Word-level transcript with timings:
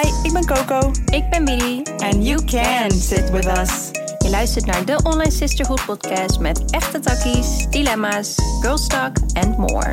Hi, 0.00 0.08
ik 0.22 0.32
ben 0.32 0.46
Coco. 0.46 0.90
Ik 1.12 1.30
ben 1.30 1.44
Billy. 1.44 1.82
And 1.82 2.26
you 2.26 2.44
can 2.44 2.90
sit 2.90 3.30
with 3.30 3.46
us. 3.46 3.90
Je 4.18 4.30
luistert 4.30 4.66
naar 4.66 4.84
de 4.84 5.00
Online 5.02 5.30
Sisterhood 5.30 5.84
podcast 5.84 6.40
met 6.40 6.70
echte 6.70 7.00
takkies, 7.00 7.66
dilemma's, 7.70 8.34
girl 8.60 8.76
talk 8.86 9.16
and 9.32 9.58
more. 9.58 9.92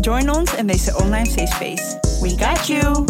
Join 0.00 0.30
ons 0.30 0.54
in 0.54 0.66
deze 0.66 0.96
online 0.96 1.26
safe 1.26 1.46
space. 1.46 1.98
We 2.20 2.28
got 2.44 2.66
you. 2.66 2.86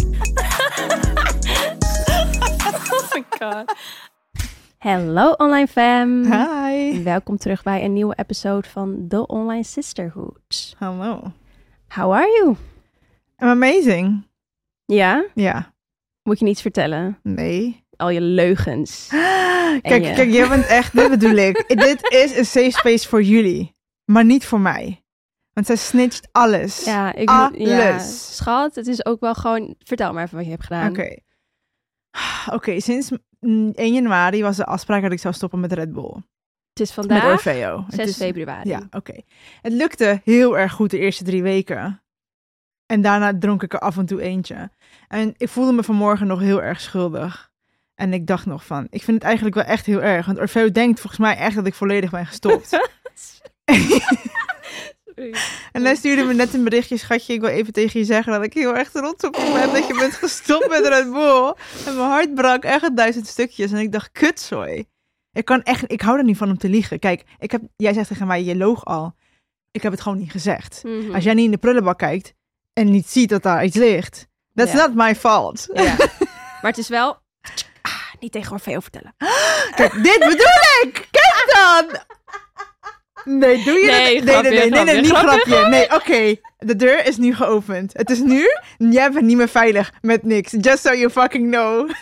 oh 2.93 3.13
my 3.13 3.23
god. 3.39 3.75
Hallo 4.77 5.31
online 5.31 5.67
fam. 5.67 6.23
Hi. 6.23 7.03
Welkom 7.03 7.37
terug 7.37 7.63
bij 7.63 7.83
een 7.83 7.93
nieuwe 7.93 8.15
episode 8.15 8.67
van 8.67 9.05
The 9.07 9.27
Online 9.27 9.63
Sisterhood. 9.63 10.75
Hallo. 10.77 11.31
How 11.87 12.13
are 12.13 12.27
you? 12.27 12.55
I'm 13.37 13.47
amazing. 13.47 14.27
Ja? 14.85 15.25
Ja. 15.33 15.73
Moet 16.23 16.39
je 16.39 16.45
niets 16.45 16.61
vertellen? 16.61 17.19
Nee. 17.23 17.85
Al 17.95 18.09
je 18.09 18.21
leugens. 18.21 19.07
Kijk, 19.81 20.03
je- 20.03 20.13
kijk, 20.13 20.29
jij 20.31 20.47
bent 20.49 20.65
echt, 20.65 20.95
dit 20.95 21.09
bedoel 21.09 21.35
ik. 21.35 21.63
Dit 21.87 22.11
is 22.11 22.37
een 22.37 22.45
safe 22.45 22.71
space 22.71 23.07
voor 23.07 23.21
jullie. 23.23 23.71
Maar 24.05 24.25
niet 24.25 24.45
voor 24.45 24.59
mij. 24.59 25.03
Want 25.53 25.65
zij 25.65 25.75
snitcht 25.75 26.27
alles. 26.31 26.83
Ja, 26.85 27.13
ik 27.13 27.29
moet- 27.29 27.67
ja, 27.67 27.89
Alles. 27.89 28.35
schat, 28.35 28.75
het 28.75 28.87
is 28.87 29.05
ook 29.05 29.19
wel 29.19 29.33
gewoon... 29.35 29.75
Vertel 29.79 30.13
maar 30.13 30.23
even 30.23 30.35
wat 30.35 30.45
je 30.45 30.51
hebt 30.51 30.63
gedaan. 30.63 30.89
Oké. 30.89 31.15
Oké, 32.55 32.79
sinds 32.79 33.11
mm, 33.39 33.71
1 33.71 33.93
januari 33.93 34.41
was 34.41 34.55
de 34.57 34.65
afspraak 34.65 35.01
dat 35.01 35.11
ik 35.11 35.19
zou 35.19 35.33
stoppen 35.33 35.59
met 35.59 35.73
Red 35.73 35.93
Bull. 35.93 36.13
Het 36.73 36.79
is 36.89 36.95
Met 36.95 37.05
vandaag 37.05 37.31
Orfeo. 37.31 37.83
Het 37.85 37.95
6 37.95 38.07
is- 38.07 38.15
februari. 38.15 38.69
Ja, 38.69 38.87
oké. 38.91 39.21
Het 39.61 39.73
lukte 39.73 40.21
heel 40.23 40.57
erg 40.57 40.71
goed 40.71 40.91
de 40.91 40.99
eerste 40.99 41.23
drie 41.23 41.43
weken. 41.43 42.03
En 42.91 43.01
daarna 43.01 43.37
dronk 43.39 43.63
ik 43.63 43.73
er 43.73 43.79
af 43.79 43.97
en 43.97 44.05
toe 44.05 44.21
eentje. 44.21 44.69
En 45.07 45.33
ik 45.37 45.49
voelde 45.49 45.71
me 45.71 45.83
vanmorgen 45.83 46.27
nog 46.27 46.39
heel 46.39 46.61
erg 46.61 46.81
schuldig. 46.81 47.51
En 47.95 48.13
ik 48.13 48.27
dacht 48.27 48.45
nog 48.45 48.65
van, 48.65 48.87
ik 48.89 49.03
vind 49.03 49.17
het 49.17 49.25
eigenlijk 49.25 49.55
wel 49.55 49.63
echt 49.63 49.85
heel 49.85 50.01
erg. 50.01 50.25
Want 50.25 50.39
Orfeo 50.39 50.71
denkt 50.71 50.99
volgens 50.99 51.21
mij 51.21 51.37
echt 51.37 51.55
dat 51.55 51.65
ik 51.65 51.73
volledig 51.73 52.09
ben 52.09 52.25
gestopt. 52.25 52.73
en 55.71 55.83
hij 55.83 55.95
stuurde 55.95 56.23
me 56.23 56.33
net 56.33 56.53
een 56.53 56.63
berichtje, 56.63 56.97
schatje, 56.97 57.33
ik 57.33 57.41
wil 57.41 57.49
even 57.49 57.73
tegen 57.73 57.99
je 57.99 58.05
zeggen 58.05 58.33
dat 58.33 58.43
ik 58.43 58.53
heel 58.53 58.75
erg 58.75 58.89
trots 58.91 59.23
op 59.23 59.35
je 59.35 59.51
ben 59.53 59.73
dat 59.73 59.87
je 59.87 59.95
bent 59.99 60.13
gestopt 60.13 60.69
met 60.69 60.87
Red 60.87 61.11
Bull. 61.11 61.53
En 61.85 61.95
mijn 61.95 62.09
hart 62.09 62.33
brak 62.33 62.63
echt 62.63 62.83
een 62.83 62.95
duizend 62.95 63.27
stukjes. 63.27 63.71
En 63.71 63.77
ik 63.77 63.91
dacht, 63.91 64.11
kutzooi. 64.11 64.85
Ik 65.31 65.45
kan 65.45 65.63
echt, 65.63 65.91
ik 65.91 66.01
hou 66.01 66.17
er 66.17 66.23
niet 66.23 66.37
van 66.37 66.49
om 66.49 66.57
te 66.57 66.69
liegen. 66.69 66.99
Kijk, 66.99 67.23
ik 67.39 67.51
heb, 67.51 67.61
jij 67.75 67.93
zegt 67.93 68.07
tegen 68.07 68.27
mij, 68.27 68.43
je 68.43 68.55
loog 68.55 68.85
al. 68.85 69.15
Ik 69.71 69.81
heb 69.81 69.91
het 69.91 70.01
gewoon 70.01 70.17
niet 70.17 70.31
gezegd. 70.31 70.83
Mhm. 70.83 71.13
Als 71.13 71.23
jij 71.23 71.33
niet 71.33 71.45
in 71.45 71.51
de 71.51 71.57
prullenbak 71.57 71.97
kijkt 71.97 72.37
en 72.79 72.91
niet 72.91 73.09
ziet 73.09 73.29
dat 73.29 73.43
daar 73.43 73.63
iets 73.63 73.75
ligt, 73.75 74.27
that's 74.55 74.71
Ja. 74.71 74.77
not 74.77 74.95
my 74.95 75.15
fault. 75.15 75.67
Ja. 75.73 75.95
Maar 76.61 76.71
het 76.71 76.77
is 76.77 76.87
wel... 76.87 77.17
Ah, 77.81 77.91
niet 78.19 78.31
tegen 78.31 78.51
Orfeo 78.51 78.79
vertellen. 78.79 79.15
Kijk, 79.75 79.93
dit 80.03 80.19
bedoel 80.19 80.83
ik! 80.83 81.07
Kijk 81.11 81.43
dan! 81.53 81.99
Nee, 83.23 83.63
doe 83.63 83.73
je 83.79 83.85
Nee, 83.85 84.23
dat? 84.23 84.43
Nee, 84.43 84.51
nee, 84.51 84.69
nee, 84.69 84.83
nee, 84.83 84.83
nee, 84.83 84.93
grapje, 84.93 85.01
niet 85.01 85.11
grapje, 85.11 85.51
grapje. 85.51 85.69
Nee, 85.69 85.93
oké. 85.93 86.35
De 86.57 86.75
deur 86.75 87.05
is 87.05 87.17
nu 87.17 87.35
geopend. 87.35 87.93
Het 87.93 88.09
is 88.09 88.19
nu, 88.19 88.47
jij 88.77 89.11
bent 89.11 89.25
niet 89.25 89.37
meer 89.37 89.49
veilig 89.49 89.91
met 90.01 90.23
niks. 90.23 90.51
Just 90.61 90.81
so 90.83 90.93
you 90.93 91.09
fucking 91.09 91.51
know. 91.51 91.87
Dat 91.87 91.99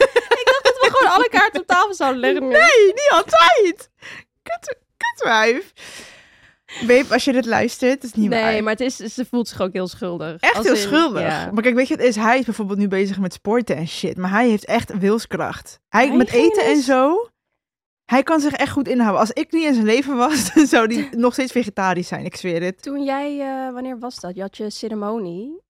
we 0.79 0.89
gewoon 0.91 1.13
alle 1.15 1.29
kaarten 1.29 1.61
op 1.61 1.67
tafel 1.67 1.93
zouden 1.93 2.19
leggen. 2.19 2.41
nu. 2.47 2.51
Nee, 2.53 2.85
niet 2.85 3.09
altijd. 3.11 3.89
Kut, 4.43 4.77
kutwijf. 4.97 5.71
Babe, 6.87 7.05
als 7.13 7.23
je 7.23 7.31
dit 7.31 7.45
luistert, 7.45 7.91
het 7.93 8.03
is 8.03 8.13
niet 8.13 8.29
waar. 8.29 8.51
Nee, 8.51 8.61
maar 8.61 8.71
het 8.71 8.81
is, 8.81 8.95
ze 8.95 9.25
voelt 9.25 9.47
zich 9.47 9.61
ook 9.61 9.73
heel 9.73 9.87
schuldig. 9.87 10.39
Echt 10.39 10.55
Als 10.55 10.65
heel 10.65 10.75
in- 10.75 10.81
schuldig. 10.81 11.21
ja. 11.21 11.51
Maar 11.51 11.63
kijk, 11.63 11.75
weet 11.75 11.87
je, 11.87 11.93
het 11.93 12.03
is, 12.03 12.15
hij 12.15 12.39
is 12.39 12.45
bijvoorbeeld 12.45 12.79
nu 12.79 12.87
bezig 12.87 13.19
met 13.19 13.33
sporten 13.33 13.75
en 13.75 13.87
shit. 13.87 14.17
Maar 14.17 14.29
hij 14.29 14.47
heeft 14.49 14.65
echt 14.65 14.97
wilskracht. 14.97 15.79
Hij, 15.89 16.07
Hij 16.07 16.17
met 16.17 16.31
eten 16.31 16.65
en 16.65 16.81
zo. 16.81 17.29
Hij 18.05 18.23
kan 18.23 18.39
zich 18.39 18.53
echt 18.53 18.71
goed 18.71 18.87
inhouden. 18.87 19.19
Als 19.19 19.31
ik 19.31 19.51
niet 19.51 19.63
in 19.65 19.73
zijn 19.73 19.85
leven 19.85 20.15
was, 20.17 20.45
dan 20.53 20.65
zou 20.65 20.93
hij 20.95 21.07
nog 21.17 21.33
steeds 21.33 21.51
vegetarisch 21.51 22.07
zijn. 22.07 22.25
Ik 22.25 22.35
zweer 22.35 22.61
het. 22.63 22.81
Toen 22.81 23.03
jij, 23.03 23.39
eh, 23.39 23.73
wanneer 23.73 23.99
was 23.99 24.19
dat? 24.19 24.35
Je 24.35 24.41
had 24.41 24.57
je 24.57 24.69
ceremonie 24.69 25.61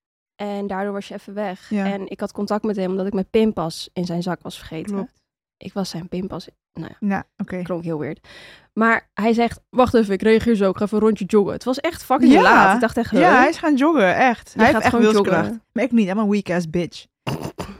en 0.42 0.66
daardoor 0.66 0.92
was 0.92 1.08
je 1.08 1.14
even 1.14 1.34
weg. 1.34 1.70
Ja. 1.70 1.84
En 1.92 2.08
ik 2.10 2.20
had 2.20 2.32
contact 2.32 2.64
met 2.64 2.76
hem 2.76 2.90
omdat 2.90 3.06
ik 3.06 3.12
mijn 3.12 3.30
pinpas 3.30 3.88
in 3.92 4.04
zijn 4.04 4.22
zak 4.22 4.42
was 4.42 4.56
vergeten. 4.58 4.94
Klopt. 4.94 5.17
Ik 5.58 5.72
was 5.72 5.90
zijn 5.90 6.08
pinpas. 6.08 6.48
Nou 6.72 6.88
ja, 6.88 7.06
Nou, 7.06 7.22
oké. 7.36 7.62
klonk 7.62 7.82
heel 7.84 7.98
weird. 7.98 8.28
Maar 8.72 9.08
hij 9.14 9.32
zegt, 9.32 9.60
wacht 9.70 9.94
even, 9.94 10.14
ik 10.14 10.22
reageer 10.22 10.54
zo, 10.54 10.70
ik 10.70 10.76
ga 10.76 10.84
even 10.84 10.96
een 10.98 11.04
rondje 11.04 11.24
joggen. 11.24 11.52
Het 11.52 11.64
was 11.64 11.78
echt 11.80 12.04
fucking 12.04 12.32
Ja. 12.32 12.42
laat. 12.42 12.74
Ik 12.74 12.80
dacht 12.80 12.96
echt? 12.96 13.10
Ja, 13.10 13.38
hij 13.38 13.48
is 13.48 13.56
gaan 13.58 13.76
joggen, 13.76 14.16
echt. 14.16 14.54
Hij 14.56 14.64
gaat 14.72 14.82
heeft 14.82 14.94
echt 14.94 15.02
wilskracht. 15.02 15.50
Maar 15.72 15.84
ik 15.84 15.92
niet, 15.92 16.08
I'm 16.08 16.18
een 16.18 16.28
weak 16.30 16.50
ass 16.50 16.70
bitch. 16.70 17.06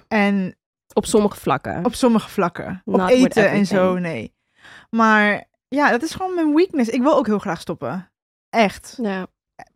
En 0.09 0.57
op 0.93 1.07
sommige 1.07 1.37
vlakken. 1.41 1.85
op 1.85 1.95
sommige 1.95 2.29
vlakken. 2.29 2.83
Op 2.85 2.97
Not 2.97 3.11
eten 3.11 3.51
en 3.51 3.67
zo, 3.67 3.99
nee. 3.99 4.35
Maar 4.91 5.45
ja, 5.69 5.91
dat 5.91 6.03
is 6.03 6.15
gewoon 6.15 6.35
mijn 6.35 6.55
weakness. 6.55 6.89
Ik 6.91 7.03
wil 7.03 7.17
ook 7.17 7.27
heel 7.27 7.39
graag 7.39 7.61
stoppen. 7.61 8.11
Echt. 8.51 8.99
Ja. 9.03 9.27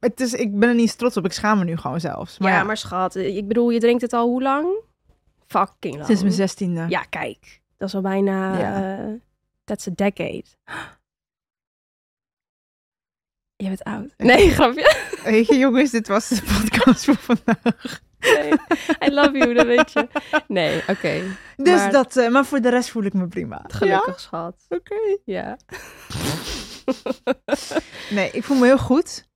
Het 0.00 0.20
is, 0.20 0.32
ik 0.34 0.58
ben 0.58 0.68
er 0.68 0.74
niet 0.74 0.98
trots 0.98 1.16
op. 1.16 1.24
Ik 1.24 1.32
schaam 1.32 1.58
me 1.58 1.64
nu 1.64 1.76
gewoon 1.76 2.00
zelfs. 2.00 2.38
Maar 2.38 2.50
ja, 2.50 2.56
ja, 2.56 2.64
maar 2.64 2.76
schat, 2.76 3.14
ik 3.14 3.48
bedoel, 3.48 3.70
je 3.70 3.78
drinkt 3.80 4.02
het 4.02 4.12
al 4.12 4.26
hoe 4.28 4.42
lang? 4.42 4.66
Fucking 5.46 5.94
lang. 5.94 6.06
sinds 6.06 6.22
mijn 6.22 6.34
zestiende. 6.34 6.84
Ja, 6.88 7.02
kijk. 7.02 7.60
Dat 7.82 7.90
is 7.90 7.96
al 7.96 8.02
bijna... 8.02 8.58
Ja. 8.58 8.98
eh, 8.98 9.12
that's 9.64 9.86
a 9.88 9.90
decade. 9.94 10.44
Je 13.56 13.68
bent 13.68 13.84
oud. 13.84 14.14
Nee, 14.16 14.50
grapje. 14.56 14.94
Weet 15.24 15.46
je, 15.46 15.56
jongens, 15.58 15.90
dit 15.90 16.08
was 16.08 16.28
de 16.28 16.42
podcast 16.42 17.04
voor 17.04 17.14
vandaag. 17.16 18.00
Nee. 18.20 18.52
I 19.08 19.10
love 19.14 19.38
you, 19.38 19.54
dat 19.54 19.66
weet 19.66 19.92
je. 19.92 20.08
Nee, 20.48 20.82
oké. 20.88 21.22
Dus 21.56 21.80
Maar- 21.80 21.90
dat, 21.92 22.16
eh, 22.16 22.28
maar 22.30 22.44
voor 22.44 22.60
de 22.60 22.68
rest 22.68 22.90
voel 22.90 23.02
ik 23.02 23.12
me 23.12 23.26
prima. 23.28 23.64
Gelukkig, 23.68 24.20
schat. 24.20 24.66
Oké. 24.68 25.18
Ja. 25.24 25.56
Nee, 28.10 28.30
ik 28.30 28.44
voel 28.44 28.58
me 28.58 28.64
heel 28.66 28.78
goed. 28.78 29.28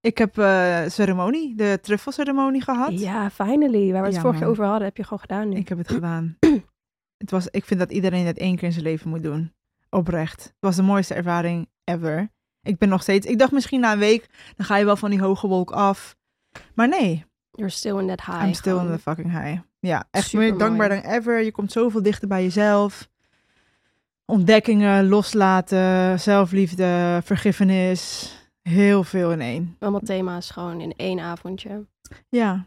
Ik 0.00 0.18
heb 0.18 0.38
eh 0.38 0.82
ceremonie, 0.86 1.54
de 1.56 1.78
truffelceremonie 1.82 2.62
gehad. 2.62 3.00
Ja, 3.00 3.30
finally. 3.30 3.92
Waar 3.92 4.00
we 4.00 4.06
het 4.06 4.14
Ja, 4.16 4.20
vorig 4.20 4.36
jaar 4.38 4.44
man. 4.44 4.50
over 4.50 4.64
hadden, 4.64 4.84
heb 4.84 4.96
je 4.96 5.02
gewoon 5.02 5.18
gedaan 5.20 5.48
nu. 5.48 5.56
Ik 5.56 5.68
heb 5.68 5.78
het 5.78 5.88
gedaan. 5.98 6.38
Het 7.20 7.30
was, 7.30 7.48
ik 7.48 7.64
vind 7.64 7.80
dat 7.80 7.90
iedereen 7.90 8.26
het 8.26 8.38
één 8.38 8.56
keer 8.56 8.64
in 8.64 8.72
zijn 8.72 8.84
leven 8.84 9.10
moet 9.10 9.22
doen. 9.22 9.52
Oprecht. 9.90 10.42
Het 10.42 10.54
was 10.60 10.76
de 10.76 10.82
mooiste 10.82 11.14
ervaring 11.14 11.68
ever. 11.84 12.30
Ik 12.62 12.78
ben 12.78 12.88
nog 12.88 13.02
steeds... 13.02 13.26
Ik 13.26 13.38
dacht 13.38 13.52
misschien 13.52 13.80
na 13.80 13.92
een 13.92 13.98
week, 13.98 14.26
dan 14.56 14.66
ga 14.66 14.76
je 14.76 14.84
wel 14.84 14.96
van 14.96 15.10
die 15.10 15.20
hoge 15.20 15.46
wolk 15.46 15.70
af. 15.70 16.16
Maar 16.74 16.88
nee, 16.88 17.24
You're 17.50 17.70
still 17.70 17.98
in 17.98 18.06
that 18.06 18.20
high. 18.20 18.46
I'm 18.46 18.54
still 18.54 18.78
in 18.78 18.86
the 18.86 18.98
fucking 18.98 19.30
high. 19.30 19.58
Ja, 19.80 20.04
echt 20.10 20.32
meer 20.32 20.58
dankbaar 20.58 20.88
dan 20.88 21.00
ever. 21.00 21.42
Je 21.42 21.52
komt 21.52 21.72
zoveel 21.72 22.02
dichter 22.02 22.28
bij 22.28 22.42
jezelf. 22.42 23.08
Ontdekkingen, 24.24 25.08
loslaten, 25.08 26.20
zelfliefde, 26.20 27.20
vergiffenis. 27.24 28.34
Heel 28.62 29.04
veel 29.04 29.32
in 29.32 29.40
één. 29.40 29.76
Allemaal 29.78 30.00
thema's 30.00 30.50
gewoon 30.50 30.80
in 30.80 30.94
één 30.96 31.20
avondje. 31.20 31.86
Ja. 32.28 32.66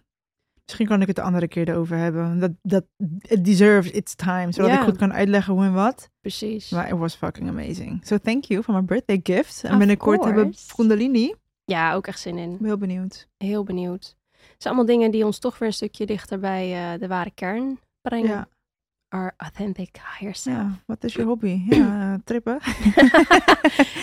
Misschien 0.66 0.88
kan 0.88 1.02
ik 1.02 1.08
het 1.08 1.16
de 1.16 1.22
andere 1.22 1.48
keer 1.48 1.70
erover 1.70 1.98
hebben. 1.98 2.40
Dat, 2.40 2.52
dat 2.62 2.86
it 3.22 3.46
deserves 3.46 3.92
its 3.92 4.16
time. 4.16 4.52
Zodat 4.52 4.72
ik 4.72 4.80
goed 4.80 4.98
kan 4.98 5.14
uitleggen 5.14 5.54
hoe 5.54 5.64
en 5.64 5.74
wat. 5.74 6.10
Precies. 6.22 6.70
Maar 6.70 6.88
it 6.88 6.98
was 6.98 7.16
fucking 7.16 7.50
amazing. 7.50 8.06
So 8.06 8.18
thank 8.18 8.44
you 8.44 8.64
for 8.64 8.74
my 8.74 8.84
birthday 8.84 9.20
gift. 9.24 9.64
En 9.64 9.78
binnenkort 9.78 10.24
hebben 10.24 10.50
we. 10.50 10.74
Kundalini. 10.76 11.34
Ja, 11.66 11.94
ook 11.94 12.08
echt 12.08 12.20
zin 12.20 12.38
in. 12.38 12.58
heel 12.62 12.78
benieuwd. 12.78 13.28
Heel 13.38 13.64
benieuwd. 13.64 14.16
Het 14.32 14.62
zijn 14.62 14.74
allemaal 14.74 14.96
dingen 14.96 15.12
die 15.12 15.26
ons 15.26 15.40
toch 15.40 15.58
weer 15.58 15.68
een 15.68 15.74
stukje 15.74 16.06
dichter 16.06 16.40
bij 16.40 16.94
eh, 16.94 17.00
de 17.00 17.08
ware 17.08 17.32
kern 17.34 17.80
brengen. 18.02 18.30
Ja. 18.30 18.48
Our 19.10 19.34
authentic 19.38 19.96
higher 19.96 20.36
self. 20.36 20.56
ja. 20.56 20.80
Wat 20.86 21.04
is 21.04 21.14
je 21.14 21.24
hobby? 21.24 21.62
Ja, 21.70 22.18
trippen. 22.24 22.60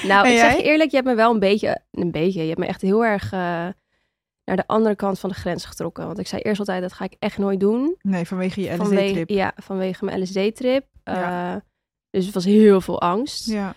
Nou, 0.07 0.27
En 0.27 0.33
ik 0.33 0.39
zeg 0.39 0.57
je 0.57 0.63
eerlijk, 0.63 0.91
je 0.91 0.97
hebt 0.97 1.09
me 1.09 1.15
wel 1.15 1.33
een 1.33 1.39
beetje, 1.39 1.81
een 1.91 2.11
beetje, 2.11 2.41
je 2.41 2.49
hebt 2.49 2.59
me 2.61 2.67
echt 2.67 2.81
heel 2.83 3.05
erg 3.05 3.33
eh, 3.33 3.69
naar 4.51 4.67
de 4.67 4.73
andere 4.73 4.95
kant 4.95 5.19
van 5.19 5.31
de 5.31 5.35
grens 5.35 5.65
getrokken. 5.65 6.07
Want 6.07 6.19
ik 6.19 6.27
zei 6.27 6.43
eerst 6.43 6.59
altijd, 6.59 6.83
dat 6.83 6.93
ga 6.93 7.05
ik 7.05 7.17
echt 7.19 7.39
nooit 7.39 7.61
doen. 7.61 7.97
Nee, 8.01 8.25
vanwege 8.25 8.61
je 8.61 8.77
LSD-trip. 8.77 9.29
ja, 9.29 9.53
vanwege 9.57 10.05
mijn 10.05 10.23
LSD-trip. 10.23 10.87
Ja. 11.05 11.55
Eh, 11.55 11.61
dus 12.11 12.25
het 12.25 12.35
was 12.35 12.45
heel 12.45 12.81
veel 12.81 13.01
angst. 13.01 13.47
Ja. 13.47 13.75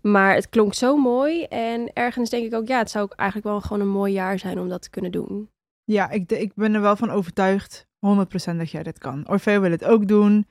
Maar 0.00 0.34
het 0.34 0.48
klonk 0.48 0.74
zo 0.74 0.96
mooi. 0.96 1.42
En 1.44 1.92
ergens 1.92 2.30
denk 2.30 2.46
ik 2.46 2.54
ook, 2.54 2.68
ja, 2.68 2.78
het 2.78 2.90
zou 2.90 3.04
ook 3.04 3.12
eigenlijk 3.12 3.48
wel 3.48 3.60
gewoon 3.60 3.80
een 3.80 3.92
mooi 3.92 4.12
jaar 4.12 4.38
zijn 4.38 4.58
om 4.58 4.68
dat 4.68 4.82
te 4.82 4.90
kunnen 4.90 5.12
doen. 5.12 5.50
Ja, 5.84 6.10
ik, 6.10 6.32
ik 6.32 6.54
ben 6.54 6.74
er 6.74 6.80
wel 6.80 6.96
van 6.96 7.10
overtuigd, 7.10 7.86
100% 8.06 8.56
dat 8.56 8.70
jij 8.70 8.82
dit 8.82 8.98
kan. 8.98 9.28
Orfeo 9.28 9.60
wil 9.60 9.70
het 9.70 9.84
ook 9.84 10.08
doen. 10.08 10.46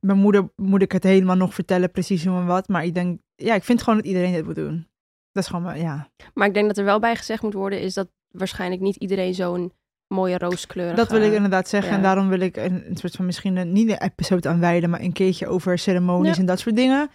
Mijn 0.00 0.18
moeder 0.18 0.50
moet 0.56 0.82
ik 0.82 0.92
het 0.92 1.02
helemaal 1.02 1.36
nog 1.36 1.54
vertellen, 1.54 1.90
precies 1.90 2.24
hoe 2.24 2.38
en 2.38 2.46
wat. 2.46 2.68
Maar 2.68 2.84
ik 2.84 2.94
denk, 2.94 3.20
ja, 3.34 3.54
ik 3.54 3.64
vind 3.64 3.82
gewoon 3.82 3.98
dat 3.98 4.08
iedereen 4.08 4.32
dit 4.32 4.44
moet 4.44 4.54
doen. 4.54 4.86
Dat 5.32 5.42
is 5.42 5.50
gewoon, 5.50 5.64
maar, 5.64 5.78
ja. 5.78 6.08
Maar 6.34 6.46
ik 6.46 6.54
denk 6.54 6.66
dat 6.66 6.78
er 6.78 6.84
wel 6.84 6.98
bij 6.98 7.16
gezegd 7.16 7.42
moet 7.42 7.54
worden, 7.54 7.80
is 7.80 7.94
dat 7.94 8.08
waarschijnlijk 8.38 8.80
niet 8.80 8.96
iedereen 8.96 9.34
zo'n 9.34 9.72
mooie 10.08 10.38
rooskleurige... 10.38 10.96
Dat 10.96 11.10
wil 11.10 11.22
ik 11.22 11.32
inderdaad 11.32 11.68
zeggen. 11.68 11.90
ja. 11.90 11.96
En 11.96 12.02
daarom 12.02 12.28
wil 12.28 12.40
ik 12.40 12.56
een, 12.56 12.84
een 12.88 12.96
soort 12.96 13.14
van 13.16 13.26
misschien 13.26 13.56
een, 13.56 13.72
niet 13.72 13.88
een 13.90 14.00
episode 14.02 14.48
aan 14.48 14.60
wijden, 14.60 14.90
maar 14.90 15.00
een 15.00 15.12
keertje 15.12 15.46
over 15.46 15.78
ceremonies 15.78 16.34
Ja. 16.34 16.40
en 16.40 16.46
dat 16.46 16.58
soort 16.58 16.76
dingen. 16.76 17.10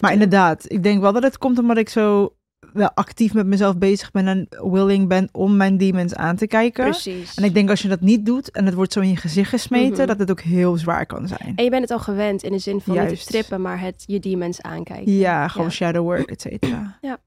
Maar 0.00 0.12
inderdaad, 0.12 0.64
ik 0.72 0.82
denk 0.82 1.00
wel 1.00 1.12
dat 1.12 1.22
het 1.22 1.38
komt 1.38 1.58
omdat 1.58 1.76
ik 1.76 1.88
zo 1.88 2.34
wel 2.72 2.90
actief 2.94 3.34
met 3.34 3.46
mezelf 3.46 3.78
bezig 3.78 4.10
ben 4.10 4.26
en 4.28 4.46
willing 4.72 5.08
ben 5.08 5.28
om 5.32 5.56
mijn 5.56 5.76
demons 5.76 6.14
aan 6.14 6.36
te 6.36 6.46
kijken. 6.46 6.84
Precies. 6.84 7.34
En 7.34 7.44
ik 7.44 7.54
denk 7.54 7.70
als 7.70 7.82
je 7.82 7.88
dat 7.88 8.00
niet 8.00 8.26
doet 8.26 8.50
en 8.50 8.64
het 8.66 8.74
wordt 8.74 8.92
zo 8.92 9.00
in 9.00 9.08
je 9.08 9.16
gezicht 9.16 9.48
gesmeten, 9.50 9.96
Mhm. 9.98 10.06
dat 10.06 10.18
het 10.18 10.30
ook 10.30 10.40
heel 10.40 10.76
zwaar 10.76 11.06
kan 11.06 11.28
zijn. 11.28 11.52
En 11.56 11.64
je 11.64 11.70
bent 11.70 11.82
het 11.82 11.90
al 11.90 11.98
gewend 11.98 12.42
in 12.42 12.52
de 12.52 12.58
zin 12.58 12.80
van 12.80 12.94
niet 12.94 13.02
Juist. 13.02 13.16
te 13.22 13.28
strippen, 13.28 13.60
maar 13.62 13.80
het 13.80 14.04
je 14.06 14.18
demons 14.20 14.62
aankijken. 14.62 15.12
Ja, 15.12 15.48
gewoon 15.48 15.66
Ja. 15.66 15.72
shadow 15.72 16.02
work, 16.04 16.30
et 16.30 16.40
cetera. 16.40 16.98
Ja. 17.00 17.18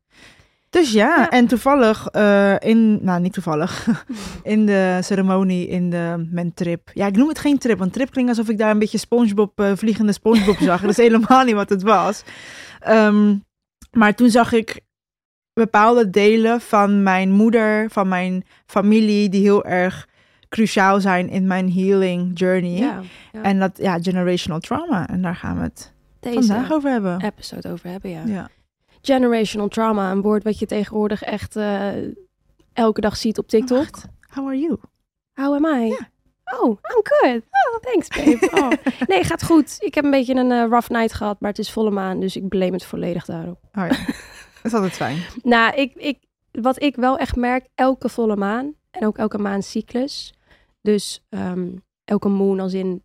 Dus 0.69 0.91
ja, 0.91 1.15
Ja. 1.17 1.29
en 1.29 1.47
toevallig 1.47 2.07
eh, 2.07 2.55
in, 2.59 2.99
nou 3.03 3.19
niet 3.21 3.33
toevallig, 3.33 3.87
in 4.43 4.65
de 4.65 4.97
ceremonie 5.01 5.67
in 5.67 5.89
de 5.89 6.27
mentrip. 6.31 6.89
Ja, 6.93 7.05
ik 7.07 7.15
noem 7.17 7.27
het 7.27 7.39
geen 7.39 7.57
trip, 7.57 7.77
want 7.79 7.93
trip 7.93 8.11
klinkt 8.11 8.29
alsof 8.29 8.49
ik 8.49 8.57
daar 8.57 8.71
een 8.71 8.79
beetje 8.79 8.97
SpongeBob, 8.97 9.59
eh, 9.59 9.71
vliegende 9.75 10.11
SpongeBob 10.11 10.57
zag. 10.57 10.81
Dat 10.81 10.89
is 10.89 10.97
helemaal 10.97 11.43
niet 11.43 11.55
wat 11.55 11.69
het 11.69 11.81
was. 11.81 12.23
Ehm, 12.79 13.35
maar 13.91 14.15
toen 14.15 14.29
zag 14.29 14.51
ik 14.53 14.79
bepaalde 15.53 16.09
delen 16.09 16.61
van 16.61 17.03
mijn 17.03 17.31
moeder, 17.31 17.89
van 17.89 18.07
mijn 18.07 18.43
familie, 18.65 19.29
die 19.29 19.41
heel 19.41 19.65
erg 19.65 20.07
cruciaal 20.49 21.01
zijn 21.01 21.29
in 21.29 21.47
mijn 21.47 21.71
healing 21.73 22.31
journey. 22.39 22.77
Ja, 22.77 23.01
ja. 23.31 23.41
En 23.41 23.59
dat, 23.59 23.71
ja, 23.77 23.97
generational 24.01 24.59
trauma. 24.59 25.07
En 25.07 25.21
daar 25.21 25.35
gaan 25.35 25.55
we 25.57 25.61
het 25.63 25.93
Deze 26.19 26.33
vandaag 26.35 26.71
over 26.71 26.89
hebben. 26.91 27.21
episode 27.21 27.71
over 27.71 27.89
hebben, 27.89 28.11
ja. 28.11 28.21
Ja. 28.25 28.49
Generational 29.01 29.67
trauma, 29.67 30.11
een 30.11 30.21
woord 30.21 30.43
wat 30.43 30.59
je 30.59 30.65
tegenwoordig 30.65 31.21
echt 31.23 31.55
eh, 31.55 31.91
elke 32.73 33.01
dag 33.01 33.17
ziet 33.17 33.37
op 33.37 33.47
TikTok. 33.47 33.77
Wacht, 33.77 34.05
How 34.33 34.45
are 34.45 34.59
you? 34.59 34.77
How 35.33 35.53
am 35.65 35.81
I? 35.81 35.97
Oh, 36.59 36.69
I'm 36.69 37.01
good. 37.03 37.41
Oh, 37.49 37.79
thanks 37.81 38.07
babe. 38.07 38.49
Oh. 38.63 39.07
Nee, 39.07 39.23
gaat 39.23 39.43
goed. 39.43 39.77
Ik 39.79 39.95
heb 39.95 40.03
een 40.03 40.11
beetje 40.11 40.35
een 40.35 40.51
eh, 40.51 40.65
rough 40.69 40.89
night 40.89 41.13
gehad, 41.13 41.39
maar 41.39 41.49
het 41.49 41.59
is 41.59 41.71
volle 41.71 41.91
maan, 41.91 42.19
dus 42.19 42.35
ik 42.35 42.47
blame 42.47 42.71
het 42.71 42.85
volledig 42.85 43.25
daarop. 43.25 43.59
Oh 43.63 43.87
ja, 43.87 43.87
dat 43.87 44.63
is 44.63 44.73
altijd 44.73 44.93
fijn. 44.93 45.17
Nou, 45.43 45.75
ik, 45.75 45.93
ik, 45.95 46.17
wat 46.51 46.81
ik 46.81 46.95
wel 46.95 47.17
echt 47.17 47.35
merk, 47.35 47.67
elke 47.75 48.09
volle 48.09 48.35
maan 48.35 48.73
en 48.91 49.05
ook 49.05 49.17
elke 49.17 49.37
maancyclus. 49.37 50.33
Dus 50.81 51.25
ehm, 51.29 51.67
elke 52.05 52.29
moon 52.29 52.59
als 52.59 52.73
in 52.73 53.03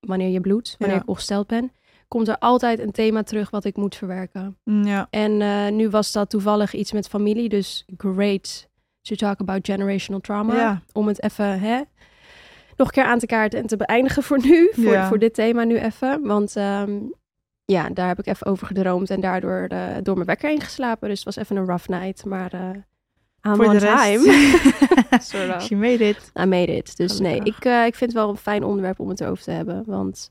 wanneer 0.00 0.28
je 0.28 0.40
bloedt, 0.40 0.74
wanneer 0.78 0.96
Ja. 0.96 1.02
ik 1.02 1.08
ongesteld 1.08 1.46
ben, 1.46 1.72
komt 2.08 2.28
er 2.28 2.38
altijd 2.38 2.78
een 2.78 2.92
thema 2.92 3.22
terug 3.22 3.50
wat 3.50 3.64
ik 3.64 3.76
moet 3.76 3.94
verwerken. 3.96 4.56
Mm, 4.64 4.84
Ja, 4.86 5.06
En 5.10 5.40
eh, 5.42 5.68
nu 5.72 5.88
was 5.88 6.12
dat 6.12 6.30
toevallig 6.30 6.74
iets 6.74 6.92
met 6.92 7.08
familie, 7.08 7.48
dus 7.48 7.84
great 7.96 8.68
to 9.02 9.14
talk 9.14 9.40
about 9.40 9.66
generational 9.66 10.20
trauma. 10.20 10.54
ja. 10.56 10.82
Om 10.92 11.06
het 11.06 11.22
even 11.22 11.60
hè, 11.60 11.80
nog 12.76 12.86
een 12.86 12.92
keer 12.92 13.04
aan 13.04 13.18
te 13.18 13.26
kaarten 13.26 13.58
en 13.60 13.66
te 13.66 13.76
beëindigen 13.76 14.22
voor 14.22 14.38
nu, 14.44 14.70
voor, 14.82 14.92
Ja. 14.92 15.08
voor 15.08 15.18
dit 15.18 15.34
thema 15.34 15.64
nu 15.64 15.78
even. 15.78 16.22
Want 16.22 16.56
ehm, 16.56 16.92
ja, 17.64 17.88
daar 17.88 18.08
heb 18.08 18.18
ik 18.18 18.26
even 18.26 18.46
over 18.46 18.66
gedroomd 18.66 19.10
en 19.10 19.20
daardoor 19.20 19.66
eh, 19.68 19.86
door 20.02 20.14
mijn 20.14 20.26
wekker 20.26 20.48
heen 20.48 20.60
geslapen. 20.60 21.08
Dus 21.08 21.24
het 21.24 21.34
was 21.34 21.44
even 21.44 21.56
een 21.56 21.66
rough 21.66 21.88
night, 21.88 22.24
maar 22.24 22.52
I'm 23.46 23.54
Voor 23.56 23.70
de 23.72 23.78
rest. 23.78 24.02
time. 24.02 24.58
Sort 25.22 25.54
of. 25.56 25.62
She 25.62 25.74
made 25.74 26.08
it. 26.08 26.30
I 26.40 26.44
made 26.44 26.76
it. 26.76 26.96
Dus 26.96 27.18
nee, 27.18 27.40
ik, 27.40 27.64
ik 27.64 27.94
vind 27.94 28.00
het 28.00 28.12
wel 28.12 28.28
een 28.28 28.36
fijn 28.36 28.64
onderwerp 28.64 29.00
om 29.00 29.08
het 29.08 29.24
over 29.24 29.44
te 29.44 29.50
hebben. 29.50 29.82
Want 29.86 30.30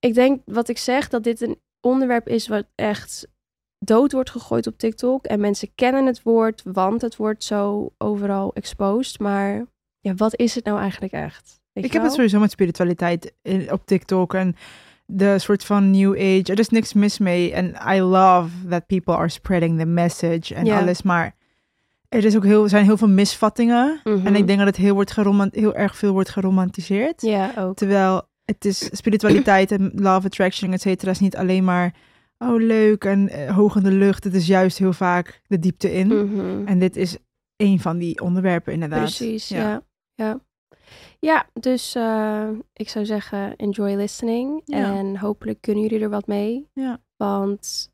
ik 0.00 0.14
denk, 0.14 0.40
wat 0.44 0.68
ik 0.68 0.78
zeg, 0.78 1.08
dat 1.08 1.24
dit 1.24 1.40
een 1.40 1.60
onderwerp 1.80 2.28
is 2.28 2.48
wat 2.48 2.64
echt 2.74 3.28
dood 3.78 4.12
wordt 4.12 4.30
gegooid 4.30 4.66
op 4.66 4.78
TikTok. 4.78 5.24
En 5.24 5.40
mensen 5.40 5.74
kennen 5.74 6.06
het 6.06 6.22
woord, 6.22 6.62
want 6.64 7.02
het 7.02 7.16
wordt 7.16 7.44
zo 7.44 7.92
overal 7.98 8.52
exposed. 8.54 9.18
Maar 9.18 9.66
ja, 10.00 10.14
wat 10.14 10.36
is 10.36 10.54
het 10.54 10.64
nou 10.64 10.78
eigenlijk 10.78 11.12
echt? 11.12 11.60
Weet 11.72 11.84
Ik 11.84 11.92
heb 11.92 12.02
het 12.02 12.12
sowieso 12.12 12.38
met 12.38 12.50
spiritualiteit 12.50 13.32
op 13.68 13.82
TikTok 13.84 14.34
en 14.34 14.56
de 15.06 15.38
soort 15.38 15.64
van 15.64 15.90
new 15.90 16.12
age. 16.12 16.44
Er 16.44 16.58
is 16.58 16.68
niks 16.68 16.92
mis 16.92 17.18
mee. 17.18 17.52
En 17.52 17.76
I 17.94 18.00
love 18.00 18.68
that 18.68 18.86
people 18.86 19.14
are 19.14 19.28
spreading 19.28 19.78
the 19.78 19.86
message 19.86 20.54
en 20.54 20.70
alles. 20.70 21.02
Maar 21.02 21.34
er 22.08 22.24
is 22.24 22.36
ook 22.36 22.44
heel, 22.44 22.68
zijn 22.68 22.84
heel 22.84 22.96
veel 22.96 23.08
misvattingen. 23.08 24.00
Mhm. 24.04 24.26
En 24.26 24.34
ik 24.34 24.46
denk 24.46 24.58
dat 24.58 24.68
het 24.68 24.76
heel, 24.76 24.94
wordt 24.94 25.14
heel 25.50 25.74
erg 25.74 25.96
veel 25.96 26.12
wordt 26.12 26.28
geromantiseerd. 26.28 27.22
Ja, 27.22 27.52
ook. 27.58 27.76
Terwijl 27.76 28.28
het 28.50 28.64
is 28.64 28.88
spiritualiteit 28.92 29.72
en 29.72 29.92
love 29.94 30.26
attraction, 30.26 30.72
et 30.72 30.80
cetera, 30.80 31.10
is 31.10 31.18
niet 31.18 31.36
alleen 31.36 31.64
maar 31.64 31.94
oh 32.38 32.56
leuk 32.56 33.04
en 33.04 33.28
eh, 33.28 33.56
hoog 33.56 33.76
in 33.76 33.82
de 33.82 33.90
lucht. 33.90 34.24
Het 34.24 34.34
is 34.34 34.46
juist 34.46 34.78
heel 34.78 34.92
vaak 34.92 35.40
de 35.46 35.58
diepte 35.58 35.92
in. 35.92 36.06
Mhm. 36.06 36.66
En 36.66 36.78
dit 36.78 36.96
is 36.96 37.16
een 37.56 37.80
van 37.80 37.98
die 37.98 38.20
onderwerpen 38.20 38.72
inderdaad. 38.72 39.00
Precies, 39.00 39.48
Ja. 39.48 39.58
ja. 39.58 39.82
ja. 40.14 40.40
Ja, 41.18 41.48
dus 41.52 41.94
eh, 41.94 42.48
ik 42.72 42.88
zou 42.88 43.04
zeggen, 43.04 43.56
enjoy 43.56 43.94
listening. 43.94 44.62
Ja. 44.64 44.96
En 44.96 45.16
hopelijk 45.16 45.60
kunnen 45.60 45.82
jullie 45.82 46.00
er 46.00 46.10
wat 46.10 46.26
mee. 46.26 46.68
Ja. 46.72 46.98
Want 47.16 47.92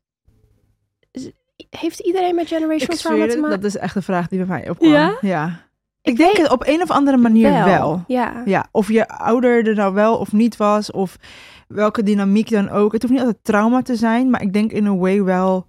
heeft 1.69 1.99
iedereen 1.99 2.35
met 2.35 2.47
generational 2.47 2.97
trauma 2.97 3.27
te 3.27 3.37
maken? 3.39 3.61
dat 3.61 3.69
is 3.69 3.77
echt 3.77 3.93
de 3.93 4.01
vraag 4.01 4.27
die 4.27 4.37
bij 4.37 4.47
mij 4.47 4.69
opkwam. 4.69 4.91
Ja? 4.91 5.17
Ja. 5.21 5.66
Ik 6.01 6.17
denk 6.17 6.37
het 6.37 6.49
op 6.51 6.67
een 6.67 6.81
of 6.81 6.91
andere 6.91 7.17
manier 7.17 7.51
wel. 7.63 8.03
Ja. 8.07 8.41
Ja, 8.45 8.67
of 8.71 8.87
je 8.91 9.07
ouder 9.07 9.67
er 9.67 9.75
nou 9.75 9.93
wel 9.93 10.17
of 10.17 10.31
niet 10.31 10.57
was, 10.57 10.91
of 10.91 11.17
welke 11.67 12.03
dynamiek 12.03 12.49
dan 12.49 12.69
ook. 12.69 12.91
Het 12.91 13.01
hoeft 13.01 13.13
niet 13.13 13.23
altijd 13.23 13.43
trauma 13.43 13.81
te 13.81 13.95
zijn, 13.95 14.29
maar 14.29 14.41
ik 14.41 14.53
denk 14.53 14.71
in 14.71 14.85
een 14.85 14.99
way 14.99 15.23
wel 15.23 15.67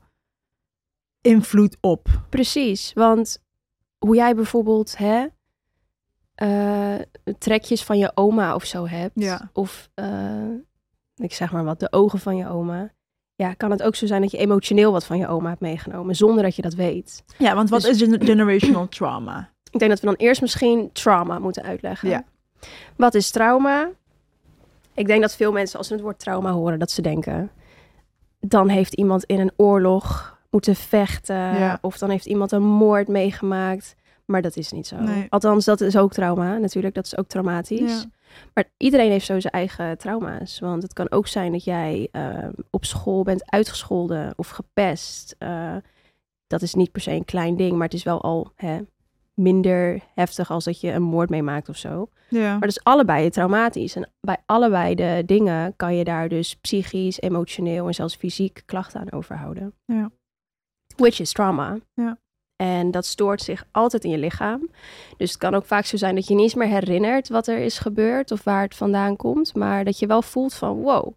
invloed 1.20 1.76
op. 1.80 2.08
precies. 2.28 2.92
Want 2.94 3.42
hoe 3.98 4.14
jij 4.16 4.34
bijvoorbeeld 4.34 4.96
hè, 4.98 5.26
eh, 6.34 6.94
trekjes 7.38 7.84
van 7.84 7.98
je 7.98 8.10
oma 8.14 8.54
of 8.54 8.64
zo 8.64 8.86
hebt. 8.86 9.12
Ja. 9.14 9.50
Of 9.52 9.88
eh, 9.94 10.42
ik 11.16 11.32
zeg 11.32 11.52
maar 11.52 11.64
wat, 11.64 11.80
de 11.80 11.92
ogen 11.92 12.18
van 12.18 12.36
je 12.36 12.48
oma. 12.48 12.90
Ja, 13.34 13.52
kan 13.54 13.70
het 13.70 13.82
ook 13.82 13.94
zo 13.94 14.06
zijn 14.06 14.20
dat 14.22 14.30
je 14.30 14.38
emotioneel 14.38 14.92
wat 14.92 15.04
van 15.06 15.18
je 15.18 15.28
oma 15.28 15.48
hebt 15.48 15.60
meegenomen, 15.60 16.14
zonder 16.16 16.42
dat 16.42 16.56
je 16.56 16.62
dat 16.62 16.74
weet. 16.74 17.24
Ja, 17.38 17.54
want 17.54 17.70
wat 17.70 17.80
Dus- 17.82 17.90
is 17.90 18.08
gen- 18.08 18.24
generational 18.24 18.88
trauma? 18.88 19.50
Ik 19.70 19.78
denk 19.78 19.90
dat 19.90 20.00
we 20.00 20.06
dan 20.06 20.16
eerst 20.16 20.40
misschien 20.40 20.90
trauma 20.92 21.38
moeten 21.38 21.62
uitleggen. 21.62 22.08
Ja. 22.08 22.24
Wat 22.96 23.14
is 23.14 23.30
trauma? 23.30 23.90
Ik 24.94 25.06
denk 25.06 25.20
dat 25.20 25.36
veel 25.36 25.52
mensen 25.52 25.78
als 25.78 25.86
ze 25.86 25.92
het 25.92 26.02
woord 26.02 26.18
trauma 26.18 26.52
horen, 26.52 26.78
dat 26.78 26.90
ze 26.90 27.02
denken... 27.02 27.50
dan 28.40 28.68
heeft 28.68 28.94
iemand 28.94 29.24
in 29.24 29.40
een 29.40 29.52
oorlog 29.56 30.38
moeten 30.50 30.74
vechten... 30.74 31.36
Ja. 31.36 31.78
of 31.80 31.98
dan 31.98 32.10
heeft 32.10 32.26
iemand 32.26 32.52
een 32.52 32.64
moord 32.64 33.08
meegemaakt. 33.08 33.96
Maar 34.24 34.42
dat 34.42 34.56
is 34.56 34.72
niet 34.72 34.86
zo. 34.86 34.96
Nee. 34.96 35.26
Althans, 35.28 35.64
dat 35.64 35.80
is 35.80 35.96
ook 35.96 36.12
trauma 36.12 36.58
natuurlijk. 36.58 36.94
Dat 36.94 37.04
is 37.04 37.16
ook 37.16 37.28
traumatisch. 37.28 38.02
Ja. 38.02 38.04
Maar 38.54 38.64
iedereen 38.76 39.10
heeft 39.10 39.26
zo 39.26 39.40
zijn 39.40 39.52
eigen 39.52 39.98
trauma's. 39.98 40.60
Want 40.60 40.82
het 40.82 40.92
kan 40.92 41.10
ook 41.10 41.26
zijn 41.26 41.52
dat 41.52 41.64
jij 41.64 42.08
eh, 42.12 42.48
op 42.70 42.84
school 42.84 43.22
bent 43.22 43.50
uitgescholden 43.50 44.32
of 44.36 44.48
gepest. 44.48 45.34
Eh, 45.38 45.76
dat 46.46 46.62
is 46.62 46.74
niet 46.74 46.92
per 46.92 47.00
se 47.00 47.10
een 47.10 47.24
klein 47.24 47.56
ding, 47.56 47.72
maar 47.72 47.86
het 47.86 47.94
is 47.94 48.02
wel 48.02 48.22
al 48.22 48.52
hè, 48.56 48.80
minder 49.38 50.00
heftig 50.14 50.50
als 50.50 50.64
dat 50.64 50.80
je 50.80 50.92
een 50.92 51.02
moord 51.02 51.30
meemaakt 51.30 51.68
of 51.68 51.76
zo. 51.76 52.08
Ja. 52.28 52.50
Maar 52.50 52.60
dat 52.60 52.68
is 52.68 52.84
allebei 52.84 53.30
traumatisch. 53.30 53.96
En 53.96 54.10
bij 54.20 54.36
allebei 54.46 54.94
de 54.94 55.22
dingen 55.26 55.76
kan 55.76 55.96
je 55.96 56.04
daar 56.04 56.28
dus 56.28 56.56
psychisch, 56.56 57.20
emotioneel 57.20 57.86
en 57.86 57.94
zelfs 57.94 58.16
fysiek 58.16 58.62
klachten 58.66 59.00
aan 59.00 59.12
overhouden. 59.12 59.74
Ja. 59.84 60.10
Which 60.96 61.20
is 61.20 61.32
trauma. 61.32 61.78
Ja. 61.94 62.18
En 62.56 62.90
dat 62.90 63.06
stoort 63.06 63.42
zich 63.42 63.66
altijd 63.70 64.04
in 64.04 64.10
je 64.10 64.18
lichaam. 64.18 64.70
Dus 65.16 65.30
het 65.30 65.38
kan 65.38 65.54
ook 65.54 65.64
vaak 65.64 65.84
zo 65.84 65.96
zijn 65.96 66.14
dat 66.14 66.28
je 66.28 66.34
niet 66.34 66.42
eens 66.42 66.54
meer 66.54 66.68
herinnert 66.68 67.28
wat 67.28 67.46
er 67.46 67.58
is 67.58 67.78
gebeurd 67.78 68.30
of 68.30 68.44
waar 68.44 68.62
het 68.62 68.74
vandaan 68.74 69.16
komt. 69.16 69.54
Maar 69.54 69.84
dat 69.84 69.98
je 69.98 70.06
wel 70.06 70.22
voelt 70.22 70.54
van 70.54 70.80
wow, 70.80 71.12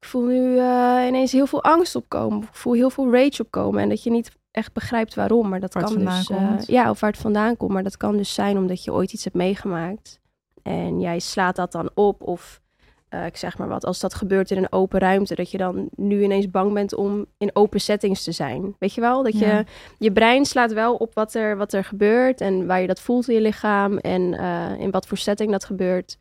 ik 0.00 0.08
voel 0.08 0.26
nu 0.26 0.58
eh, 0.58 1.04
ineens 1.06 1.32
heel 1.32 1.46
veel 1.46 1.62
angst 1.62 1.96
opkomen. 1.96 2.42
Ik 2.42 2.48
voel 2.54 2.72
heel 2.72 2.90
veel 2.90 3.12
rage 3.12 3.42
opkomen. 3.42 3.82
En 3.82 3.88
dat 3.88 4.02
je 4.02 4.10
niet 4.10 4.30
echt 4.50 4.72
begrijpt 4.72 5.14
waarom. 5.14 5.48
Maar 5.48 5.60
dat 5.60 5.74
Waar 5.74 5.82
kan 5.84 5.98
dus. 5.98 6.28
eh, 6.30 6.54
ja, 6.66 6.90
of 6.90 7.00
waar 7.00 7.10
het 7.10 7.20
vandaan 7.20 7.56
komt. 7.56 7.72
Maar 7.72 7.82
dat 7.82 7.96
kan 7.96 8.16
dus 8.16 8.34
zijn 8.34 8.56
omdat 8.58 8.84
je 8.84 8.92
ooit 8.92 9.12
iets 9.12 9.24
hebt 9.24 9.36
meegemaakt. 9.36 10.20
En 10.62 11.00
jij 11.00 11.18
slaat 11.18 11.56
dat 11.56 11.72
dan 11.72 11.90
op. 11.94 12.22
Of 12.22 12.60
eh, 13.08 13.26
ik 13.26 13.36
zeg 13.36 13.58
maar 13.58 13.68
wat, 13.68 13.84
als 13.84 14.00
dat 14.00 14.14
gebeurt 14.14 14.50
in 14.50 14.56
een 14.58 14.72
open 14.72 15.00
ruimte, 15.00 15.34
dat 15.34 15.50
je 15.50 15.58
dan 15.58 15.88
nu 15.96 16.22
ineens 16.22 16.50
bang 16.50 16.72
bent 16.72 16.94
om 16.94 17.26
in 17.38 17.50
open 17.52 17.80
settings 17.80 18.24
te 18.24 18.32
zijn. 18.32 18.74
Weet 18.78 18.94
je 18.94 19.00
wel? 19.00 19.22
Dat 19.22 19.38
Ja. 19.38 19.58
je 19.58 19.64
je 19.98 20.12
brein 20.12 20.44
slaat 20.44 20.72
wel 20.72 20.94
op 20.94 21.14
wat 21.14 21.34
er, 21.34 21.56
wat 21.56 21.72
er 21.72 21.84
gebeurt 21.84 22.40
en 22.40 22.66
waar 22.66 22.80
je 22.80 22.86
dat 22.86 23.00
voelt 23.00 23.28
in 23.28 23.34
je 23.34 23.40
lichaam 23.40 23.98
en 23.98 24.34
eh, 24.34 24.80
in 24.80 24.90
wat 24.90 25.06
voor 25.06 25.18
setting 25.18 25.50
dat 25.50 25.64
gebeurt. 25.64 26.18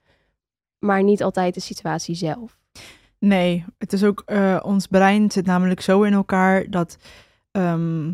Maar 0.79 1.03
niet 1.03 1.23
altijd 1.23 1.53
de 1.53 1.59
situatie 1.59 2.15
zelf. 2.15 2.57
Nee, 3.19 3.65
het 3.77 3.93
is 3.93 4.03
ook, 4.03 4.23
ons 4.63 4.87
brein 4.87 5.31
zit 5.31 5.45
namelijk 5.45 5.81
zo 5.81 6.01
in 6.03 6.13
elkaar 6.13 6.69
dat, 6.69 6.97
ehm, 7.57 8.11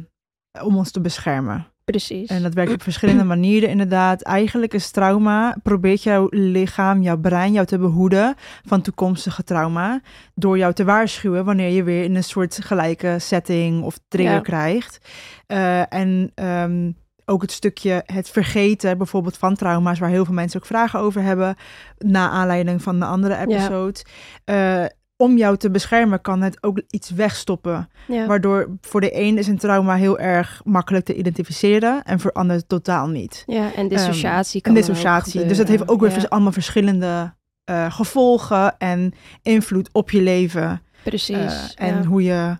om 0.66 0.78
ons 0.78 0.92
te 0.92 1.02
beschermen. 1.02 1.68
Precies. 1.86 2.30
En 2.30 2.44
dat 2.44 2.54
werkt 2.54 2.74
op 2.74 2.82
verschillende 2.82 3.24
manieren 3.24 3.70
inderdaad. 3.70 4.22
Eigenlijk 4.22 4.74
is 4.74 4.92
trauma, 4.92 5.58
probeert 5.64 6.04
jouw 6.04 6.28
lichaam, 6.30 7.02
jouw 7.02 7.18
brein 7.18 7.52
jou 7.54 7.66
te 7.66 7.78
behoeden 7.78 8.36
van 8.66 8.82
toekomstige 8.82 9.44
trauma. 9.44 10.02
Door 10.36 10.58
jou 10.58 10.74
te 10.74 10.84
waarschuwen 10.84 11.46
wanneer 11.46 11.70
je 11.70 11.84
weer 11.84 12.04
in 12.04 12.16
een 12.16 12.24
soort 12.24 12.60
gelijke 12.64 13.16
setting 13.20 13.84
of 13.84 14.00
trigger 14.08 14.34
Ja. 14.34 14.40
krijgt. 14.40 15.00
Eh, 15.48 15.94
en 15.94 16.32
ehm, 16.36 16.92
ook 17.26 17.42
het 17.42 17.52
stukje 17.52 18.04
het 18.06 18.30
vergeten 18.30 18.98
bijvoorbeeld 18.98 19.38
van 19.38 19.56
trauma's, 19.56 20.00
waar 20.00 20.10
heel 20.10 20.26
veel 20.26 20.34
mensen 20.34 20.60
ook 20.60 20.66
vragen 20.66 21.00
over 21.00 21.22
hebben, 21.22 21.56
na 21.98 22.30
aanleiding 22.30 22.82
van 22.82 23.00
de 23.00 23.06
andere 23.06 23.38
episode. 23.38 24.00
Eh, 24.46 24.86
om 25.24 25.38
jou 25.38 25.58
te 25.58 25.72
beschermen 25.72 26.22
kan 26.22 26.42
het 26.42 26.64
ook 26.64 26.82
iets 26.90 27.10
wegstoppen. 27.10 27.90
Ja. 28.08 28.26
Waardoor 28.26 28.70
voor 28.82 29.02
de 29.02 29.20
een 29.20 29.38
is 29.38 29.48
een 29.48 29.58
trauma 29.58 29.96
heel 29.96 30.20
erg 30.20 30.62
makkelijk 30.64 31.06
te 31.06 31.16
identificeren 31.16 32.04
en 32.04 32.20
voor 32.20 32.32
ander 32.32 32.68
totaal 32.68 33.08
niet. 33.08 33.44
ja, 33.46 33.74
en 33.74 33.88
dissociatie 33.88 34.62
Ehm, 34.62 34.70
En 34.70 34.74
kan 34.74 34.84
ook 34.84 34.88
dissociatie. 34.88 35.46
Dus 35.46 35.58
dat 35.58 35.68
heeft 35.68 35.90
ook 35.90 36.02
weer 36.02 36.28
allemaal 36.28 36.52
verschillende 36.52 37.34
eh, 37.64 37.92
gevolgen 37.92 38.78
en 38.78 39.14
invloed 39.42 39.90
op 39.92 40.12
je 40.12 40.22
leven. 40.22 40.82
Precies. 41.04 41.76
eh, 41.76 41.88
en 41.88 41.96
ja. 41.96 42.04
hoe 42.04 42.24
je 42.24 42.58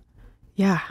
ja, 0.54 0.82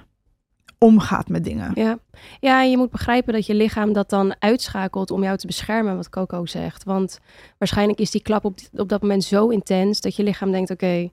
omgaat 0.78 1.28
met 1.28 1.44
dingen. 1.44 1.70
Ja. 1.74 1.98
ja, 2.40 2.62
en 2.62 2.70
je 2.70 2.76
moet 2.76 2.90
begrijpen 2.90 3.32
dat 3.32 3.46
je 3.46 3.54
lichaam 3.54 3.92
dat 3.92 4.10
dan 4.10 4.34
uitschakelt 4.38 5.10
om 5.10 5.22
jou 5.22 5.36
te 5.36 5.46
beschermen, 5.46 5.96
wat 5.96 6.08
Coco 6.08 6.46
zegt. 6.46 6.84
Want 6.84 7.18
waarschijnlijk 7.58 7.98
is 7.98 8.10
die 8.10 8.22
klap 8.22 8.44
op, 8.44 8.58
op 8.72 8.88
dat 8.88 9.02
moment 9.02 9.24
zo 9.24 9.48
intens 9.48 10.00
dat 10.00 10.16
je 10.16 10.22
lichaam 10.22 10.50
denkt, 10.50 10.70
oké, 10.70 11.10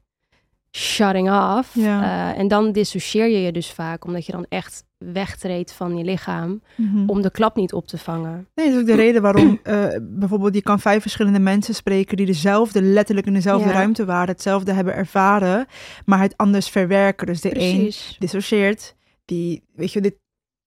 shutting 0.72 1.32
off. 1.32 1.70
Ja. 1.76 2.04
Eh, 2.34 2.40
en 2.40 2.48
dan 2.48 2.72
dissocieer 2.72 3.28
je 3.28 3.42
je 3.42 3.52
dus 3.52 3.72
vaak, 3.72 4.06
omdat 4.06 4.26
je 4.26 4.32
dan 4.32 4.46
echt 4.50 4.84
wegtreedt 4.98 5.72
van 5.74 5.98
je 5.98 6.04
lichaam 6.04 6.62
Mhm. 6.76 7.10
om 7.10 7.22
de 7.22 7.32
klap 7.32 7.56
niet 7.56 7.74
op 7.74 7.88
te 7.88 7.98
vangen. 7.98 8.48
Nee, 8.56 8.66
dat 8.66 8.76
is 8.76 8.82
ook 8.82 8.88
de 8.88 8.96
reden 8.96 9.22
waarom 9.22 9.60
eh, 9.64 9.88
bijvoorbeeld 10.02 10.54
je 10.56 10.62
kan 10.62 10.80
vijf 10.80 11.02
verschillende 11.02 11.40
mensen 11.40 11.76
spreken 11.76 12.18
die 12.18 12.26
dezelfde, 12.26 12.82
letterlijk 12.82 13.28
in 13.28 13.34
dezelfde 13.34 13.68
Ja. 13.68 13.74
ruimte 13.74 14.06
waren, 14.06 14.30
hetzelfde 14.30 14.74
hebben 14.74 14.94
ervaren, 14.96 15.66
maar 16.06 16.20
het 16.22 16.38
anders 16.38 16.70
verwerken. 16.70 17.28
Dus 17.28 17.42
de 17.42 17.60
een 17.62 17.94
dissocieert, 18.20 18.96
die, 19.26 19.64
weet 19.76 19.92
je, 19.94 20.02
dit, 20.02 20.16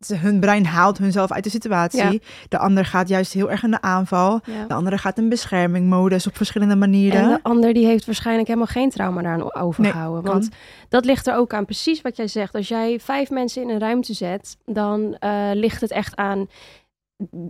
hun 0.08 0.40
brein 0.40 0.66
haalt 0.66 0.98
hunzelf 0.98 1.32
uit 1.32 1.44
de 1.44 1.50
situatie. 1.50 2.12
Ja. 2.12 2.18
De 2.48 2.58
ander 2.58 2.84
gaat 2.84 3.08
juist 3.08 3.32
heel 3.32 3.50
erg 3.50 3.62
in 3.62 3.70
de 3.70 3.80
aanval. 3.80 4.40
Ja. 4.44 4.66
De 4.66 4.74
andere 4.74 4.98
gaat 4.98 5.18
in 5.18 5.28
beschermingmodus 5.28 6.26
op 6.26 6.36
verschillende 6.36 6.76
manieren. 6.76 7.20
En 7.20 7.28
de 7.28 7.40
ander 7.42 7.74
die 7.74 7.86
heeft 7.86 8.06
waarschijnlijk 8.06 8.46
helemaal 8.46 8.68
geen 8.68 8.90
trauma 8.90 9.22
daaraan 9.22 9.54
overgehouden. 9.54 10.32
want 10.32 10.48
dat 10.88 11.04
ligt 11.04 11.26
er 11.26 11.34
ook 11.34 11.54
aan, 11.54 11.64
precies 11.64 12.00
wat 12.00 12.16
jij 12.16 12.28
zegt. 12.28 12.54
Als 12.54 12.68
jij 12.68 13.00
vijf 13.00 13.30
mensen 13.30 13.62
in 13.62 13.68
een 13.68 13.78
ruimte 13.78 14.14
zet, 14.14 14.56
dan 14.66 15.16
eh, 15.18 15.50
ligt 15.52 15.80
het 15.80 15.90
echt 15.90 16.16
aan 16.16 16.48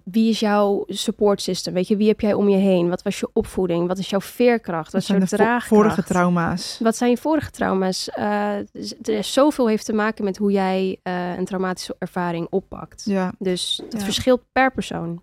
wie 0.05 0.29
is 0.31 0.41
jouw 0.41 0.85
support 0.87 1.43
system? 1.43 1.75
Weet 1.75 1.89
je, 1.89 1.97
wie 1.97 2.09
heb 2.09 2.21
jij 2.21 2.35
om 2.35 2.49
je 2.49 2.57
heen? 2.57 2.89
Wat 2.89 3.03
was 3.03 3.21
je 3.21 3.29
opvoeding? 3.33 3.87
Wat 3.89 3.99
is 3.99 4.11
jouw 4.11 4.21
veerkracht? 4.21 4.93
Wat 4.93 5.05
zijn 5.05 5.21
de 5.21 5.27
vo- 5.27 5.37
draagkracht? 5.37 5.67
vorige 5.83 6.03
trauma's. 6.03 6.79
Wat 6.83 6.97
zijn 6.97 7.11
je 7.11 7.17
vorige 7.17 7.51
trauma's? 7.51 8.09
Eh, 8.11 8.57
er 9.03 9.25
zoveel 9.25 9.69
heeft 9.69 9.85
te 9.85 9.93
maken 9.93 10.25
met 10.25 10.37
hoe 10.37 10.53
jij 10.53 10.99
eh, 11.03 11.37
een 11.37 11.45
traumatische 11.45 11.97
ervaring 11.99 12.47
oppakt. 12.51 13.03
Ja, 13.05 13.33
Dus 13.39 13.81
het 13.85 13.93
Ja. 13.93 14.05
verschilt 14.05 14.43
per 14.53 14.73
persoon. 14.73 15.23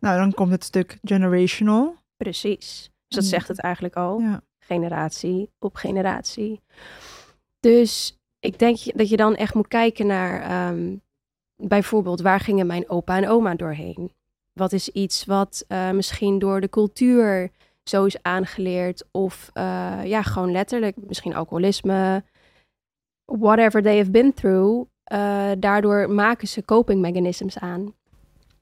nou 0.00 0.18
dan 0.18 0.32
komt 0.32 0.50
het 0.50 0.64
stuk 0.64 0.98
generational. 1.02 1.94
Precies. 2.16 2.90
Dus 3.08 3.18
dat 3.18 3.24
Ja. 3.24 3.28
zegt 3.30 3.48
het 3.48 3.60
eigenlijk 3.60 3.94
al. 3.96 4.20
Ja. 4.20 4.40
generatie 4.64 5.50
op 5.58 5.74
generatie. 5.76 6.60
Dus 7.60 8.16
ik 8.40 8.58
denk 8.58 8.76
je- 8.76 8.92
dat 8.96 9.08
je 9.08 9.16
dan 9.16 9.36
echt 9.36 9.54
moet 9.54 9.68
kijken 9.68 10.06
naar 10.06 10.42
ehm, 10.42 10.96
bijvoorbeeld 11.62 12.20
waar 12.20 12.40
gingen 12.40 12.66
mijn 12.66 12.88
opa 12.90 13.16
en 13.16 13.28
oma 13.28 13.54
doorheen? 13.54 14.12
Wat 14.52 14.72
is 14.72 14.88
iets 14.88 15.24
wat 15.24 15.64
eh, 15.68 15.90
misschien 15.90 16.38
door 16.38 16.60
de 16.60 16.68
cultuur 16.68 17.50
zo 17.84 18.04
is 18.04 18.22
aangeleerd 18.22 19.04
of 19.10 19.50
eh, 19.52 19.98
ja, 20.04 20.22
gewoon 20.22 20.52
letterlijk 20.52 20.96
misschien 21.06 21.34
alcoholisme, 21.34 22.22
whatever 23.24 23.82
they 23.82 23.96
have 23.98 24.10
been 24.10 24.34
through. 24.34 24.86
eh, 25.04 25.50
daardoor 25.58 26.10
maken 26.10 26.48
ze 26.48 26.64
coping 26.64 27.00
mechanisms 27.00 27.58
aan. 27.58 27.94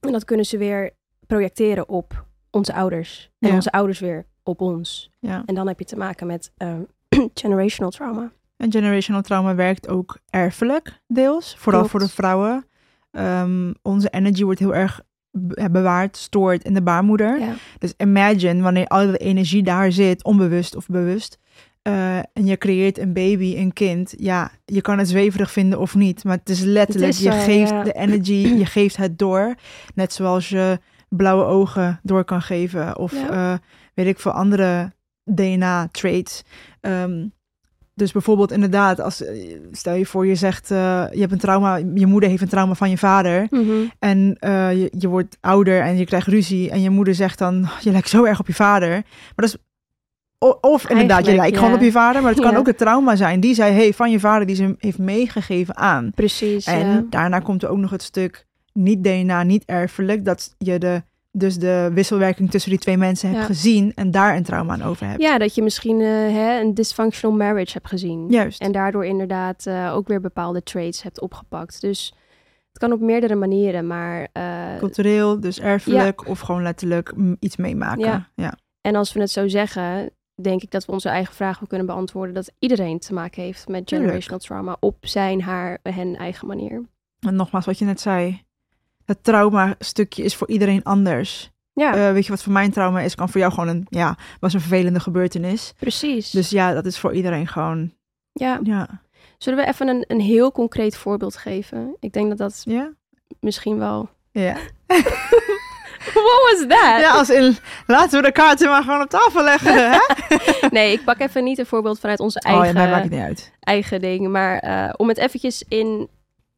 En 0.00 0.12
dat 0.12 0.24
kunnen 0.24 0.46
ze 0.46 0.58
weer 0.58 0.90
projecteren 1.26 1.88
op 1.88 2.24
onze 2.50 2.74
ouders. 2.74 3.30
En 3.38 3.48
Ja. 3.48 3.54
onze 3.54 3.70
ouders 3.72 3.98
weer 4.00 4.26
op 4.42 4.60
ons. 4.60 5.10
Ja. 5.20 5.42
En 5.46 5.54
dan 5.54 5.66
heb 5.68 5.78
je 5.78 5.84
te 5.84 5.96
maken 5.96 6.26
met 6.26 6.52
generational 7.34 7.90
trauma. 7.90 8.32
En 8.56 8.72
generational 8.72 9.22
trauma 9.22 9.54
werkt 9.54 9.88
ook 9.88 10.18
erfelijk, 10.30 11.00
deels. 11.06 11.54
Vooral 11.58 11.80
Klopt. 11.80 11.90
voor 11.90 12.00
de 12.08 12.14
vrouwen. 12.14 12.66
Ehm, 13.16 13.72
onze 13.82 14.08
energy 14.08 14.44
wordt 14.44 14.58
heel 14.60 14.74
erg 14.74 15.00
be- 15.30 15.68
bewaard, 15.70 16.16
stoort 16.16 16.64
in 16.64 16.74
de 16.74 16.82
baarmoeder. 16.82 17.38
Ja, 17.40 17.54
Dus 17.78 17.94
imagine 17.96 18.62
wanneer 18.62 18.86
al 18.86 19.06
de 19.06 19.16
energie 19.18 19.62
daar 19.62 19.92
zit, 19.92 20.24
onbewust 20.24 20.76
of 20.76 20.86
bewust. 20.86 21.38
eh, 21.82 22.16
en 22.18 22.44
je 22.46 22.56
creëert 22.56 22.98
een 22.98 23.12
baby, 23.12 23.54
een 23.56 23.72
kind. 23.72 24.14
Ja, 24.16 24.50
je 24.64 24.80
kan 24.80 24.98
het 24.98 25.08
zweverig 25.08 25.50
vinden 25.52 25.78
of 25.78 25.94
niet. 25.94 26.24
Maar 26.24 26.36
het 26.36 26.48
is 26.48 26.60
letterlijk, 26.60 27.12
is 27.12 27.18
je 27.18 27.32
zo, 27.32 27.38
geeft 27.38 27.70
ja. 27.70 27.82
de 27.82 27.92
energy, 27.92 28.32
je 28.58 28.66
geeft 28.76 28.96
het 28.96 29.18
door. 29.18 29.54
Net 29.94 30.12
zoals 30.12 30.48
je 30.48 30.78
blauwe 31.08 31.44
ogen 31.44 32.00
door 32.02 32.24
kan 32.24 32.42
geven. 32.42 32.98
Of 32.98 33.12
Ja. 33.12 33.52
eh, 33.52 33.58
weet 33.94 34.06
ik 34.06 34.18
veel 34.20 34.32
andere 34.32 34.92
DNA-traits. 35.24 36.42
Ehm, 36.80 37.26
dus 37.96 38.12
bijvoorbeeld 38.12 38.52
inderdaad, 38.52 39.00
als, 39.00 39.24
eh, 39.24 39.56
stel 39.72 39.94
je 39.94 40.06
voor 40.06 40.26
je 40.26 40.34
zegt, 40.34 40.70
eh, 40.70 41.04
je 41.12 41.20
hebt 41.20 41.32
een 41.32 41.38
trauma, 41.38 41.76
je 41.76 42.06
moeder 42.06 42.28
heeft 42.28 42.42
een 42.42 42.48
trauma 42.48 42.74
van 42.74 42.90
je 42.90 42.98
vader. 42.98 43.46
Mhm. 43.50 43.70
En 43.98 44.36
eh, 44.38 44.72
je, 44.72 44.92
je 44.98 45.08
wordt 45.08 45.36
ouder 45.40 45.80
en 45.80 45.96
je 45.96 46.04
krijgt 46.04 46.26
ruzie. 46.26 46.70
En 46.70 46.80
je 46.82 46.90
moeder 46.90 47.14
zegt 47.14 47.38
dan, 47.38 47.62
"Oh, 47.62 47.78
je 47.80 47.90
lijkt 47.90 48.08
zo 48.08 48.24
erg 48.24 48.40
op 48.40 48.46
je 48.46 48.54
vader. 48.54 48.88
Maar 48.90 49.32
dat 49.34 49.44
is... 49.44 49.56
Of 50.60 50.88
inderdaad, 50.88 51.26
je 51.26 51.34
lijkt 51.34 51.58
gewoon 51.58 51.74
op 51.74 51.80
je 51.80 51.90
vader. 51.92 52.22
Maar 52.22 52.30
het 52.30 52.40
kan 52.40 52.50
Ja. 52.52 52.56
ook 52.58 52.66
het 52.66 52.78
trauma 52.78 53.16
zijn 53.16 53.40
die 53.40 53.54
zij 53.54 53.72
heeft 53.72 53.96
van 53.96 54.10
je 54.10 54.20
vader. 54.20 54.46
Die 54.46 54.56
ze 54.56 54.74
heeft 54.78 54.98
meegegeven 54.98 55.76
aan. 55.76 56.10
precies. 56.14 56.66
En 56.66 56.86
ja. 56.88 57.04
daarna 57.10 57.38
komt 57.38 57.62
er 57.62 57.68
ook 57.68 57.78
nog 57.78 57.90
het 57.90 58.02
stuk 58.02 58.46
niet 58.72 59.04
DNA, 59.04 59.42
niet 59.42 59.62
erfelijk. 59.64 60.24
Dat 60.24 60.54
je 60.58 60.78
de, 60.78 61.02
dus 61.38 61.58
de 61.58 61.90
wisselwerking 61.94 62.50
tussen 62.50 62.70
die 62.70 62.80
twee 62.80 62.96
mensen 62.96 63.28
hebt 63.28 63.40
Ja. 63.40 63.46
gezien. 63.46 63.92
En 63.94 64.10
daar 64.10 64.36
een 64.36 64.42
trauma 64.42 64.72
aan 64.72 64.82
over 64.82 65.06
hebt. 65.06 65.22
ja, 65.22 65.38
dat 65.38 65.54
je 65.54 65.62
misschien 65.62 66.00
eh, 66.00 66.06
hè, 66.08 66.60
een 66.60 66.74
dysfunctional 66.74 67.36
marriage 67.36 67.72
hebt 67.72 67.88
gezien. 67.88 68.26
Juist. 68.28 68.60
En 68.60 68.72
daardoor 68.72 69.04
inderdaad 69.04 69.66
eh, 69.66 69.92
ook 69.94 70.08
weer 70.08 70.20
bepaalde 70.20 70.62
traits 70.62 71.02
hebt 71.02 71.20
opgepakt. 71.20 71.80
Dus 71.80 72.14
het 72.68 72.78
kan 72.78 72.92
op 72.92 73.00
meerdere 73.00 73.34
manieren. 73.34 73.86
Maar, 73.86 74.28
eh, 74.32 74.76
Cultureel, 74.78 75.40
dus 75.40 75.60
erfelijk. 75.60 76.28
Of 76.28 76.40
gewoon 76.40 76.62
letterlijk 76.62 77.14
iets 77.40 77.56
meemaken. 77.56 78.04
Ja. 78.04 78.28
ja. 78.34 78.54
en 78.80 78.94
als 78.94 79.12
we 79.12 79.20
het 79.20 79.30
zo 79.30 79.48
zeggen, 79.48 80.10
denk 80.42 80.62
ik 80.62 80.70
dat 80.70 80.84
we 80.84 80.92
onze 80.92 81.08
eigen 81.08 81.34
vraag 81.34 81.58
wel 81.58 81.68
kunnen 81.68 81.86
beantwoorden. 81.86 82.34
Dat 82.34 82.52
iedereen 82.58 82.98
te 82.98 83.14
maken 83.14 83.42
heeft 83.42 83.68
met 83.68 83.86
Tuurlijk. 83.86 84.10
generational 84.10 84.38
trauma 84.38 84.76
op 84.80 84.96
zijn, 85.00 85.42
haar, 85.42 85.78
hen 85.82 86.16
eigen 86.16 86.46
manier. 86.46 86.82
En 87.20 87.34
nogmaals, 87.34 87.66
wat 87.66 87.78
je 87.78 87.84
net 87.84 88.00
zei. 88.00 88.44
Het 89.06 89.24
trauma-stukje 89.24 90.22
is 90.22 90.34
voor 90.34 90.48
iedereen 90.48 90.82
anders. 90.84 91.50
Ja, 91.72 91.94
Eh, 91.94 92.12
weet 92.12 92.24
je 92.24 92.30
wat 92.30 92.42
voor 92.42 92.52
mijn 92.52 92.70
trauma 92.70 93.00
is? 93.00 93.14
Kan 93.14 93.28
voor 93.28 93.40
jou 93.40 93.52
gewoon 93.52 93.68
een, 93.68 93.86
ja, 93.88 94.16
was 94.40 94.52
een 94.54 94.60
vervelende 94.60 95.00
gebeurtenis. 95.00 95.72
precies. 95.78 96.30
Dus 96.30 96.50
ja, 96.50 96.72
dat 96.72 96.86
is 96.86 96.98
voor 96.98 97.12
iedereen 97.14 97.46
gewoon, 97.48 97.92
ja. 98.32 98.60
ja. 98.62 98.88
Zullen 99.38 99.58
we 99.64 99.66
even 99.70 99.88
een, 99.88 100.04
een 100.08 100.20
heel 100.20 100.52
concreet 100.52 100.96
voorbeeld 100.96 101.36
geven? 101.36 101.96
Ik 102.00 102.12
denk 102.12 102.28
dat 102.28 102.38
dat 102.38 102.60
Ja? 102.64 102.92
misschien 103.40 103.78
wel... 103.78 104.08
Ja. 104.30 104.56
What 106.14 106.40
was 106.52 106.60
that? 106.68 107.00
Ja, 107.00 107.10
als 107.12 107.30
in, 107.30 107.56
laten 107.86 108.20
we 108.20 108.26
de 108.26 108.32
kaarten 108.32 108.68
maar 108.68 108.82
gewoon 108.82 109.00
op 109.02 109.08
tafel 109.10 109.42
leggen, 109.42 109.90
hè? 109.92 109.98
Nee, 110.70 110.92
ik 110.92 111.04
pak 111.04 111.18
even 111.20 111.44
niet 111.44 111.58
een 111.58 111.66
voorbeeld 111.66 112.00
vanuit 112.00 112.20
onze 112.20 112.38
Oh 112.46 112.50
ja, 112.52 112.58
eigen, 112.58 112.74
nee, 112.74 112.88
maakt 112.90 113.02
het 113.02 113.12
niet 113.12 113.20
uit. 113.20 113.52
eigen 113.60 114.00
ding. 114.00 114.28
Maar 114.28 114.58
eh, 114.58 114.92
om 114.96 115.08
het 115.08 115.18
eventjes 115.18 115.64
in, 115.68 116.08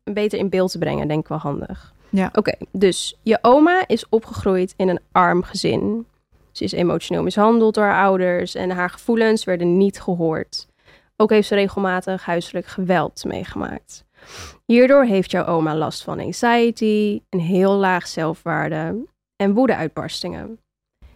beter 0.05 0.39
in 0.39 0.49
beeld 0.49 0.71
te 0.71 0.79
brengen, 0.79 1.09
denk 1.09 1.21
ik 1.21 1.29
wel 1.29 1.39
handig. 1.39 1.93
Ja. 2.11 2.31
Oké, 2.33 2.53
dus 2.73 3.19
je 3.23 3.39
oma 3.43 3.85
is 3.87 4.09
opgegroeid 4.09 4.75
in 4.77 4.89
een 4.89 5.01
arm 5.13 5.43
gezin. 5.43 6.07
Ze 6.53 6.65
is 6.65 6.73
emotioneel 6.73 7.23
mishandeld 7.23 7.75
door 7.75 7.85
haar 7.85 8.05
ouders 8.05 8.55
en 8.55 8.71
haar 8.71 8.91
gevoelens 8.91 9.45
werden 9.45 9.77
niet 9.77 10.01
gehoord. 10.01 10.69
Ook 11.17 11.31
heeft 11.31 11.49
ze 11.49 11.55
regelmatig 11.55 12.25
huiselijk 12.25 12.67
geweld 12.67 13.25
meegemaakt. 13.25 14.05
Hierdoor 14.65 15.05
heeft 15.05 15.31
jouw 15.31 15.45
oma 15.45 15.77
last 15.77 16.03
van 16.03 16.21
anxiety, 16.21 17.21
een 17.29 17.41
heel 17.41 17.73
laag 17.73 18.07
zelfwaarde 18.07 19.07
en 19.37 19.55
woedeuitbarstingen. 19.55 20.61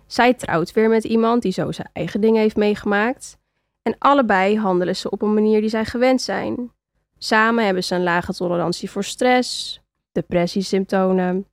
Zij 0.06 0.34
trouwt 0.34 0.72
weer 0.72 0.88
met 0.88 1.04
iemand 1.04 1.42
die 1.42 1.52
zo 1.52 1.72
zijn 1.72 1.88
eigen 1.92 2.20
dingen 2.20 2.40
heeft 2.40 2.56
meegemaakt. 2.56 3.38
En 3.82 3.96
allebei 3.99 4.58
handelen 4.58 4.96
ze 4.96 5.11
op 5.11 5.22
een 5.22 5.34
manier 5.34 5.61
die 5.61 5.70
zij 5.70 5.84
gewend 5.84 6.22
zijn. 6.22 6.72
Samen 7.18 7.64
hebben 7.64 7.84
ze 7.84 7.94
een 7.94 8.02
lage 8.02 8.32
tolerantie 8.32 8.90
voor 8.90 9.04
stress, 9.04 9.80
depressiesymptomen 10.12 11.47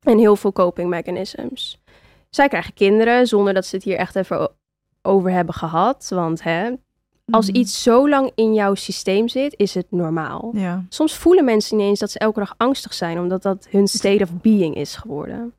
en 0.00 0.18
heel 0.18 0.36
veel 0.36 0.52
coping 0.52 0.88
mechanisms. 0.88 1.80
Zij 2.30 2.48
krijgen 2.48 2.74
kinderen 2.74 3.26
zonder 3.26 3.54
dat 3.54 3.66
ze 3.66 3.74
het 3.76 3.84
hier 3.84 3.96
echt 3.96 4.16
even 4.16 4.50
over 5.02 5.30
hebben 5.30 5.54
gehad. 5.54 6.06
Want 6.14 6.42
hè, 6.42 6.70
als 7.30 7.46
Mhm. 7.46 7.56
iets 7.56 7.82
zo 7.82 8.08
lang 8.08 8.30
in 8.34 8.54
jouw 8.54 8.74
systeem 8.74 9.28
zit, 9.28 9.54
is 9.56 9.74
het 9.74 9.86
normaal. 9.90 10.50
Ja, 10.54 10.84
Soms 10.88 11.14
voelen 11.14 11.44
mensen 11.44 11.76
niet 11.76 11.86
eens 11.86 11.98
dat 11.98 12.10
ze 12.10 12.18
elke 12.18 12.38
dag 12.38 12.54
angstig 12.56 12.94
zijn, 12.94 13.18
omdat 13.18 13.42
dat 13.42 13.66
hun 13.70 13.88
state 13.88 14.22
of 14.22 14.40
being 14.40 14.74
is 14.74 14.94
geworden. 14.96 15.54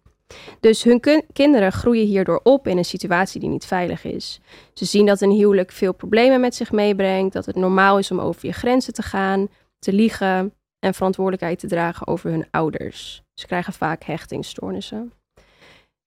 Dus 0.60 0.84
hun 0.84 1.26
kinderen 1.34 1.72
groeien 1.72 2.06
hierdoor 2.06 2.40
op 2.44 2.68
in 2.68 2.78
een 2.78 2.86
situatie 2.86 3.40
die 3.40 3.50
niet 3.50 3.66
veilig 3.66 4.04
is. 4.04 4.40
Ze 4.74 4.86
zien 4.86 5.06
dat 5.06 5.22
een 5.22 5.32
huwelijk 5.32 5.72
veel 5.72 5.94
problemen 5.94 6.40
met 6.42 6.56
zich 6.56 6.72
meebrengt, 6.72 7.34
dat 7.34 7.46
het 7.46 7.56
normaal 7.56 7.98
is 7.98 8.12
om 8.12 8.20
over 8.20 8.46
je 8.46 8.52
grenzen 8.54 8.94
te 8.94 9.02
gaan, 9.02 9.48
te 9.80 9.94
liegen 9.94 10.54
en 10.82 10.94
verantwoordelijkheid 10.94 11.60
te 11.60 11.68
dragen 11.68 12.08
over 12.08 12.30
hun 12.32 12.46
ouders. 12.52 13.24
Ze 13.34 13.46
krijgen 13.46 13.74
vaak 13.74 14.04
hechtingstoornissen. 14.04 15.14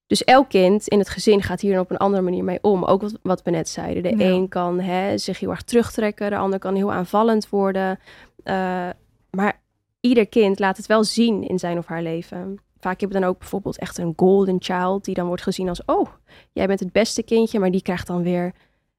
Dus 0.07 0.23
elk 0.23 0.49
kind 0.49 0.87
in 0.87 0.99
het 0.99 1.09
gezin 1.09 1.41
gaat 1.41 1.61
hier 1.61 1.79
op 1.79 1.91
een 1.91 1.97
andere 1.97 2.23
manier 2.23 2.43
mee 2.43 2.59
om. 2.61 2.83
Ook 2.83 3.01
wat, 3.01 3.19
wat 3.21 3.41
we 3.41 3.51
net 3.51 3.69
zeiden. 3.69 4.03
De 4.03 4.17
Ja. 4.17 4.29
een 4.29 4.47
kan 4.47 4.79
hè, 4.79 5.17
zich 5.17 5.39
heel 5.39 5.49
erg 5.49 5.61
terugtrekken, 5.61 6.29
de 6.29 6.37
ander 6.37 6.59
kan 6.59 6.75
heel 6.75 6.91
aanvallend 6.91 7.49
worden. 7.49 7.99
Eh, 8.43 8.89
maar 9.29 9.61
ieder 9.99 10.27
kind 10.27 10.59
laat 10.59 10.77
het 10.77 10.85
wel 10.85 11.03
zien 11.03 11.47
in 11.47 11.59
zijn 11.59 11.77
of 11.77 11.85
haar 11.85 12.01
leven. 12.01 12.59
Vaak 12.79 12.99
heb 12.99 13.11
je 13.11 13.19
dan 13.19 13.29
ook 13.29 13.39
bijvoorbeeld 13.39 13.77
echt 13.77 13.97
een 13.97 14.13
golden 14.15 14.55
child, 14.59 15.05
die 15.05 15.15
dan 15.15 15.27
wordt 15.27 15.41
gezien 15.43 15.69
als: 15.69 15.85
Oh, 15.85 16.07
jij 16.51 16.67
bent 16.67 16.79
het 16.79 16.91
beste 16.91 17.23
kindje, 17.23 17.59
maar 17.59 17.71
die 17.71 17.81
krijgt 17.81 18.07
dan 18.07 18.23
weer 18.23 18.53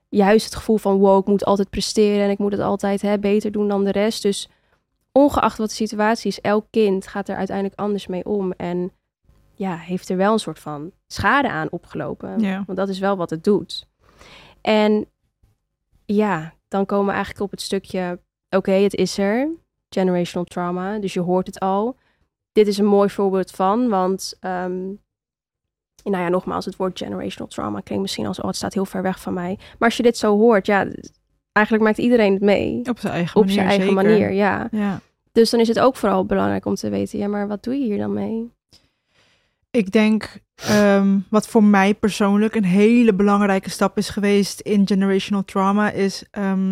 juist 0.08 0.44
het 0.44 0.54
gevoel 0.54 0.76
van: 0.76 0.98
Wow, 0.98 1.18
ik 1.18 1.26
moet 1.26 1.44
altijd 1.44 1.70
presteren 1.70 2.24
en 2.24 2.30
ik 2.30 2.38
moet 2.38 2.52
het 2.52 2.60
altijd 2.60 3.02
hè, 3.02 3.18
beter 3.18 3.52
doen 3.52 3.68
dan 3.68 3.84
de 3.84 3.92
rest. 3.92 4.22
Dus 4.22 4.48
ongeacht 5.16 5.58
wat 5.58 5.68
de 5.68 5.74
situatie 5.74 6.30
is, 6.30 6.40
elk 6.40 6.66
kind 6.70 7.06
gaat 7.06 7.28
er 7.28 7.36
uiteindelijk 7.36 7.78
anders 7.80 8.06
mee 8.06 8.24
om. 8.24 8.52
En 8.52 8.92
ja, 9.54 9.76
heeft 9.76 10.08
er 10.08 10.16
wel 10.16 10.32
een 10.32 10.38
soort 10.38 10.58
van 10.58 10.92
schade 11.06 11.50
aan 11.50 11.70
opgelopen. 11.70 12.40
Ja. 12.40 12.62
Want 12.66 12.78
dat 12.78 12.88
is 12.88 12.98
wel 12.98 13.16
wat 13.16 13.30
het 13.30 13.44
doet. 13.44 13.86
En 14.60 15.06
ja, 16.04 16.54
dan 16.68 16.86
komen 16.86 17.06
we 17.06 17.12
eigenlijk 17.12 17.44
op 17.44 17.50
het 17.50 17.60
stukje: 17.60 18.18
oké, 18.50 18.72
het 18.72 18.94
is 18.94 19.18
er. 19.18 19.48
Generational 19.88 20.46
trauma. 20.46 20.98
Dus 20.98 21.12
je 21.14 21.20
hoort 21.20 21.46
het 21.46 21.60
al. 21.60 21.96
Dit 22.52 22.66
is 22.66 22.78
een 22.78 22.86
mooi 22.86 23.10
voorbeeld 23.10 23.50
van, 23.50 23.88
want. 23.88 24.36
ehm, 24.40 24.84
nou 26.04 26.22
ja, 26.22 26.28
nogmaals, 26.28 26.64
het 26.64 26.76
woord 26.76 26.98
generational 26.98 27.48
trauma 27.48 27.80
klinkt 27.80 28.02
misschien 28.02 28.26
als, 28.26 28.40
oh, 28.40 28.46
het 28.46 28.56
staat 28.56 28.74
heel 28.74 28.84
ver 28.84 29.02
weg 29.02 29.20
van 29.20 29.34
mij. 29.34 29.58
Maar 29.58 29.88
als 29.88 29.96
je 29.96 30.02
dit 30.02 30.16
zo 30.16 30.36
hoort, 30.38 30.66
ja, 30.66 30.86
eigenlijk 31.52 31.86
maakt 31.86 31.98
iedereen 31.98 32.32
het 32.32 32.42
mee. 32.42 32.80
Op 32.88 32.98
zijn 32.98 33.12
eigen 33.12 33.36
Op 33.36 33.42
manier, 33.42 33.54
zijn 33.54 33.68
eigen 33.68 33.88
zeker. 33.88 34.02
manier, 34.04 34.32
ja. 34.32 34.68
Ja. 34.70 35.00
Dus 35.36 35.50
dan 35.50 35.60
is 35.60 35.68
het 35.68 35.78
ook 35.80 35.96
vooral 35.96 36.24
belangrijk 36.24 36.64
om 36.66 36.74
te 36.74 36.88
weten, 36.90 37.18
ja, 37.18 37.28
maar 37.28 37.48
wat 37.48 37.62
doe 37.64 37.74
je 37.74 37.84
hier 37.84 37.98
dan 37.98 38.12
mee? 38.12 38.50
Ik 39.70 39.92
denk 39.92 40.38
ehm, 40.54 41.18
wat 41.28 41.48
voor 41.48 41.64
mij 41.64 41.94
persoonlijk 41.94 42.54
een 42.54 42.64
hele 42.64 43.14
belangrijke 43.14 43.70
stap 43.70 43.96
is 43.98 44.08
geweest 44.08 44.60
in 44.60 44.86
generational 44.86 45.44
trauma 45.44 45.90
is, 45.90 46.24
ehm, 46.30 46.68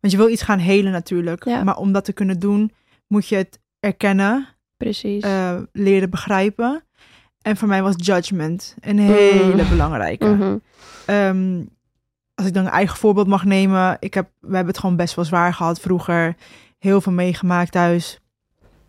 want 0.00 0.12
je 0.12 0.16
wil 0.16 0.28
iets 0.28 0.42
gaan 0.42 0.58
helen 0.58 0.92
natuurlijk, 0.92 1.44
Ja. 1.44 1.64
maar 1.64 1.76
om 1.76 1.92
dat 1.92 2.04
te 2.04 2.12
kunnen 2.12 2.38
doen 2.38 2.72
moet 3.06 3.28
je 3.28 3.36
het 3.36 3.58
erkennen, 3.80 4.46
Precies. 4.76 5.22
eh, 5.22 5.58
leren 5.72 6.10
begrijpen. 6.10 6.84
En 7.42 7.56
voor 7.56 7.68
mij 7.68 7.82
was 7.82 7.94
judgment 7.96 8.74
een 8.80 8.98
hele 8.98 9.62
Mm. 9.62 9.68
belangrijke. 9.68 10.26
Mhm. 10.26 10.56
Ehm, 11.06 11.64
als 12.34 12.46
ik 12.46 12.54
dan 12.54 12.64
een 12.66 12.72
eigen 12.72 12.96
voorbeeld 12.96 13.26
mag 13.26 13.44
nemen, 13.44 13.96
ik 14.00 14.14
heb, 14.14 14.28
we 14.40 14.54
hebben 14.54 14.66
het 14.72 14.78
gewoon 14.78 14.96
best 14.96 15.14
wel 15.14 15.24
zwaar 15.24 15.54
gehad 15.54 15.80
vroeger. 15.80 16.36
Heel 16.78 17.00
veel 17.00 17.12
meegemaakt 17.12 17.72
thuis. 17.72 18.20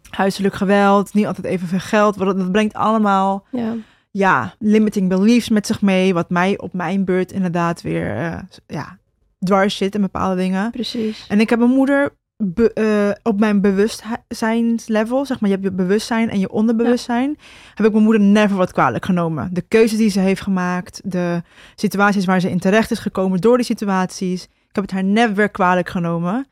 Huiselijk 0.09 0.53
geweld, 0.53 1.13
niet 1.13 1.25
altijd 1.25 1.47
evenveel 1.47 1.79
geld. 1.79 2.17
Dat, 2.17 2.37
dat 2.37 2.51
brengt 2.51 2.73
allemaal 2.73 3.45
Ja, 3.51 3.73
ja, 4.11 4.53
limiting 4.59 5.09
beliefs 5.09 5.49
met 5.49 5.67
zich 5.67 5.81
mee. 5.81 6.13
Wat 6.13 6.29
mij 6.29 6.57
op 6.57 6.73
mijn 6.73 7.05
beurt 7.05 7.31
inderdaad 7.31 7.81
weer 7.81 8.15
eh, 8.17 8.39
ja, 8.67 8.97
dwars 9.39 9.77
zit 9.77 9.95
in 9.95 10.01
bepaalde 10.01 10.35
dingen. 10.35 10.71
precies. 10.71 11.25
En 11.27 11.39
ik 11.39 11.49
heb 11.49 11.59
mijn 11.59 11.71
moeder 11.71 12.13
be- 12.37 12.73
eh, 12.73 13.19
op 13.31 13.39
mijn 13.39 13.61
bewustzijnslevel, 13.61 15.25
zeg 15.25 15.39
maar, 15.39 15.49
je 15.49 15.55
hebt 15.55 15.67
je 15.67 15.75
bewustzijn 15.75 16.29
en 16.29 16.39
je 16.39 16.49
onderbewustzijn, 16.51 17.37
heb 17.73 17.85
ik 17.85 17.91
mijn 17.91 18.03
moeder 18.03 18.21
never 18.21 18.57
wat 18.57 18.71
kwalijk 18.71 19.05
genomen. 19.05 19.49
De 19.53 19.61
keuzes 19.61 19.97
die 19.97 20.09
ze 20.09 20.19
heeft 20.19 20.41
gemaakt, 20.41 21.01
de 21.03 21.41
situaties 21.75 22.25
waar 22.25 22.39
ze 22.39 22.49
in 22.49 22.59
terecht 22.59 22.91
is 22.91 22.99
gekomen 22.99 23.41
door 23.41 23.55
die 23.57 23.65
situaties, 23.65 24.43
ik 24.43 24.75
heb 24.75 24.83
het 24.83 24.93
haar 24.93 25.03
never 25.03 25.49
kwalijk 25.49 25.89
genomen. 25.89 26.47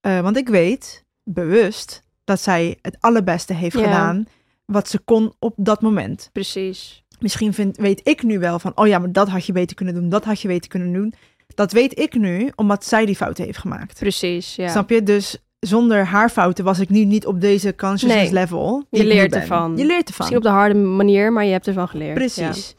Eh, 0.00 0.20
want 0.20 0.36
ik 0.36 0.48
weet, 0.48 1.04
bewust, 1.24 2.02
dat 2.24 2.40
zij 2.40 2.78
het 2.82 2.96
allerbeste 3.00 3.54
heeft 3.54 3.78
Ja. 3.78 3.82
gedaan 3.84 4.24
wat 4.64 4.88
ze 4.88 4.98
kon 4.98 5.32
op 5.38 5.54
dat 5.56 5.80
moment. 5.80 6.28
Precies. 6.32 7.04
Misschien 7.20 7.54
vind, 7.54 7.76
weet 7.76 8.00
ik 8.08 8.22
nu 8.22 8.38
wel 8.38 8.58
van, 8.58 8.72
oh 8.74 8.86
ja, 8.86 8.98
maar 8.98 9.12
dat 9.12 9.28
had 9.28 9.46
je 9.46 9.52
beter 9.52 9.76
kunnen 9.76 9.94
doen, 9.94 10.08
dat 10.08 10.24
had 10.24 10.40
je 10.40 10.48
beter 10.48 10.68
kunnen 10.70 10.92
doen. 10.92 11.14
Dat 11.54 11.72
weet 11.72 11.98
ik 11.98 12.14
nu, 12.14 12.52
omdat 12.56 12.84
zij 12.84 13.06
die 13.06 13.16
fouten 13.16 13.44
heeft 13.44 13.58
gemaakt. 13.58 13.98
Precies, 13.98 14.54
ja. 14.56 14.68
Snap 14.68 14.90
je? 14.90 15.02
Dus 15.02 15.36
zonder 15.58 16.04
haar 16.04 16.28
fouten 16.30 16.64
was 16.64 16.78
ik 16.78 16.88
nu 16.88 17.04
niet 17.04 17.26
op 17.26 17.40
deze 17.40 17.74
consciousness 17.74 18.30
Nee. 18.30 18.40
level. 18.40 18.84
Je 18.90 19.04
leert 19.04 19.34
ervan. 19.34 19.76
Je 19.76 19.84
leert 19.84 20.08
ervan. 20.08 20.16
Misschien 20.16 20.36
op 20.36 20.42
de 20.42 20.48
harde 20.48 20.74
manier, 20.74 21.32
maar 21.32 21.44
je 21.44 21.52
hebt 21.52 21.66
ervan 21.66 21.88
geleerd. 21.88 22.14
Precies. 22.14 22.74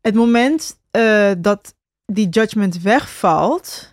Het 0.00 0.14
moment 0.14 0.78
eh, 0.90 1.30
dat 1.38 1.74
die 2.06 2.28
judgment 2.28 2.82
wegvalt, 2.82 3.91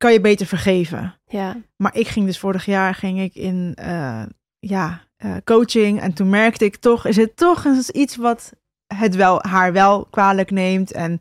kan 0.00 0.12
je 0.12 0.20
beter 0.20 0.46
vergeven. 0.46 1.14
Ja. 1.26 1.56
Maar 1.76 1.96
ik 1.96 2.08
ging 2.08 2.26
dus 2.26 2.38
vorig 2.38 2.64
jaar 2.64 2.94
ging 2.94 3.20
ik 3.20 3.34
in 3.34 3.72
eh, 3.74 4.22
ja, 4.58 5.00
eh, 5.16 5.34
coaching 5.44 6.00
en 6.00 6.12
toen 6.12 6.28
merkte 6.30 6.64
ik 6.64 6.76
toch, 6.76 7.06
is 7.06 7.16
het 7.16 7.36
toch 7.36 7.64
eens 7.64 7.90
iets 7.90 8.16
wat 8.16 8.52
het 8.94 9.14
wel, 9.14 9.38
haar 9.42 9.72
wel 9.72 10.06
kwalijk 10.10 10.50
neemt 10.50 10.92
en 10.92 11.20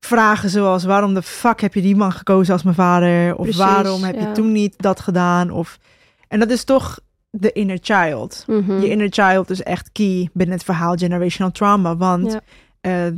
vragen 0.00 0.50
zoals 0.50 0.84
waarom 0.84 1.14
de 1.14 1.22
fuck 1.22 1.60
heb 1.60 1.74
je 1.74 1.82
die 1.82 1.96
man 1.96 2.12
gekozen 2.12 2.52
als 2.52 2.62
mijn 2.62 2.74
vader 2.76 3.30
of 3.36 3.42
Precies, 3.42 3.56
waarom 3.60 4.02
heb 4.02 4.14
ja. 4.14 4.20
je 4.28 4.32
toen 4.32 4.52
niet 4.52 4.74
dat 4.76 5.00
gedaan 5.00 5.50
of 5.50 5.78
en 6.28 6.38
dat 6.38 6.50
is 6.50 6.64
toch 6.64 6.98
de 7.30 7.52
inner 7.52 7.78
child. 7.82 8.44
Mhm. 8.46 8.80
Je 8.80 8.88
inner 8.88 9.08
child 9.10 9.50
is 9.50 9.62
echt 9.62 9.92
key 9.92 10.28
binnen 10.32 10.56
het 10.56 10.64
verhaal 10.64 10.94
generational 10.96 11.52
trauma, 11.52 11.96
want 11.96 12.32
Ja. 12.32 12.40
eh, 12.80 13.12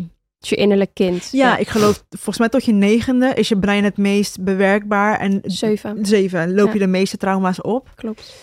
je 0.48 0.56
innerlijk 0.56 0.90
kind. 0.94 1.28
ja, 1.32 1.56
ik 1.56 1.68
geloof 1.68 2.04
volgens 2.11 2.38
mij 2.38 2.48
tot 2.48 2.64
je 2.64 2.72
negende 2.72 3.32
is 3.35 3.48
je 3.48 3.59
brein 3.59 3.85
het 3.85 3.96
meest 3.96 4.40
bewerkbaar 4.44 5.18
en 5.18 5.40
Zeven. 5.44 6.06
zeven 6.06 6.54
loop 6.54 6.66
Ja. 6.66 6.72
je 6.72 6.78
de 6.78 6.87
meeste 6.87 7.16
trauma's 7.16 7.62
op. 7.62 7.88
Klopt. 7.94 8.35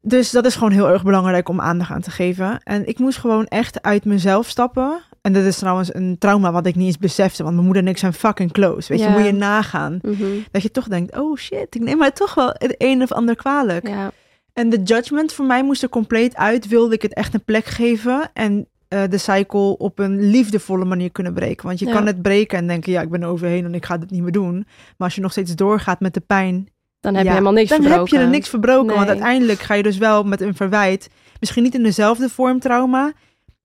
Dus 0.00 0.30
dat 0.30 0.44
is 0.46 0.54
gewoon 0.54 0.72
heel 0.72 0.88
erg 0.88 1.04
belangrijk 1.04 1.48
om 1.48 1.60
aandacht 1.60 1.90
aan 1.90 2.00
te 2.00 2.10
geven. 2.10 2.60
En 2.62 2.86
ik 2.86 2.98
moest 2.98 3.18
gewoon 3.18 3.46
echt 3.46 3.82
uit 3.82 4.04
mezelf 4.04 4.48
stappen. 4.48 5.00
En 5.20 5.32
dat 5.32 5.44
is 5.44 5.58
trouwens 5.58 5.94
een 5.94 6.16
trauma 6.18 6.52
wat 6.52 6.66
ik 6.66 6.74
niet 6.74 6.86
eens 6.86 6.98
besefte. 6.98 7.42
Want 7.42 7.54
mijn 7.54 7.66
moeder 7.66 7.82
en 7.84 7.88
ik 7.88 7.98
zijn 7.98 8.12
fucking 8.12 8.52
close. 8.52 8.88
Weet 8.92 9.02
je, 9.02 9.08
moet 9.08 9.24
je 9.24 9.32
nagaan. 9.32 9.98
Mhm. 10.02 10.24
Dat 10.50 10.62
je 10.62 10.70
toch 10.70 10.88
denkt, 10.88 11.18
oh 11.18 11.36
shit, 11.36 11.74
ik 11.74 11.80
neem 11.80 11.98
mij 11.98 12.10
toch 12.10 12.34
wel 12.34 12.48
het 12.52 12.74
een 12.78 13.02
of 13.02 13.12
ander 13.12 13.36
kwalijk. 13.36 13.88
Ja. 13.88 14.10
En 14.52 14.68
de 14.70 14.82
judgment 14.82 15.32
voor 15.32 15.44
mij 15.46 15.64
moest 15.64 15.82
er 15.82 15.88
compleet 15.88 16.36
uit. 16.36 16.68
Wilde 16.68 16.94
ik 16.94 17.02
het 17.02 17.14
echt 17.14 17.34
een 17.34 17.44
plek 17.44 17.64
geven. 17.64 18.30
En 18.32 18.68
eh, 18.88 19.02
de 19.10 19.18
cycle 19.18 19.76
op 19.78 19.98
een 19.98 20.20
liefdevolle 20.30 20.84
manier 20.84 21.10
kunnen 21.12 21.34
breken. 21.34 21.66
Want 21.66 21.78
je 21.78 21.86
Ja. 21.86 21.92
kan 21.92 22.06
het 22.06 22.22
breken 22.22 22.58
en 22.58 22.66
denken, 22.66 22.92
ja, 22.92 23.00
ik 23.00 23.10
ben 23.10 23.22
er 23.22 23.28
overheen 23.28 23.64
en 23.64 23.74
ik 23.74 23.84
ga 23.84 23.98
dit 23.98 24.10
niet 24.10 24.22
meer 24.22 24.32
doen. 24.32 24.54
Maar 24.56 25.06
als 25.06 25.14
je 25.14 25.20
nog 25.20 25.30
steeds 25.30 25.54
doorgaat 25.54 26.00
met 26.00 26.14
de 26.14 26.20
pijn, 26.20 26.68
Dan 27.00 27.14
heb 27.14 27.24
je 27.24 27.30
helemaal 27.30 27.52
niks 27.52 27.68
dan 27.68 27.82
verbroken. 27.82 28.10
heb 28.12 28.20
je 28.20 28.26
er 28.26 28.32
niks 28.32 28.48
verbroken. 28.48 28.94
Want 28.96 29.08
uiteindelijk 29.08 29.60
ga 29.60 29.74
je 29.74 29.82
dus 29.82 29.98
wel 29.98 30.22
met 30.24 30.40
een 30.40 30.54
verwijt, 30.54 31.08
misschien 31.40 31.62
niet 31.62 31.74
in 31.74 31.82
dezelfde 31.82 32.28
vorm 32.28 32.60
trauma, 32.60 33.12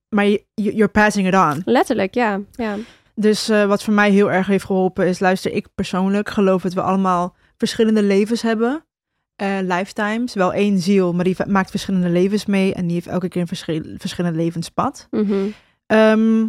maar 0.10 0.26
je, 0.26 0.44
je- 0.54 0.74
you're 0.76 0.88
passing 0.88 1.28
it 1.28 1.34
on. 1.36 1.62
Letterlijk, 1.66 2.14
ja. 2.14 2.40
ja. 2.52 2.76
Dus 3.16 3.50
eh, 3.50 3.66
wat 3.66 3.84
voor 3.84 3.94
mij 3.94 4.10
heel 4.12 4.32
erg 4.32 4.48
heeft 4.48 4.66
geholpen 4.66 5.08
is, 5.08 5.20
luister, 5.20 5.52
ik 5.54 5.68
persoonlijk 5.76 6.30
geloof 6.30 6.62
dat 6.62 6.74
we 6.74 6.82
allemaal 6.82 7.36
verschillende 7.58 8.04
levens 8.04 8.42
hebben. 8.42 8.84
Eh, 9.40 9.58
lifetimes, 9.62 10.34
wel 10.34 10.54
één 10.54 10.80
ziel, 10.80 11.14
maar 11.14 11.24
die 11.24 11.36
maakt 11.48 11.70
verschillende 11.70 12.10
levens 12.10 12.46
mee 12.46 12.74
en 12.74 12.86
die 12.86 12.94
heeft 12.94 13.08
elke 13.08 13.28
keer 13.28 13.42
een 13.42 13.48
verschil, 13.48 13.84
verschillend 13.98 14.36
levenspad. 14.36 15.08
Mhm. 15.12 15.34
Ehm, 15.86 16.46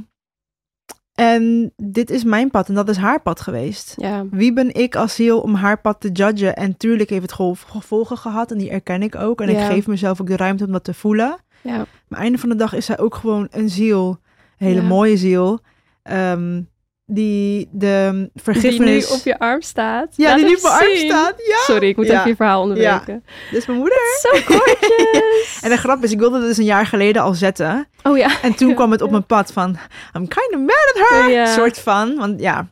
en 1.15 1.73
dit 1.77 2.11
is 2.11 2.25
mijn 2.25 2.51
pad 2.51 2.69
en 2.69 2.75
dat 2.75 2.89
is 2.89 2.97
haar 2.97 3.23
pad 3.23 3.41
geweest. 3.41 3.95
Ja. 3.97 4.25
Wie 4.31 4.53
ben 4.53 4.75
ik 4.75 4.97
als 4.97 5.15
ziel 5.15 5.41
om 5.41 5.55
haar 5.55 5.81
pad 5.81 6.01
te 6.01 6.13
judgen? 6.13 6.57
En 6.57 6.77
tuurlijk 6.77 7.11
heeft 7.11 7.31
het 7.31 7.57
gevolgen 7.67 8.17
gehad 8.17 8.51
en 8.51 8.59
die 8.59 8.71
erken 8.71 9.03
ik 9.03 9.15
ook. 9.17 9.41
En 9.41 9.49
ik 9.49 9.59
geef 9.59 9.87
mezelf 9.87 10.21
ook 10.21 10.27
de 10.27 10.37
ruimte 10.37 10.65
om 10.65 10.73
dat 10.73 10.85
te 10.85 10.95
voelen. 10.95 11.37
Ja. 11.63 11.87
Maar 12.09 12.21
einde 12.21 12.39
van 12.39 12.49
de 12.49 12.55
dag 12.57 12.73
is 12.73 12.87
zij 12.87 12.99
ook 12.99 13.15
gewoon 13.15 13.49
een 13.51 13.69
ziel. 13.69 14.19
Een 14.59 14.67
hele 14.67 14.83
mooie 14.83 15.17
ziel. 15.17 15.61
ehm, 16.03 16.63
die 17.11 17.69
de 17.73 18.31
vergiffenis... 18.35 19.05
Die 19.07 19.13
nu 19.15 19.19
op 19.19 19.25
je 19.25 19.39
arm 19.39 19.63
staat. 19.63 20.15
Ja, 20.17 20.29
Laat 20.29 20.37
die 20.37 20.47
nu 20.47 20.55
op 20.55 20.63
mijn 20.63 20.75
arm 20.75 20.97
staat. 20.97 21.35
Ja. 21.49 21.57
Sorry, 21.57 21.89
ik 21.89 21.97
moet 21.97 22.07
Ja. 22.07 22.17
even 22.19 22.29
je 22.29 22.37
verhaal 22.37 22.63
onderbreken. 22.63 23.25
Is 23.51 23.67
mijn 23.67 23.79
moeder. 23.79 23.99
Zo 24.23 24.29
gorgeous. 24.55 25.59
En 25.63 25.71
de 25.71 25.77
grap 25.77 26.03
is, 26.05 26.13
ik 26.13 26.19
wilde 26.19 26.39
het 26.39 26.47
dus 26.47 26.57
een 26.57 26.65
jaar 26.65 26.87
geleden 26.87 27.23
al 27.23 27.35
zetten. 27.35 27.89
oh 28.03 28.17
ja. 28.17 28.41
En 28.43 28.55
toen 28.55 28.75
kwam 28.75 28.91
het 28.91 29.03
op 29.03 29.11
mijn 29.11 29.27
pad 29.27 29.53
van... 29.53 29.71
I'm 30.17 30.29
kind 30.29 30.51
of 30.55 30.61
mad 30.61 30.93
at 30.95 31.09
her. 31.09 31.31
Ja. 31.31 31.47
Soort 31.47 31.79
van. 31.79 32.17
Want 32.17 32.41
ja. 32.41 32.67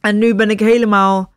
En 0.00 0.18
nu 0.18 0.34
ben 0.34 0.50
ik 0.50 0.60
helemaal 0.60 1.32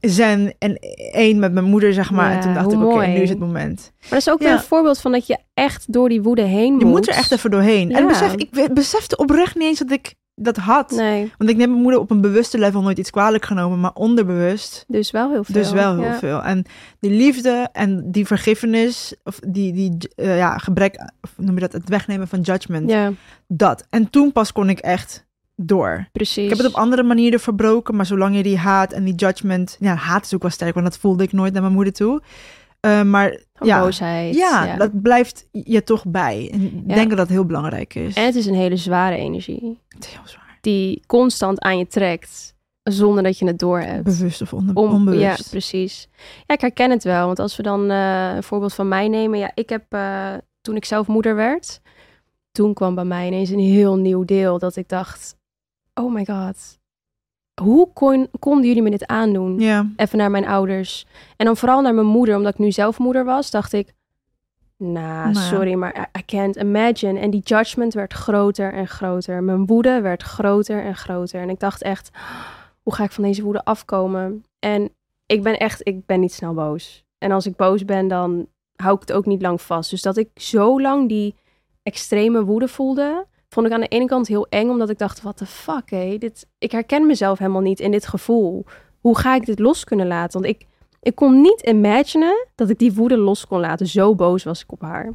zen 0.00 0.54
en 0.58 0.78
één 1.12 1.38
met 1.38 1.52
mijn 1.52 1.64
moeder, 1.64 1.92
zeg 1.92 2.10
maar. 2.10 2.32
En 2.32 2.40
toen 2.40 2.54
dacht 2.54 2.72
ik, 2.72 2.82
oké, 2.84 3.06
nu 3.06 3.20
is 3.20 3.28
het 3.28 3.38
moment. 3.38 3.92
Maar 4.00 4.08
dat 4.10 4.18
is 4.18 4.30
ook 4.30 4.38
weer 4.38 4.50
een 4.52 4.60
voorbeeld 4.60 4.98
van 5.00 5.12
dat 5.12 5.26
je 5.26 5.38
echt 5.54 5.92
door 5.92 6.08
die 6.08 6.22
woede 6.22 6.42
heen 6.42 6.72
moet. 6.72 6.80
Je 6.80 6.86
moet 6.86 7.08
er 7.08 7.14
echt 7.14 7.32
even 7.32 7.50
doorheen. 7.50 7.92
En 7.92 8.06
besef, 8.06 8.32
ik 8.34 8.50
be- 8.50 8.68
besefte 8.72 9.16
oprecht 9.16 9.54
niet 9.54 9.64
eens 9.68 9.78
dat 9.78 9.90
ik 9.90 10.14
dat 10.38 10.56
had. 10.56 10.90
Nee, 10.90 11.32
Want 11.38 11.50
ik 11.50 11.56
neem 11.56 11.68
mijn 11.70 11.82
moeder 11.82 12.00
op 12.00 12.10
een 12.10 12.20
bewuste 12.20 12.58
level 12.58 12.82
nooit 12.82 12.98
iets 12.98 13.10
kwalijk 13.10 13.44
genomen, 13.44 13.80
maar 13.80 13.90
onderbewust 13.94 14.84
dus 14.88 15.10
wel 15.10 15.30
heel 15.30 15.44
veel. 15.44 15.54
dus 15.54 15.70
wel 15.72 15.94
heel 15.96 16.04
Ja. 16.04 16.18
veel. 16.18 16.42
En 16.42 16.64
die 17.00 17.10
liefde 17.10 17.68
en 17.72 18.10
die 18.10 18.26
vergiffenis, 18.26 19.14
of 19.24 19.38
die, 19.46 19.72
die 19.72 19.96
eh, 20.16 20.36
ja, 20.36 20.58
gebrek, 20.58 21.10
of 21.22 21.32
noem 21.36 21.54
je 21.54 21.60
dat, 21.60 21.72
het 21.72 21.88
wegnemen 21.88 22.28
van 22.28 22.40
judgment, 22.40 22.90
Ja, 22.90 23.12
dat. 23.46 23.86
En 23.90 24.10
toen 24.10 24.32
pas 24.32 24.52
kon 24.52 24.68
ik 24.68 24.78
echt 24.78 25.24
door. 25.54 26.08
precies. 26.12 26.42
Ik 26.44 26.48
heb 26.48 26.58
het 26.58 26.66
op 26.66 26.74
andere 26.74 27.02
manieren 27.02 27.40
verbroken, 27.40 27.96
maar 27.96 28.06
zolang 28.06 28.36
je 28.36 28.42
die 28.42 28.58
haat 28.58 28.92
en 28.92 29.04
die 29.04 29.14
judgment, 29.14 29.76
ja, 29.80 29.94
haat 29.94 30.24
is 30.24 30.34
ook 30.34 30.42
wel 30.42 30.50
sterk, 30.50 30.74
want 30.74 30.86
dat 30.86 30.98
voelde 30.98 31.22
ik 31.22 31.32
nooit 31.32 31.52
naar 31.52 31.62
mijn 31.62 31.74
moeder 31.74 31.92
toe. 31.92 32.22
Eh, 32.86 33.02
maar 33.02 33.40
Van 33.54 33.66
ja, 33.66 33.80
boosheid. 33.80 34.34
ja, 34.34 34.76
dat 34.76 35.02
blijft 35.02 35.48
je 35.52 35.82
toch 35.84 36.04
bij. 36.06 36.48
En 36.52 36.62
ik 36.62 36.72
Ja. 36.86 36.94
denk 36.94 37.08
dat 37.08 37.18
dat 37.18 37.28
heel 37.28 37.44
belangrijk 37.46 37.94
is. 37.94 38.14
En 38.14 38.24
het 38.24 38.34
is 38.34 38.46
een 38.46 38.54
hele 38.54 38.76
zware 38.76 39.16
energie. 39.16 39.78
Het 39.88 40.04
is 40.04 40.10
heel 40.12 40.20
zwaar. 40.28 40.58
Die 40.60 41.02
constant 41.06 41.60
aan 41.60 41.78
je 41.78 41.86
trekt. 41.86 42.54
Zonder 42.82 43.22
dat 43.22 43.38
je 43.38 43.46
het 43.46 43.58
doorhebt. 43.58 44.04
Bewust 44.04 44.40
of 44.42 44.52
Om- 44.52 44.70
onbewust. 44.74 45.20
Ja, 45.22 45.36
precies. 45.50 46.08
Ja, 46.46 46.54
ik 46.54 46.60
herken 46.60 46.90
het 46.90 47.04
wel. 47.04 47.26
Want 47.26 47.38
als 47.38 47.56
we 47.56 47.62
dan 47.62 47.90
eh, 47.90 48.32
een 48.34 48.42
voorbeeld 48.42 48.74
van 48.74 48.88
mij 48.88 49.08
nemen. 49.08 49.38
Ja, 49.38 49.50
ik 49.54 49.68
heb 49.68 49.84
eh, 49.88 50.32
toen 50.60 50.76
ik 50.76 50.84
zelf 50.84 51.06
moeder 51.06 51.34
werd. 51.34 51.80
Toen 52.52 52.74
kwam 52.74 52.94
bij 52.94 53.04
mij 53.04 53.26
ineens 53.26 53.50
een 53.50 53.58
heel 53.58 53.96
nieuw 53.96 54.24
deel. 54.24 54.58
Dat 54.58 54.76
ik 54.76 54.88
dacht, 54.88 55.36
oh 55.94 56.12
my 56.12 56.24
god. 56.24 56.78
Hoe 57.62 57.88
kon, 57.92 58.28
konden 58.38 58.66
jullie 58.66 58.82
me 58.82 58.90
dit 58.90 59.06
aandoen? 59.06 59.58
Ja, 59.58 59.86
Even 59.96 60.18
naar 60.18 60.30
mijn 60.30 60.46
ouders. 60.46 61.06
En 61.36 61.46
dan 61.46 61.56
vooral 61.56 61.80
naar 61.80 61.94
mijn 61.94 62.06
moeder. 62.06 62.36
Omdat 62.36 62.52
ik 62.52 62.58
nu 62.58 62.72
zelf 62.72 62.98
moeder 62.98 63.24
was. 63.24 63.50
Dacht 63.50 63.72
ik, 63.72 63.94
nou, 64.76 65.32
Nou 65.32 65.34
sorry, 65.34 65.74
maar 65.74 66.08
I, 66.14 66.18
I 66.18 66.24
can't 66.24 66.56
imagine. 66.56 67.20
En 67.20 67.30
die 67.30 67.40
judgment 67.44 67.94
werd 67.94 68.12
groter 68.12 68.72
en 68.72 68.88
groter. 68.88 69.42
Mijn 69.42 69.66
woede 69.66 70.00
werd 70.00 70.22
groter 70.22 70.84
en 70.84 70.96
groter. 70.96 71.40
En 71.40 71.50
ik 71.50 71.60
dacht 71.60 71.82
echt, 71.82 72.10
hoe 72.82 72.94
ga 72.94 73.04
ik 73.04 73.12
van 73.12 73.24
deze 73.24 73.42
woede 73.42 73.64
afkomen? 73.64 74.44
En 74.58 74.90
ik 75.26 75.42
ben 75.42 75.58
echt, 75.58 75.86
ik 75.86 76.06
ben 76.06 76.20
niet 76.20 76.32
snel 76.32 76.54
boos. 76.54 77.04
En 77.18 77.30
als 77.32 77.46
ik 77.46 77.56
boos 77.56 77.84
ben, 77.84 78.08
dan 78.08 78.46
hou 78.76 78.94
ik 78.94 79.00
het 79.00 79.12
ook 79.12 79.26
niet 79.26 79.42
lang 79.42 79.60
vast. 79.60 79.90
Dus 79.90 80.02
dat 80.02 80.16
ik 80.16 80.28
zo 80.34 80.80
lang 80.80 81.08
die 81.08 81.34
extreme 81.82 82.44
woede 82.44 82.68
voelde, 82.68 83.26
vond 83.56 83.68
ik 83.68 83.74
aan 83.74 83.80
de 83.80 83.88
ene 83.88 84.06
kant 84.06 84.26
heel 84.26 84.46
eng, 84.48 84.68
omdat 84.68 84.90
ik 84.90 84.98
dacht, 84.98 85.22
what 85.22 85.36
the 85.36 85.46
fuck, 85.46 85.90
hé? 85.90 86.18
Dit, 86.18 86.46
ik 86.58 86.72
herken 86.72 87.06
mezelf 87.06 87.38
helemaal 87.38 87.60
niet 87.60 87.80
in 87.80 87.90
dit 87.90 88.06
gevoel. 88.06 88.64
Hoe 89.00 89.18
ga 89.18 89.34
ik 89.34 89.46
dit 89.46 89.58
los 89.58 89.84
kunnen 89.84 90.06
laten? 90.06 90.40
Want 90.40 90.54
ik, 90.54 90.66
ik 91.00 91.14
kon 91.14 91.40
niet 91.40 91.60
imaginen 91.60 92.46
dat 92.54 92.70
ik 92.70 92.78
die 92.78 92.92
woede 92.92 93.16
los 93.16 93.46
kon 93.46 93.60
laten. 93.60 93.86
Zo 93.86 94.14
boos 94.14 94.44
was 94.44 94.62
ik 94.62 94.72
op 94.72 94.80
haar. 94.80 95.12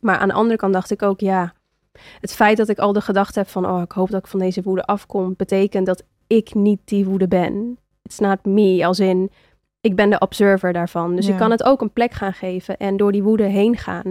Maar 0.00 0.18
aan 0.18 0.28
de 0.28 0.34
andere 0.34 0.56
kant 0.56 0.72
dacht 0.72 0.90
ik 0.90 1.02
ook, 1.02 1.20
ja, 1.20 1.52
het 2.20 2.34
feit 2.34 2.56
dat 2.56 2.68
ik 2.68 2.78
al 2.78 2.92
de 2.92 3.00
gedachte 3.00 3.38
heb 3.38 3.48
van, 3.48 3.66
oh, 3.66 3.82
ik 3.82 3.92
hoop 3.92 4.10
dat 4.10 4.20
ik 4.20 4.26
van 4.26 4.40
deze 4.40 4.62
woede 4.62 4.84
afkom, 4.84 5.34
betekent 5.36 5.86
dat 5.86 6.02
ik 6.26 6.54
niet 6.54 6.80
die 6.84 7.04
woede 7.04 7.28
ben. 7.28 7.78
It's 8.02 8.18
not 8.18 8.44
me, 8.44 8.86
als 8.86 9.00
in, 9.00 9.30
ik 9.84 9.96
ben 9.96 10.10
de 10.10 10.18
observer 10.18 10.72
daarvan. 10.72 11.16
Dus 11.16 11.26
Ja. 11.26 11.32
ik 11.32 11.38
kan 11.38 11.50
het 11.50 11.64
ook 11.64 11.80
een 11.80 11.92
plek 11.92 12.12
gaan 12.12 12.32
geven 12.32 12.76
en 12.76 12.96
door 12.96 13.12
die 13.12 13.22
woede 13.22 13.44
heen 13.44 13.76
gaan. 13.76 14.02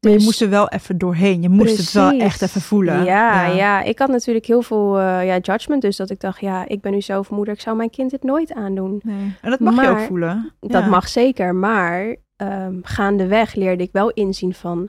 maar 0.00 0.10
je 0.12 0.18
Dus- 0.18 0.24
moest 0.24 0.40
er 0.40 0.48
wel 0.50 0.68
even 0.68 0.98
doorheen. 0.98 1.42
Je 1.42 1.48
moest 1.48 1.76
het 1.76 1.92
wel 1.92 2.10
echt 2.20 2.42
even 2.42 2.60
voelen. 2.60 3.04
Ja, 3.04 3.46
ja. 3.46 3.82
ik 3.82 3.98
had 3.98 4.08
natuurlijk 4.08 4.46
heel 4.46 4.62
veel 4.62 4.98
eh, 4.98 5.26
ja, 5.26 5.38
judgment. 5.38 5.82
Dus 5.82 5.96
dat 5.96 6.10
ik 6.10 6.20
dacht, 6.20 6.40
ja, 6.40 6.68
ik 6.68 6.80
ben 6.80 6.92
nu 6.92 7.00
zelf 7.00 7.30
moeder. 7.30 7.54
Ik 7.54 7.60
zou 7.60 7.76
mijn 7.76 7.90
kind 7.90 8.10
dit 8.10 8.22
nooit 8.22 8.52
aandoen. 8.54 9.00
Nee. 9.04 9.34
En 9.42 9.50
dat 9.50 9.60
mag 9.60 9.82
je 9.82 9.88
ook 9.88 9.98
voelen. 9.98 10.52
Dat 10.60 10.86
mag 10.86 11.08
zeker. 11.08 11.54
Maar 11.54 12.16
ehm, 12.36 12.74
gaandeweg 12.82 13.54
leerde 13.54 13.82
ik 13.82 13.92
wel 13.92 14.10
inzien 14.10 14.54
van... 14.54 14.88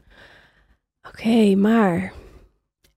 Oké, 1.08 1.56
maar 1.56 2.14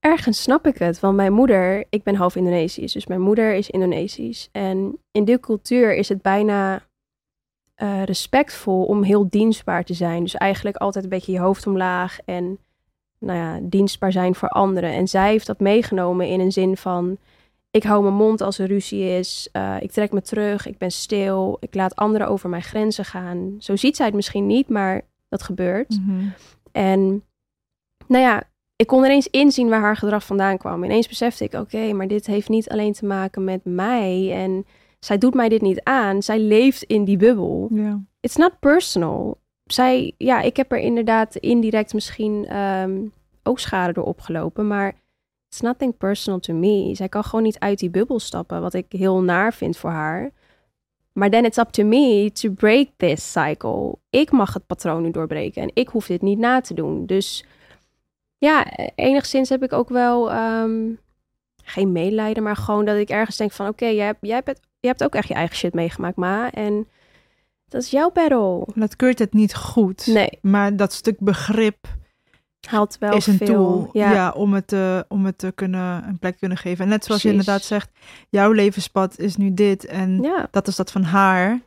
ergens 0.01 0.43
snap 0.43 0.67
ik 0.67 0.79
het. 0.79 1.01
Want 1.01 1.17
mijn 1.17 1.33
moeder, 1.33 1.85
ik 1.91 2.03
ben 2.03 2.15
half 2.15 2.37
Indonesisch. 2.37 2.93
Dus 2.93 3.07
mijn 3.07 3.21
moeder 3.21 3.55
is 3.55 3.71
Indonesisch. 3.71 4.49
En 4.53 4.99
in 5.13 5.25
die 5.25 5.41
cultuur 5.41 5.95
is 5.95 6.09
het 6.09 6.23
bijna 6.23 6.83
eh, 7.81 8.03
respectvol 8.03 8.85
om 8.85 9.03
heel 9.03 9.29
dienstbaar 9.29 9.85
te 9.85 9.95
zijn. 9.95 10.23
Dus 10.23 10.35
eigenlijk 10.35 10.77
altijd 10.77 11.05
een 11.05 11.11
beetje 11.11 11.33
je 11.33 11.39
hoofd 11.39 11.67
omlaag 11.67 12.19
en 12.25 12.59
nou 13.19 13.39
ja, 13.39 13.59
dienstbaar 13.63 14.13
zijn 14.13 14.35
voor 14.35 14.49
anderen. 14.49 14.93
En 14.93 15.09
zij 15.09 15.31
heeft 15.31 15.47
dat 15.47 15.61
meegenomen 15.61 16.27
in 16.29 16.41
een 16.41 16.53
zin 16.53 16.77
van... 16.77 17.17
Ik 17.71 17.83
hou 17.83 18.03
mijn 18.03 18.15
mond 18.15 18.41
als 18.41 18.59
er 18.59 18.67
ruzie 18.67 19.19
is. 19.19 19.49
eh, 19.53 19.77
ik 19.81 19.91
trek 19.91 20.13
me 20.13 20.23
terug. 20.23 20.67
Ik 20.67 20.79
ben 20.79 20.91
stil. 20.91 21.57
Ik 21.61 21.75
laat 21.75 21.97
anderen 21.97 22.29
over 22.29 22.49
mijn 22.49 22.63
grenzen 22.63 23.05
gaan. 23.05 23.55
Zo 23.59 23.77
ziet 23.77 23.97
zij 23.97 24.07
het 24.07 24.15
misschien 24.15 24.47
niet, 24.47 24.69
maar 24.69 25.03
dat 25.29 25.43
gebeurt. 25.43 26.01
Mhm. 26.01 26.25
En 26.73 27.25
nou 28.07 28.25
ja, 28.25 28.43
ik 28.77 28.87
kon 28.87 29.05
ineens 29.05 29.29
inzien 29.29 29.69
waar 29.69 29.81
haar 29.81 29.97
gedrag 29.97 30.25
vandaan 30.25 30.59
kwam. 30.59 30.85
Ineens 30.85 31.09
besefte 31.09 31.45
ik, 31.45 31.53
oké, 31.53 31.93
maar 31.93 32.09
dit 32.09 32.27
heeft 32.27 32.49
niet 32.49 32.69
alleen 32.69 32.93
te 32.93 33.07
maken 33.07 33.45
met 33.45 33.61
mij. 33.65 34.33
En 34.33 34.67
zij 35.01 35.19
doet 35.19 35.35
mij 35.35 35.49
dit 35.49 35.61
niet 35.61 35.81
aan. 35.83 36.23
Zij 36.23 36.39
leeft 36.39 36.83
in 36.83 37.05
die 37.05 37.17
bubbel. 37.17 37.69
It's 38.21 38.37
not 38.37 38.59
personal. 38.59 39.39
Zij, 39.65 40.15
ja, 40.19 40.41
ik 40.41 40.57
heb 40.57 40.73
er 40.73 40.79
inderdaad 40.79 41.37
indirect 41.37 41.95
misschien 41.95 42.47
ehm, 42.47 43.03
ook 43.43 43.59
schade 43.59 43.93
door 43.93 44.05
opgelopen. 44.05 44.67
Maar 44.67 44.95
it's 45.49 45.61
nothing 45.61 45.97
personal 45.97 46.41
to 46.41 46.55
me. 46.55 46.95
Zij 46.95 47.09
kan 47.09 47.25
gewoon 47.25 47.45
niet 47.45 47.59
uit 47.59 47.79
die 47.79 47.91
bubbel 47.91 48.19
stappen. 48.19 48.61
Wat 48.61 48.75
ik 48.75 48.87
heel 48.89 49.23
naar 49.23 49.55
vind 49.55 49.77
voor 49.77 49.91
haar. 49.91 50.31
Maar 51.13 51.31
then 51.31 51.45
it's 51.45 51.59
up 51.59 51.69
to 51.69 51.85
me 51.85 52.31
to 52.33 52.51
break 52.51 52.89
this 52.97 53.33
cycle. 53.33 53.99
Ik 54.11 54.31
mag 54.31 54.55
het 54.55 54.67
patroon 54.67 55.03
nu 55.03 55.11
doorbreken. 55.11 55.63
En 55.63 55.71
ik 55.75 55.89
hoef 55.89 56.07
dit 56.07 56.23
niet 56.23 56.39
na 56.39 56.61
te 56.61 56.75
doen. 56.75 57.07
Dus 57.07 57.45
ja, 58.39 58.77
enigszins 58.95 59.49
heb 59.49 59.63
ik 59.63 59.73
ook 59.73 59.89
wel 59.89 60.31
ehm, 60.31 60.93
geen 61.65 61.93
medelijden. 61.93 62.43
Maar 62.43 62.57
gewoon 62.57 62.85
dat 62.85 62.97
ik 62.97 63.09
ergens 63.09 63.37
denk 63.37 63.53
van... 63.53 63.69
Oké, 63.69 63.87
jij, 63.87 64.07
hebt, 64.07 64.19
jij, 64.21 64.43
hebt, 64.45 64.61
jij 64.81 64.91
hebt 64.91 65.05
ook 65.05 65.15
echt 65.15 65.29
je 65.29 65.35
eigen 65.35 65.57
shit 65.57 65.75
meegemaakt, 65.75 66.17
ma. 66.17 66.51
En 66.51 66.89
dat 67.69 67.83
is 67.83 67.91
jouw 67.91 68.11
battle. 68.11 68.67
Dat 68.75 68.97
keurt 68.97 69.19
het 69.19 69.33
niet 69.33 69.55
goed. 69.55 70.07
Nee, 70.07 70.39
Maar 70.43 70.77
dat 70.77 70.93
stuk 70.93 71.19
begrip 71.19 71.77
haalt 72.69 72.97
wel 72.99 73.15
is 73.15 73.27
een 73.27 73.37
veel. 73.37 73.47
tool 73.47 73.89
Ja, 73.93 74.13
ja. 74.13 74.31
om, 74.31 74.55
het, 74.55 74.67
te, 74.67 75.05
om 75.09 75.25
het 75.25 75.39
te 75.39 75.53
kunnen, 75.55 76.09
een 76.09 76.19
plek 76.19 76.39
kunnen 76.39 76.59
geven. 76.59 76.85
En 76.85 76.91
net 76.91 77.05
zoals 77.05 77.23
je 77.23 77.29
inderdaad 77.31 77.63
zegt, 77.63 77.91
jouw 78.29 78.53
levenspad 78.53 79.19
is 79.19 79.37
nu 79.37 79.55
dit 79.55 79.87
en 79.87 80.23
ja, 80.23 80.49
dat 80.51 80.69
is 80.69 80.77
dat 80.77 80.91
van 80.93 81.03
haar. 81.03 81.61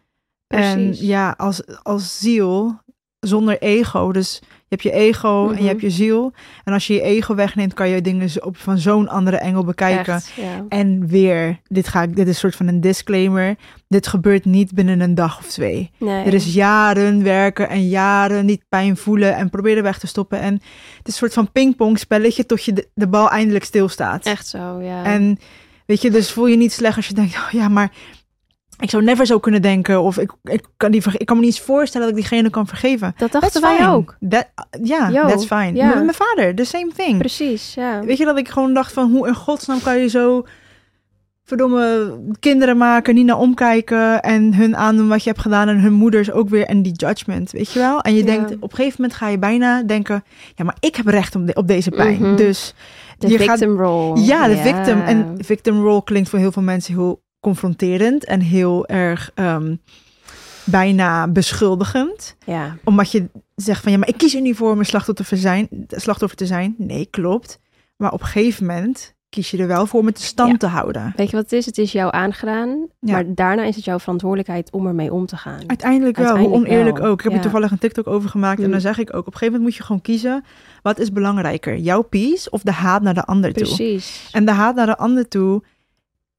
Precies. 0.47 0.99
En 0.99 1.05
ja, 1.05 1.33
als, 1.37 1.83
als 1.83 2.19
ziel, 2.19 2.79
zonder 3.19 3.61
ego. 3.61 4.11
Dus 4.11 4.41
je 4.41 4.47
hebt 4.73 4.83
je 4.83 4.91
ego 4.91 5.45
en 5.47 5.53
Mhm. 5.53 5.61
je 5.61 5.67
hebt 5.67 5.81
je 5.81 5.89
ziel. 5.89 6.33
En 6.63 6.73
als 6.73 6.87
je 6.87 6.93
je 6.93 7.01
ego 7.01 7.35
wegneemt, 7.35 7.73
kan 7.73 7.89
je 7.89 8.01
dingen 8.01 8.29
op 8.43 8.57
van 8.57 8.77
zo'n 8.77 9.07
andere 9.09 9.37
engel 9.37 9.63
bekijken. 9.63 10.13
echt. 10.13 10.31
Ja. 10.35 10.65
En 10.69 11.07
weer, 11.07 11.59
dit, 11.67 11.87
ga 11.87 12.01
ik, 12.01 12.15
dit 12.15 12.27
is 12.27 12.33
een 12.33 12.39
soort 12.39 12.55
van 12.55 12.67
een 12.67 12.81
disclaimer. 12.81 13.55
Dit 13.87 14.07
gebeurt 14.07 14.45
niet 14.45 14.73
binnen 14.73 14.99
een 14.99 15.15
dag 15.15 15.39
of 15.39 15.47
twee. 15.47 15.91
Nee. 15.99 16.23
Er 16.25 16.33
is 16.33 16.53
jaren 16.53 17.23
werken 17.23 17.69
en 17.69 17.87
jaren 17.89 18.45
niet 18.45 18.63
pijn 18.69 18.97
voelen 18.97 19.35
en 19.35 19.49
proberen 19.49 19.83
weg 19.83 19.99
te 19.99 20.07
stoppen. 20.07 20.39
En 20.39 20.53
het 20.53 20.61
is 21.07 21.13
een 21.13 21.13
soort 21.13 21.33
van 21.33 21.51
pingpong 21.51 21.99
spelletje 21.99 22.45
tot 22.45 22.63
je 22.65 22.73
de, 22.73 22.87
de 22.93 23.07
bal 23.07 23.29
eindelijk 23.29 23.63
stilstaat. 23.65 24.25
Echt 24.25 24.47
zo, 24.47 24.81
ja. 24.81 25.03
En 25.03 25.37
weet 25.85 26.01
je, 26.01 26.09
dus 26.11 26.31
voel 26.31 26.47
je 26.47 26.57
niet 26.57 26.71
slecht 26.71 26.95
als 26.95 27.07
je 27.07 27.13
denkt, 27.13 27.35
oh 27.35 27.49
ja, 27.51 27.67
maar 27.67 27.91
ik 28.79 28.89
zou 28.89 29.03
never 29.03 29.25
zo 29.25 29.39
kunnen 29.39 29.61
denken. 29.61 30.01
Of 30.01 30.17
ik, 30.17 30.31
ik, 30.43 30.65
kan, 30.77 30.91
die, 30.91 31.01
ik 31.17 31.25
kan 31.25 31.35
me 31.37 31.43
niet 31.43 31.55
eens 31.55 31.65
voorstellen 31.65 32.07
dat 32.07 32.17
ik 32.17 32.21
diegene 32.29 32.49
kan 32.49 32.67
vergeven. 32.67 33.13
dat 33.17 33.31
That's 33.31 33.43
dachten 33.43 33.61
wij 33.61 33.75
fine. 33.75 33.89
ook. 33.89 34.15
That, 34.29 34.47
ja, 34.83 35.09
Yo, 35.09 35.27
that's 35.27 35.45
fine. 35.45 35.73
ja. 35.73 35.87
Met 35.87 35.95
mijn 36.03 36.13
vader, 36.13 36.55
the 36.55 36.63
same 36.63 36.91
thing. 36.95 37.17
Precies, 37.17 37.73
ja. 37.73 37.99
Weet 38.05 38.17
je 38.17 38.25
dat 38.25 38.37
ik 38.37 38.49
gewoon 38.49 38.73
dacht 38.73 38.93
van 38.93 39.11
hoe 39.11 39.27
in 39.27 39.35
godsnaam 39.35 39.81
kan 39.81 39.99
je 39.99 40.07
zo 40.07 40.45
verdomme 41.45 42.17
kinderen 42.39 42.77
maken, 42.77 43.15
niet 43.15 43.25
naar 43.25 43.37
omkijken 43.39 44.21
en 44.21 44.53
hun 44.55 44.75
aandoen 44.77 45.07
wat 45.07 45.23
je 45.23 45.29
hebt 45.29 45.41
gedaan 45.41 45.67
en 45.67 45.79
hun 45.79 45.93
moeders 45.93 46.31
ook 46.31 46.49
weer 46.49 46.65
en 46.65 46.81
die 46.81 46.91
judgment, 46.95 47.51
weet 47.51 47.71
je 47.71 47.79
wel? 47.79 48.01
En 48.01 48.13
je 48.13 48.19
Ja. 48.19 48.25
denkt 48.25 48.55
op 48.59 48.71
een 48.71 48.75
gegeven 48.77 49.01
moment 49.01 49.19
ga 49.19 49.27
je 49.27 49.37
bijna 49.39 49.83
denken, 49.83 50.23
ja, 50.55 50.63
maar 50.63 50.75
ik 50.79 50.95
heb 50.95 51.07
recht 51.07 51.35
op, 51.35 51.47
de- 51.47 51.53
op 51.53 51.67
deze 51.67 51.89
pijn. 51.91 52.21
Mhm. 52.21 52.35
Dus 52.35 52.73
De 53.17 53.27
je 53.27 53.37
gaat- 53.37 53.57
victim 53.57 53.77
role. 53.79 54.21
ja, 54.21 54.47
de 54.47 54.57
victim 54.57 55.01
en 55.01 55.35
victim 55.39 55.81
role 55.81 56.03
klinkt 56.03 56.29
voor 56.29 56.39
heel 56.39 56.51
veel 56.51 56.61
mensen 56.61 56.93
heel 56.93 57.22
confronterend 57.43 58.25
en 58.25 58.39
heel 58.41 58.87
erg 58.87 59.31
ehm, 59.35 59.75
bijna 60.63 61.27
beschuldigend 61.27 62.35
Ja, 62.45 62.77
omdat 62.83 63.11
je 63.11 63.29
zegt 63.55 63.83
van 63.83 63.91
ja, 63.91 63.97
maar 63.97 64.07
ik 64.07 64.17
kies 64.17 64.35
er 64.35 64.41
niet 64.41 64.55
voor 64.55 64.71
om 64.71 64.79
een 64.79 64.85
slachtoffer 64.85 65.25
te 65.25 65.41
zijn. 65.41 65.67
Slachtoffer 65.87 66.37
te 66.37 66.45
zijn. 66.45 66.75
Nee, 66.77 67.05
klopt. 67.09 67.59
Maar 67.97 68.11
op 68.11 68.21
een 68.21 68.27
gegeven 68.27 68.65
moment 68.65 69.13
kies 69.29 69.51
je 69.51 69.57
er 69.57 69.67
wel 69.67 69.85
voor 69.85 69.99
om 69.99 70.05
het 70.05 70.19
stand 70.21 70.51
Ja. 70.51 70.57
te 70.57 70.67
houden. 70.67 71.13
weet 71.15 71.29
je 71.29 71.35
wat 71.35 71.43
het 71.43 71.53
is? 71.53 71.65
Het 71.65 71.77
is 71.77 71.91
jou 71.91 72.13
aangedaan, 72.13 72.87
Ja. 72.99 73.11
maar 73.13 73.25
daarna 73.33 73.63
is 73.63 73.75
het 73.75 73.85
jouw 73.85 73.99
verantwoordelijkheid 73.99 74.71
om 74.71 74.87
ermee 74.87 75.13
om 75.13 75.25
te 75.25 75.37
gaan. 75.37 75.61
Uiteindelijk 75.67 76.17
wel, 76.17 76.25
Uiteindelijk 76.25 76.65
hoe 76.65 76.73
oneerlijk 76.75 76.97
wel, 76.97 77.07
ook. 77.11 77.17
Ik 77.17 77.23
heb 77.23 77.31
ja. 77.31 77.37
er 77.37 77.43
toevallig 77.43 77.71
een 77.71 77.77
TikTok 77.79 78.07
over 78.07 78.29
gemaakt 78.29 78.59
en 78.59 78.65
Mm. 78.65 78.71
dan 78.71 78.81
zeg 78.81 78.97
ik 78.97 79.07
ook, 79.13 79.19
op 79.19 79.25
een 79.25 79.31
gegeven 79.33 79.45
moment 79.53 79.63
moet 79.63 79.75
je 79.75 79.83
gewoon 79.83 80.01
kiezen, 80.01 80.43
wat 80.81 80.99
is 80.99 81.11
belangrijker? 81.11 81.77
Jouw 81.77 82.01
peace 82.01 82.49
of 82.49 82.61
de 82.61 82.71
haat 82.71 83.01
naar 83.01 83.13
de 83.13 83.23
ander 83.25 83.53
toe? 83.53 83.63
Precies. 83.63 84.29
En 84.31 84.45
de 84.45 84.51
haat 84.51 84.75
naar 84.75 84.85
de 84.85 84.97
ander 84.97 85.27
toe, 85.27 85.63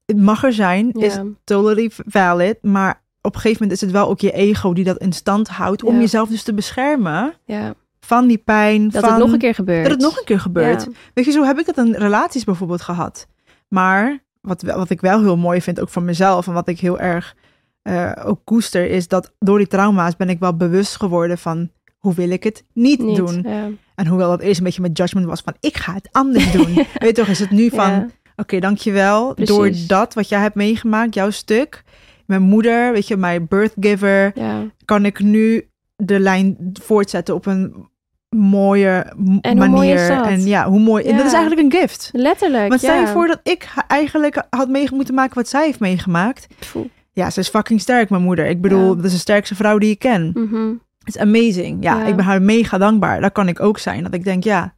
het 0.05 0.17
mag 0.17 0.43
er 0.43 0.53
zijn, 0.53 0.91
is 0.91 1.19
totally 1.43 1.91
valid, 2.05 2.57
maar 2.61 3.03
op 3.21 3.35
een 3.35 3.41
gegeven 3.41 3.61
moment 3.61 3.71
is 3.71 3.81
het 3.81 3.91
wel 3.91 4.09
ook 4.09 4.19
je 4.19 4.31
ego 4.31 4.73
die 4.73 4.83
dat 4.83 4.97
in 4.97 5.13
stand 5.13 5.47
houdt 5.47 5.83
om 5.83 5.99
jezelf 5.99 6.29
dus 6.29 6.43
te 6.43 6.53
beschermen 6.53 7.33
ja, 7.45 7.73
van 7.99 8.27
die 8.27 8.37
pijn, 8.37 8.89
dat 8.89 9.03
van 9.03 9.13
het 9.13 9.19
nog 9.19 9.31
een 9.31 9.39
keer 9.39 9.55
gebeurt. 9.55 9.83
dat 9.83 9.91
het 9.91 10.01
nog 10.01 10.17
een 10.17 10.25
keer 10.25 10.39
gebeurt. 10.39 10.87
Weet 11.13 11.25
je, 11.25 11.31
zo 11.31 11.43
heb 11.43 11.59
ik 11.59 11.65
het 11.65 11.77
in 11.77 11.93
relaties 11.93 12.43
bijvoorbeeld 12.43 12.81
gehad. 12.81 13.27
Maar 13.67 14.23
wat, 14.41 14.61
wat 14.61 14.89
ik 14.89 15.01
wel 15.01 15.21
heel 15.21 15.37
mooi 15.37 15.61
vind, 15.61 15.81
ook 15.81 15.89
van 15.89 16.05
mezelf, 16.05 16.47
en 16.47 16.53
wat 16.53 16.67
ik 16.67 16.79
heel 16.79 16.99
erg 16.99 17.35
eh, 17.81 18.11
ook 18.25 18.39
koester, 18.43 18.89
is 18.89 19.07
dat 19.07 19.31
door 19.39 19.57
die 19.57 19.67
trauma's 19.67 20.15
ben 20.15 20.29
ik 20.29 20.39
wel 20.39 20.55
bewust 20.55 20.95
geworden 20.95 21.37
van 21.37 21.69
hoe 21.97 22.13
wil 22.13 22.29
ik 22.29 22.43
het 22.43 22.63
niet, 22.73 23.03
Niet, 23.03 23.15
doen. 23.15 23.41
Ja. 23.41 23.69
En 23.95 24.07
hoewel 24.07 24.29
dat 24.29 24.41
eerst 24.41 24.57
een 24.57 24.63
beetje 24.63 24.81
met 24.81 24.97
judgment 24.97 25.25
was 25.25 25.41
van 25.41 25.55
ik 25.59 25.77
ga 25.77 25.93
het 25.93 26.09
anders 26.11 26.51
doen. 26.51 26.73
Weet 26.75 26.85
je 26.99 27.11
toch, 27.13 27.27
is 27.27 27.39
het 27.39 27.51
nu 27.51 27.69
van 27.69 28.11
Oké, 28.35 28.59
dankjewel. 28.59 29.33
Precies. 29.33 29.55
Door 29.55 29.71
dat 29.87 30.13
wat 30.13 30.29
jij 30.29 30.39
hebt 30.39 30.55
meegemaakt, 30.55 31.13
jouw 31.13 31.29
stuk, 31.29 31.83
mijn 32.25 32.41
moeder, 32.41 32.91
weet 32.93 33.07
je, 33.07 33.17
mijn 33.17 33.47
birth 33.47 33.73
giver, 33.79 34.31
Ja. 34.35 34.63
kan 34.85 35.05
ik 35.05 35.19
nu 35.19 35.67
de 35.95 36.19
lijn 36.19 36.57
voortzetten 36.81 37.35
op 37.35 37.45
een 37.45 37.87
mooie 38.29 39.13
En 39.41 39.57
manier. 39.57 39.69
mooi? 39.69 39.91
En 39.93 40.45
ja, 40.45 40.69
hoe 40.69 40.79
mooi. 40.79 41.03
En 41.05 41.17
dat 41.17 41.25
is 41.25 41.33
eigenlijk 41.33 41.73
een 41.73 41.79
gift. 41.79 42.09
Letterlijk, 42.13 42.67
Want 42.67 42.79
stel 42.81 42.93
ja. 42.95 43.01
je 43.01 43.07
voor 43.07 43.27
dat 43.27 43.39
ik 43.43 43.67
eigenlijk 43.87 44.43
had 44.49 44.69
mee 44.69 44.87
moeten 44.91 45.13
maken 45.15 45.35
wat 45.35 45.47
zij 45.47 45.65
heeft 45.65 45.79
meegemaakt. 45.79 46.47
Pfoe. 46.59 46.89
Ja, 47.11 47.29
ze 47.29 47.39
is 47.39 47.49
fucking 47.49 47.81
sterk, 47.81 48.09
mijn 48.09 48.21
moeder. 48.23 48.45
Ik 48.45 48.61
bedoel, 48.61 48.89
Ja. 48.89 48.95
dat 48.95 49.05
is 49.05 49.11
de 49.11 49.17
sterkste 49.17 49.55
vrouw 49.55 49.77
die 49.77 49.89
ik 49.91 49.99
ken. 49.99 50.31
Mhm. 50.33 50.73
Het 51.03 51.15
is 51.15 51.17
amazing. 51.17 51.83
Ja, 51.83 51.99
Ja. 51.99 52.05
ik 52.05 52.15
ben 52.15 52.25
haar 52.25 52.41
mega 52.41 52.77
dankbaar. 52.77 53.21
Dat 53.21 53.31
kan 53.31 53.47
ik 53.47 53.59
ook 53.59 53.77
zijn. 53.79 54.03
Dat 54.03 54.13
ik 54.13 54.23
denk, 54.23 54.43
ja, 54.43 54.74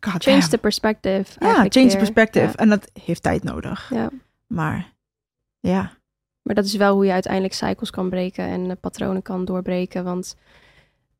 god 0.00 0.22
Change 0.22 0.38
damn. 0.38 0.50
the 0.50 0.58
perspective. 0.58 1.24
Ja, 1.38 1.66
change 1.68 1.88
the 1.88 1.96
perspective. 1.96 2.56
En 2.56 2.68
dat 2.68 2.90
heeft 3.02 3.22
tijd 3.22 3.42
nodig. 3.42 3.90
Ja. 3.94 4.10
Maar 4.46 4.92
ja, 5.60 5.92
Maar 6.42 6.54
dat 6.54 6.64
is 6.64 6.74
wel 6.76 6.94
hoe 6.94 7.04
je 7.04 7.12
uiteindelijk 7.12 7.54
cycles 7.54 7.90
kan 7.90 8.08
breken 8.08 8.44
en 8.44 8.78
patronen 8.80 9.22
kan 9.22 9.44
doorbreken. 9.44 10.04
Want 10.04 10.36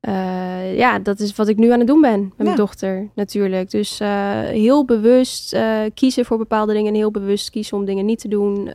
eh, 0.01 0.77
ja, 0.77 0.99
dat 0.99 1.21
is 1.21 1.35
wat 1.35 1.49
ik 1.49 1.57
nu 1.57 1.71
aan 1.71 1.79
het 1.79 1.88
doen 1.88 2.01
ben 2.01 2.21
met 2.37 2.47
mijn 2.47 2.57
dochter 2.57 3.09
natuurlijk. 3.14 3.71
Dus 3.71 4.01
eh, 4.01 4.41
heel 4.41 4.85
bewust 4.85 5.53
eh, 5.53 5.81
kiezen 5.95 6.25
voor 6.25 6.38
bepaalde 6.38 6.73
dingen 6.73 6.93
en 6.93 6.99
heel 6.99 7.11
bewust 7.11 7.51
kiezen 7.51 7.77
om 7.77 7.85
dingen 7.85 8.05
niet 8.05 8.21
te 8.21 8.29
doen. 8.29 8.71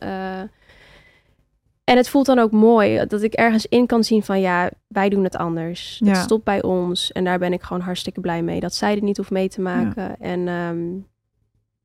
Eh. 1.84 1.92
en 1.94 1.96
het 1.96 2.08
voelt 2.08 2.26
dan 2.26 2.38
ook 2.38 2.50
mooi 2.50 3.06
dat 3.06 3.22
ik 3.22 3.32
ergens 3.34 3.66
in 3.66 3.86
kan 3.86 4.04
zien 4.04 4.22
van 4.22 4.40
ja, 4.40 4.70
wij 4.86 5.08
doen 5.08 5.24
het 5.24 5.36
anders. 5.36 5.96
Het 6.04 6.08
Ja. 6.08 6.22
stopt 6.22 6.44
bij 6.44 6.62
ons 6.62 7.12
en 7.12 7.24
daar 7.24 7.38
ben 7.38 7.52
ik 7.52 7.62
gewoon 7.62 7.82
hartstikke 7.82 8.20
blij 8.20 8.42
mee. 8.42 8.60
Dat 8.60 8.74
zij 8.74 8.94
er 8.96 9.02
niet 9.02 9.16
hoeft 9.16 9.30
mee 9.30 9.48
te 9.48 9.60
maken. 9.60 10.16
En 10.20 10.48
ehm, 10.48 10.82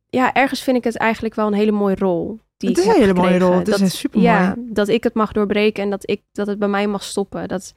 ja, 0.09 0.33
ergens 0.33 0.61
vind 0.61 0.77
ik 0.77 0.83
het 0.83 0.97
eigenlijk 0.97 1.35
wel 1.35 1.47
een 1.47 1.53
hele 1.53 1.71
mooie 1.71 1.95
rol. 1.95 2.39
Die 2.57 2.69
het 2.69 2.77
is 2.77 2.85
een 2.85 2.91
hele 2.93 3.13
mooie 3.13 3.39
rol. 3.39 3.51
Het 3.53 3.67
is 3.67 3.73
Dat- 3.73 3.81
een 3.81 3.91
super 3.91 4.19
mooi. 4.19 4.31
ja, 4.31 4.55
dat 4.57 4.87
ik 4.87 5.03
het 5.03 5.13
mag 5.13 5.31
doorbreken 5.31 5.83
en 5.83 5.89
dat, 5.89 6.09
ik, 6.09 6.21
dat 6.31 6.47
het 6.47 6.59
bij 6.59 6.67
mij 6.67 6.87
mag 6.87 7.03
stoppen. 7.03 7.47
Dat 7.47 7.73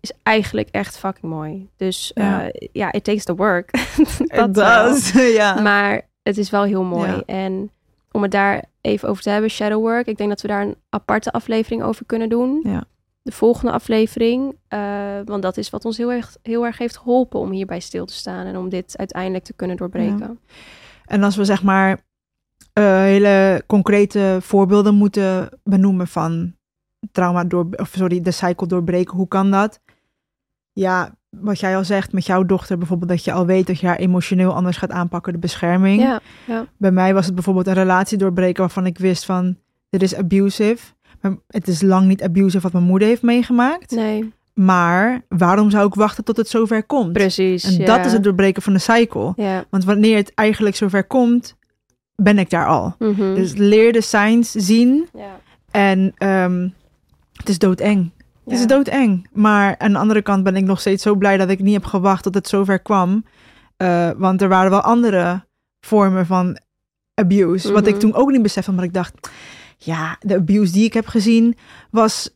is 0.00 0.12
eigenlijk 0.22 0.68
echt 0.70 0.98
fucking 0.98 1.32
mooi. 1.32 1.68
Dus 1.76 2.10
Ja. 2.14 2.50
ja 2.72 2.92
it 2.92 3.04
takes 3.04 3.24
the 3.24 3.34
work. 3.34 3.70
Wel. 4.26 4.52
does. 4.52 5.12
ja. 5.40 5.60
Maar 5.60 6.08
het 6.22 6.38
is 6.38 6.50
wel 6.50 6.62
heel 6.62 6.82
mooi. 6.84 7.10
Ja. 7.10 7.22
En 7.26 7.70
om 8.12 8.22
het 8.22 8.30
daar 8.30 8.64
even 8.80 9.08
over 9.08 9.22
te 9.22 9.30
hebben, 9.30 9.50
shadow 9.50 9.80
work. 9.80 10.06
Ik 10.06 10.16
denk 10.16 10.28
dat 10.28 10.40
we 10.40 10.48
daar 10.48 10.62
een 10.62 10.76
aparte 10.88 11.32
aflevering 11.32 11.82
over 11.82 12.06
kunnen 12.06 12.28
doen. 12.28 12.60
Ja. 12.62 12.84
De 13.22 13.32
volgende 13.32 13.72
aflevering. 13.72 14.56
eh, 14.68 14.80
want 15.24 15.42
dat 15.42 15.56
is 15.56 15.70
wat 15.70 15.84
ons 15.84 15.96
heel 15.96 16.12
erg, 16.12 16.36
heel 16.42 16.64
erg 16.64 16.78
heeft 16.78 16.96
geholpen 16.96 17.40
om 17.40 17.50
hierbij 17.50 17.80
stil 17.80 18.06
te 18.06 18.14
staan. 18.14 18.46
En 18.46 18.56
om 18.56 18.68
dit 18.68 18.98
uiteindelijk 18.98 19.44
te 19.44 19.52
kunnen 19.52 19.76
doorbreken. 19.76 20.40
En 21.04 21.22
als 21.22 21.36
we 21.36 21.44
zeg 21.44 21.62
maar 21.62 22.00
eh, 22.72 22.84
hele 23.00 23.62
concrete 23.66 24.38
voorbeelden 24.40 24.94
moeten 24.94 25.58
benoemen 25.64 26.06
van 26.06 26.54
trauma 27.12 27.44
door, 27.44 27.66
of 27.76 27.88
sorry, 27.88 28.20
de 28.20 28.30
cycle 28.30 28.66
doorbreken, 28.66 29.16
hoe 29.16 29.28
kan 29.28 29.50
dat? 29.50 29.80
Ja, 30.72 31.14
wat 31.40 31.60
jij 31.60 31.76
al 31.76 31.84
zegt 31.84 32.12
met 32.12 32.26
jouw 32.26 32.44
dochter 32.44 32.78
bijvoorbeeld, 32.78 33.10
dat 33.10 33.24
je 33.24 33.32
al 33.32 33.46
weet 33.46 33.66
dat 33.66 33.78
je 33.80 33.86
haar 33.86 33.96
emotioneel 33.96 34.54
anders 34.54 34.76
gaat 34.76 34.90
aanpakken, 34.90 35.32
de 35.32 35.38
bescherming. 35.38 36.00
Ja, 36.02 36.20
ja. 36.46 36.66
Bij 36.76 36.90
mij 36.90 37.14
was 37.14 37.26
het 37.26 37.34
bijvoorbeeld 37.34 37.66
een 37.66 37.72
relatie 37.74 38.18
doorbreken 38.18 38.60
waarvan 38.60 38.86
ik 38.86 38.98
wist 38.98 39.24
van, 39.24 39.56
dit 39.90 40.02
is 40.02 40.14
abusive. 40.16 40.78
Maar 41.20 41.36
het 41.46 41.68
is 41.68 41.82
lang 41.82 42.06
niet 42.06 42.22
abusive 42.22 42.60
wat 42.60 42.72
mijn 42.72 42.84
moeder 42.84 43.08
heeft 43.08 43.22
meegemaakt. 43.22 43.90
nee, 43.90 44.32
Maar 44.54 45.22
waarom 45.28 45.70
zou 45.70 45.86
ik 45.86 45.94
wachten 45.94 46.24
tot 46.24 46.36
het 46.36 46.48
zover 46.48 46.84
komt? 46.84 47.12
precies. 47.12 47.64
En 47.64 47.72
ja. 47.76 47.84
dat 47.96 48.06
is 48.06 48.12
het 48.12 48.22
doorbreken 48.22 48.62
van 48.62 48.72
de 48.72 48.78
cycle. 48.78 49.32
Ja. 49.36 49.64
Want 49.70 49.84
wanneer 49.84 50.16
het 50.16 50.34
eigenlijk 50.34 50.76
zover 50.76 51.04
komt, 51.04 51.56
ben 52.16 52.38
ik 52.38 52.50
daar 52.50 52.66
al. 52.66 52.94
mhm. 52.98 53.34
Dus 53.34 53.54
leer 53.54 53.92
de 53.92 54.00
signs 54.00 54.50
zien. 54.50 55.08
ja. 55.14 55.40
En 55.70 56.12
ehm, 56.16 56.68
het 57.32 57.48
is 57.48 57.58
doodeng. 57.58 58.10
Het 58.44 58.52
is 58.58 58.66
doodeng. 58.66 59.28
Maar 59.32 59.78
aan 59.78 59.92
de 59.92 59.98
andere 59.98 60.22
kant 60.22 60.42
ben 60.44 60.56
ik 60.56 60.64
nog 60.64 60.80
steeds 60.80 61.02
zo 61.02 61.14
blij 61.14 61.36
dat 61.36 61.48
ik 61.50 61.60
niet 61.60 61.74
heb 61.74 61.84
gewacht 61.84 62.22
tot 62.22 62.34
het 62.34 62.48
zover 62.48 62.78
kwam. 62.78 63.24
Eh, 63.76 64.10
want 64.16 64.42
er 64.42 64.48
waren 64.48 64.70
wel 64.70 64.80
andere 64.80 65.44
vormen 65.80 66.26
van 66.26 66.58
abuse. 67.14 67.72
Wat 67.72 67.86
ik 67.86 67.92
Mhm. 67.92 68.00
toen 68.00 68.14
ook 68.14 68.30
niet 68.30 68.42
besefte. 68.42 68.72
Maar 68.72 68.84
ik 68.84 68.94
dacht, 68.94 69.30
ja, 69.76 70.16
de 70.20 70.34
abuse 70.36 70.72
die 70.72 70.84
ik 70.84 70.92
heb 70.92 71.06
gezien 71.06 71.56
was 71.90 72.30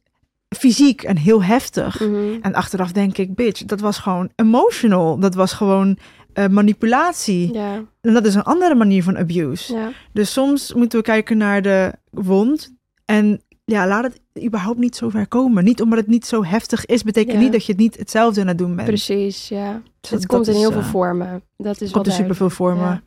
fysiek 0.56 1.02
en 1.02 1.16
heel 1.16 1.42
heftig. 1.42 2.00
Mhm. 2.00 2.38
En 2.42 2.54
achteraf 2.54 2.92
denk 2.92 3.18
ik, 3.18 3.34
bitch, 3.34 3.64
dat 3.64 3.80
was 3.80 3.98
gewoon 3.98 4.30
emotional. 4.34 5.18
Dat 5.18 5.34
was 5.34 5.52
gewoon 5.52 5.98
eh, 6.32 6.46
manipulatie. 6.48 7.58
En 8.00 8.12
dat 8.12 8.26
is 8.26 8.34
een 8.34 8.42
andere 8.42 8.74
manier 8.74 9.02
van 9.02 9.16
abuse. 9.18 9.92
Dus 10.12 10.32
soms 10.32 10.72
moeten 10.74 10.98
we 10.98 11.04
kijken 11.04 11.36
naar 11.36 11.62
de 11.62 11.92
wond. 12.10 12.74
En 13.04 13.40
ja, 13.68 13.86
laat 13.86 14.04
het 14.04 14.44
überhaupt 14.44 14.78
niet 14.78 14.96
zo 14.96 15.08
ver 15.08 15.26
komen. 15.28 15.64
Niet 15.64 15.80
omdat 15.82 15.98
het 15.98 16.06
niet 16.08 16.26
zo 16.26 16.44
heftig 16.44 16.86
is, 16.86 17.02
betekent 17.02 17.34
Ja. 17.36 17.40
niet 17.42 17.52
dat 17.52 17.64
je 17.66 17.72
het 17.72 17.80
niet 17.80 17.96
hetzelfde 17.96 18.40
aan 18.40 18.46
het 18.46 18.58
doen 18.58 18.76
bent. 18.76 18.88
precies, 18.88 19.48
ja. 19.48 19.82
Dus 20.00 20.10
het 20.10 20.20
dat 20.20 20.26
komt 20.28 20.48
in 20.48 20.54
heel 20.54 20.68
eh, 20.70 20.72
veel 20.78 20.90
vormen. 20.90 21.42
Dat 21.56 21.80
is 21.80 21.90
komt 21.90 22.06
in 22.06 22.12
superveel 22.12 22.50
vormen. 22.50 23.02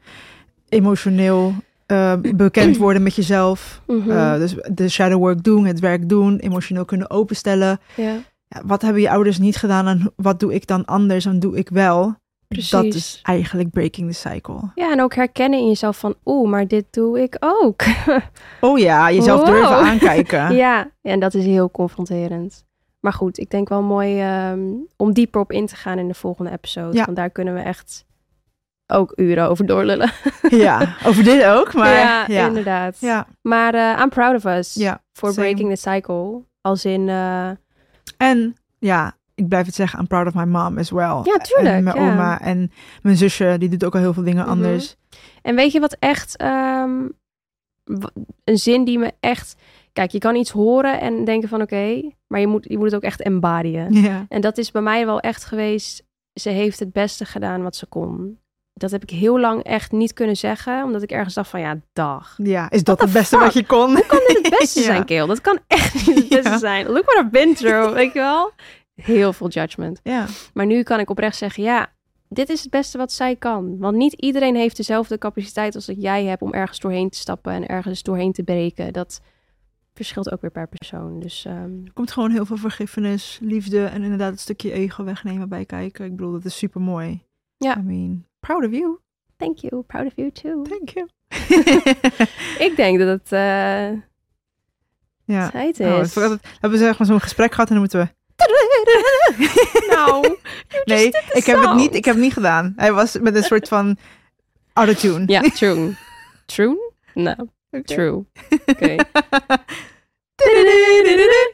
Emotioneel 0.70 1.54
eh, 1.86 2.14
bekend 2.36 2.78
worden 2.78 3.04
met 3.04 3.16
jezelf. 3.16 3.82
Mhm. 3.88 4.12
Eh, 4.12 4.34
dus 4.38 4.56
de 4.72 4.90
shadow 4.90 5.20
work 5.20 5.44
doen, 5.44 5.66
het 5.66 5.80
werk 5.80 6.10
doen, 6.10 6.38
emotioneel 6.38 6.86
kunnen 6.86 7.10
openstellen. 7.10 7.80
ja, 7.96 8.16
Ja, 8.48 8.62
wat 8.66 8.82
hebben 8.82 9.02
je 9.02 9.10
ouders 9.10 9.38
niet 9.40 9.56
gedaan 9.58 9.88
en 9.88 10.12
wat 10.16 10.40
doe 10.40 10.54
ik 10.54 10.68
dan 10.68 10.86
anders 10.86 11.26
en 11.26 11.40
doe 11.40 11.58
ik 11.58 11.70
wel? 11.70 12.16
Precies. 12.56 12.70
Dat 12.70 12.84
is 12.94 13.20
eigenlijk 13.24 13.70
breaking 13.70 14.12
the 14.12 14.18
cycle. 14.30 14.60
Ja, 14.76 14.92
en 14.92 15.02
ook 15.02 15.16
herkennen 15.16 15.60
in 15.60 15.68
jezelf 15.68 15.98
van, 15.98 16.16
oeh, 16.26 16.50
maar 16.50 16.68
dit 16.68 16.86
doe 16.90 17.22
ik 17.22 17.36
ook. 17.40 17.82
Oh 18.62 18.80
ja, 18.80 19.12
jezelf 19.12 19.40
Wow. 19.40 19.50
durven 19.50 19.76
aankijken. 19.76 20.56
ja, 20.66 20.92
en 21.02 21.20
dat 21.20 21.34
is 21.34 21.46
heel 21.46 21.72
confronterend. 21.72 22.66
Maar 23.00 23.14
goed, 23.14 23.38
ik 23.38 23.50
denk 23.50 23.70
wel 23.70 23.82
mooi 23.82 24.22
ehm, 24.22 24.60
om 24.98 25.14
dieper 25.14 25.42
op 25.42 25.52
in 25.52 25.66
te 25.66 25.76
gaan 25.76 26.00
in 26.00 26.08
de 26.08 26.14
volgende 26.14 26.52
episode. 26.52 26.98
Ja. 26.98 27.06
Want 27.06 27.18
daar 27.18 27.30
kunnen 27.30 27.54
we 27.54 27.60
echt 27.60 28.06
ook 28.88 29.14
uren 29.16 29.50
over 29.50 29.66
doorlullen. 29.66 30.12
Ja, 30.50 30.96
over 31.06 31.24
dit 31.24 31.44
ook, 31.46 31.74
maar 31.74 31.94
ja, 31.94 32.26
ja. 32.28 32.48
inderdaad. 32.48 32.98
Ja, 33.00 33.28
Maar 33.42 33.74
eh, 33.74 34.00
I'm 34.02 34.10
proud 34.10 34.36
of 34.36 34.46
us 34.46 34.74
ja. 34.74 35.02
same. 35.12 35.34
breaking 35.34 35.70
the 35.76 35.90
cycle. 35.90 36.42
Als 36.62 36.86
in, 36.86 37.10
eh, 37.10 37.50
En 38.18 38.56
ja, 38.80 39.14
ik 39.40 39.48
blijf 39.48 39.66
het 39.66 39.76
zeggen, 39.76 40.00
I'm 40.00 40.08
proud 40.08 40.28
of 40.28 40.34
my 40.34 40.44
mom 40.44 40.78
as 40.78 40.90
well. 40.92 41.22
Ja, 41.24 41.38
tuurlijk, 41.42 41.76
En 41.76 41.84
mijn 41.84 41.96
ja. 42.04 42.12
oma 42.12 42.42
en 42.42 42.72
mijn 43.02 43.18
zusje, 43.18 43.56
die 43.60 43.70
doet 43.70 43.84
ook 43.86 43.94
al 43.94 44.00
heel 44.00 44.14
veel 44.14 44.24
dingen 44.24 44.42
Mhm. 44.44 44.52
anders. 44.52 44.96
En 45.42 45.56
weet 45.56 45.72
je 45.72 45.80
wat 45.80 45.96
echt 46.00 46.38
ehm, 46.38 47.08
een 48.44 48.58
zin 48.58 48.84
die 48.84 48.98
me 49.00 49.14
echt. 49.20 49.56
Kijk, 49.94 50.12
je 50.12 50.20
kan 50.20 50.36
iets 50.36 50.52
horen 50.52 51.00
en 51.02 51.26
denken 51.26 51.50
van 51.50 51.62
oké, 51.62 52.02
maar 52.28 52.40
je 52.40 52.48
moet, 52.48 52.66
je 52.70 52.78
moet 52.78 52.86
het 52.86 52.96
ook 52.96 53.02
echt 53.02 53.22
embodyen. 53.22 53.94
Ja. 54.04 54.26
En 54.30 54.42
dat 54.42 54.58
is 54.58 54.72
bij 54.72 54.82
mij 54.82 55.06
wel 55.06 55.20
echt 55.20 55.46
geweest. 55.46 56.04
Ze 56.34 56.50
heeft 56.50 56.80
het 56.80 56.92
beste 56.94 57.26
gedaan 57.26 57.64
wat 57.64 57.76
ze 57.76 57.86
kon. 57.86 58.40
Dat 58.74 58.92
heb 58.92 59.04
ik 59.04 59.10
heel 59.10 59.40
lang 59.40 59.64
echt 59.64 59.92
niet 59.92 60.14
kunnen 60.14 60.36
zeggen, 60.38 60.84
omdat 60.84 61.02
ik 61.02 61.12
ergens 61.12 61.34
dacht 61.34 61.50
van 61.50 61.60
ja, 61.60 61.78
dag. 61.94 62.36
ja, 62.44 62.70
is 62.70 62.84
dat 62.84 63.02
het 63.02 63.12
beste 63.12 63.36
fuck? 63.36 63.46
wat 63.46 63.54
je 63.54 63.66
kon? 63.66 63.92
Hoe 63.96 64.06
kan 64.06 64.20
dit 64.28 64.40
het 64.42 64.56
beste 64.60 64.80
Ja. 64.80 64.86
zijn, 64.86 65.06
Keel? 65.06 65.28
Dat 65.28 65.42
kan 65.42 65.60
echt 65.68 66.08
niet 66.08 66.16
het 66.18 66.30
beste 66.44 66.50
Ja. 66.50 66.58
zijn. 66.58 66.86
Look 66.88 67.06
what 67.06 67.18
I've 67.24 67.30
been 67.30 67.54
through, 67.56 67.94
weet 67.94 68.14
je 68.14 68.20
wel? 68.20 68.52
Heel 69.02 69.34
veel 69.34 69.48
judgment. 69.50 70.00
Ja, 70.04 70.26
Maar 70.54 70.66
nu 70.66 70.84
kan 70.84 71.00
ik 71.00 71.10
oprecht 71.10 71.38
zeggen, 71.38 71.64
ja, 71.64 71.92
dit 72.28 72.50
is 72.50 72.62
het 72.62 72.72
beste 72.72 72.98
wat 72.98 73.12
zij 73.12 73.36
kan. 73.36 73.78
Want 73.78 73.98
niet 73.98 74.14
iedereen 74.14 74.56
heeft 74.56 74.78
dezelfde 74.78 75.18
capaciteit 75.18 75.76
als 75.76 75.86
dat 75.86 76.02
jij 76.02 76.26
hebt 76.26 76.42
om 76.42 76.54
ergens 76.54 76.80
doorheen 76.80 77.10
te 77.10 77.18
stappen 77.18 77.54
en 77.54 77.68
ergens 77.68 78.04
doorheen 78.04 78.32
te 78.32 78.44
breken. 78.44 78.94
Dat 78.94 79.22
verschilt 79.94 80.32
ook 80.32 80.42
weer 80.42 80.52
per 80.52 80.68
persoon. 80.68 81.20
Dus 81.20 81.46
ehm, 81.46 81.86
er 81.86 81.94
komt 81.94 82.12
gewoon 82.12 82.32
heel 82.32 82.46
veel 82.46 82.58
vergiffenis, 82.58 83.40
liefde 83.42 83.86
en 83.86 84.04
inderdaad 84.04 84.32
het 84.32 84.40
stukje 84.40 84.72
ego 84.72 85.04
wegnemen 85.04 85.50
bij 85.50 85.66
kijken. 85.66 86.06
Ik 86.06 86.16
bedoel, 86.16 86.32
dat 86.32 86.46
is 86.46 86.58
super 86.58 86.82
mooi. 86.82 87.24
Ja. 87.58 87.78
I 87.78 87.82
mean, 87.82 88.26
proud 88.40 88.66
of 88.66 88.72
you. 88.72 89.00
thank 89.38 89.58
you, 89.58 89.84
proud 89.84 90.06
of 90.06 90.14
you 90.16 90.32
too. 90.32 90.62
Thank 90.62 90.90
you. 90.90 91.08
Ik 92.68 92.74
denk 92.76 93.00
dat 93.00 93.08
het 93.08 93.32
eh 93.32 93.92
ja. 95.24 95.50
tijd 95.50 95.80
Oh, 95.80 96.00
is. 96.00 96.14
we 96.14 96.40
hebben 96.60 96.80
zeg 96.80 96.98
maar 96.98 97.08
zo'n 97.08 97.20
gesprek 97.22 97.52
gehad 97.52 97.68
en 97.68 97.74
dan 97.74 97.84
moeten 97.84 98.00
we... 98.00 98.19
nou, 99.90 100.38
Nee, 100.84 101.08
ik 101.34 101.46
heb, 101.46 101.62
het 101.62 101.76
niet, 101.76 101.96
ik 101.96 102.06
heb 102.06 102.14
het 102.14 102.24
niet 102.24 102.34
gedaan. 102.34 102.74
Hij 102.76 102.94
was 102.94 103.18
met 103.20 103.36
een 103.36 103.44
soort 103.44 103.68
van 103.68 103.98
autotune. 104.74 105.24
ja, 105.28 105.42
true. 105.60 105.96
True? 106.46 106.78
Nou, 107.14 107.38
true. 107.84 108.14
Oké. 108.66 108.96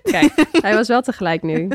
Kijk, 0.04 0.34
hij 0.52 0.74
was 0.74 0.88
wel 0.88 1.02
tegelijk 1.02 1.42
nu. 1.42 1.70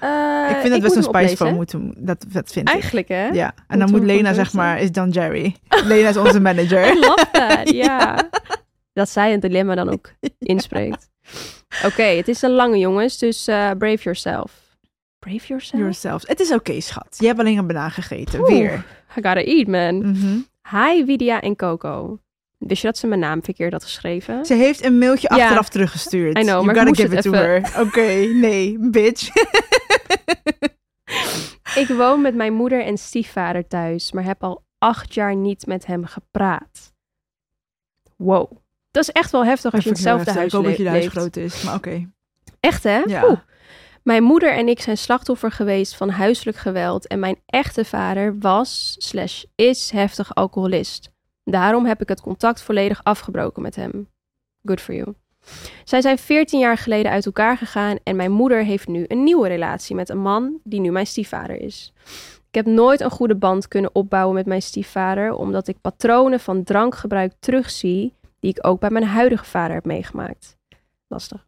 Eh, 0.00 0.46
ik 0.50 0.56
vind 0.56 0.72
dat 0.72 0.80
best 0.82 0.96
een 0.96 1.02
spice 1.02 1.36
van 1.36 1.54
moeten. 1.54 1.94
Dat, 1.98 2.24
dat 2.28 2.52
vind 2.52 2.68
ik. 2.68 2.74
Eigenlijk, 2.74 3.08
hè? 3.08 3.26
Ja, 3.26 3.54
en 3.68 3.78
dan 3.78 3.88
we 3.90 3.96
moet 3.96 4.06
Lena, 4.06 4.32
zeg 4.32 4.52
maar, 4.52 4.80
is 4.80 4.92
dan 4.92 5.10
Jerry. 5.10 5.56
Lena 5.84 6.08
is 6.08 6.16
onze 6.16 6.36
I 6.38 6.40
manager. 6.40 6.94
love 6.98 7.26
that, 7.32 7.70
ja. 7.70 8.28
Dat 8.92 9.08
zij 9.08 9.32
het 9.32 9.42
dilemma 9.42 9.74
dan 9.74 9.90
ook 9.90 10.12
inspreekt. 10.38 11.08
Oké, 11.84 12.02
het 12.02 12.28
is 12.28 12.42
een 12.42 12.50
lange 12.50 12.78
jongens, 12.78 13.18
dus 13.18 13.46
eh, 13.46 13.70
brave 13.78 14.02
yourself. 14.02 14.52
Brave 15.18 15.46
yourself? 15.46 15.80
Yourself. 15.80 16.26
Het 16.26 16.40
is 16.40 16.52
oké, 16.52 16.80
schat. 16.80 17.16
Je 17.18 17.26
hebt 17.26 17.38
alleen 17.38 17.58
een 17.58 17.66
banaan 17.66 17.90
gegeten. 17.90 18.40
Oeh. 18.40 18.48
Weer. 18.48 18.72
I 19.10 19.12
gotta 19.22 19.42
eat, 19.44 19.66
man. 19.66 19.98
Mhm. 19.98 20.38
Hi, 20.70 21.04
Widia 21.04 21.40
en 21.40 21.56
Coco. 21.56 22.18
Wist 22.58 22.80
je 22.82 22.86
dat 22.88 22.98
ze 22.98 23.06
mijn 23.06 23.20
naam 23.20 23.42
verkeerd 23.42 23.72
had 23.72 23.84
geschreven? 23.84 24.44
Ze 24.44 24.54
heeft 24.54 24.84
een 24.84 24.98
mailtje 24.98 25.34
Ja. 25.34 25.42
achteraf 25.42 25.68
teruggestuurd. 25.68 26.38
I 26.38 26.40
know, 26.40 26.46
you 26.48 26.64
maar 26.64 26.74
ik 26.76 26.80
gotta 26.86 26.88
moest 26.88 27.00
give 27.00 27.16
it 27.16 27.24
het 27.24 27.32
to 27.32 27.38
her. 27.40 27.86
Oké, 27.86 28.26
nee, 28.46 28.76
bitch. 28.80 29.28
Ik 31.74 31.88
woon 31.88 32.20
met 32.20 32.34
mijn 32.34 32.52
moeder 32.52 32.84
en 32.84 32.98
stiefvader 32.98 33.66
thuis, 33.66 34.12
maar 34.12 34.24
heb 34.24 34.42
al 34.42 34.64
acht 34.78 35.14
jaar 35.14 35.36
niet 35.36 35.66
met 35.66 35.86
hem 35.86 36.04
gepraat. 36.04 36.92
Wow. 38.16 38.50
Dat 38.94 39.02
is 39.02 39.10
echt 39.10 39.30
wel 39.30 39.44
heftig 39.44 39.72
als 39.72 39.82
je 39.82 39.88
in 39.88 39.94
hetzelfde 39.94 40.32
huis 40.32 40.52
heftig. 40.52 40.60
Ik 40.60 40.66
hoop 40.66 40.76
dat 40.76 40.76
je 40.76 40.88
huis 40.88 41.02
leeft. 41.02 41.16
groot 41.16 41.36
is, 41.36 41.62
maar 41.62 41.74
oké. 41.74 42.10
Echt 42.60 42.82
hè? 42.82 42.98
Ja. 42.98 43.24
Oeh. 43.28 43.38
Mijn 44.02 44.22
moeder 44.22 44.52
en 44.52 44.68
ik 44.68 44.80
zijn 44.80 44.98
slachtoffer 44.98 45.52
geweest 45.52 45.94
van 45.94 46.08
huiselijk 46.08 46.56
geweld 46.56 47.06
en 47.06 47.18
mijn 47.18 47.36
echte 47.46 47.84
vader 47.84 48.38
was 48.38 48.96
slash 48.98 49.44
is 49.54 49.90
heftig 49.90 50.34
alcoholist. 50.34 51.10
Daarom 51.44 51.86
heb 51.86 52.00
ik 52.00 52.08
het 52.08 52.20
contact 52.20 52.62
volledig 52.62 53.00
afgebroken 53.02 53.62
met 53.62 53.76
hem. 53.76 54.08
Good 54.62 54.80
for 54.80 54.94
you. 54.94 55.14
Zij 55.84 56.00
zijn 56.00 56.18
14 56.18 56.58
jaar 56.60 56.78
geleden 56.78 57.12
uit 57.12 57.26
elkaar 57.26 57.56
gegaan 57.56 57.98
en 58.02 58.16
mijn 58.16 58.32
moeder 58.32 58.64
heeft 58.64 58.88
nu 58.88 59.04
een 59.08 59.22
nieuwe 59.22 59.48
relatie 59.48 59.94
met 59.94 60.08
een 60.08 60.22
man 60.22 60.60
die 60.64 60.80
nu 60.80 60.90
mijn 60.90 61.06
stiefvader 61.06 61.60
is. 61.60 61.92
Ik 62.48 62.54
heb 62.54 62.66
nooit 62.66 63.00
een 63.00 63.10
goede 63.10 63.36
band 63.36 63.68
kunnen 63.68 63.94
opbouwen 63.94 64.34
met 64.34 64.46
mijn 64.46 64.62
stiefvader, 64.62 65.32
omdat 65.32 65.68
ik 65.68 65.80
patronen 65.80 66.40
van 66.40 66.64
drankgebruik 66.64 67.32
terugzie 67.38 68.14
die 68.44 68.52
ik 68.56 68.66
ook 68.66 68.80
bij 68.80 68.90
mijn 68.90 69.04
huidige 69.04 69.44
vader 69.44 69.74
heb 69.74 69.84
meegemaakt. 69.84 70.56
Lastig. 71.06 71.46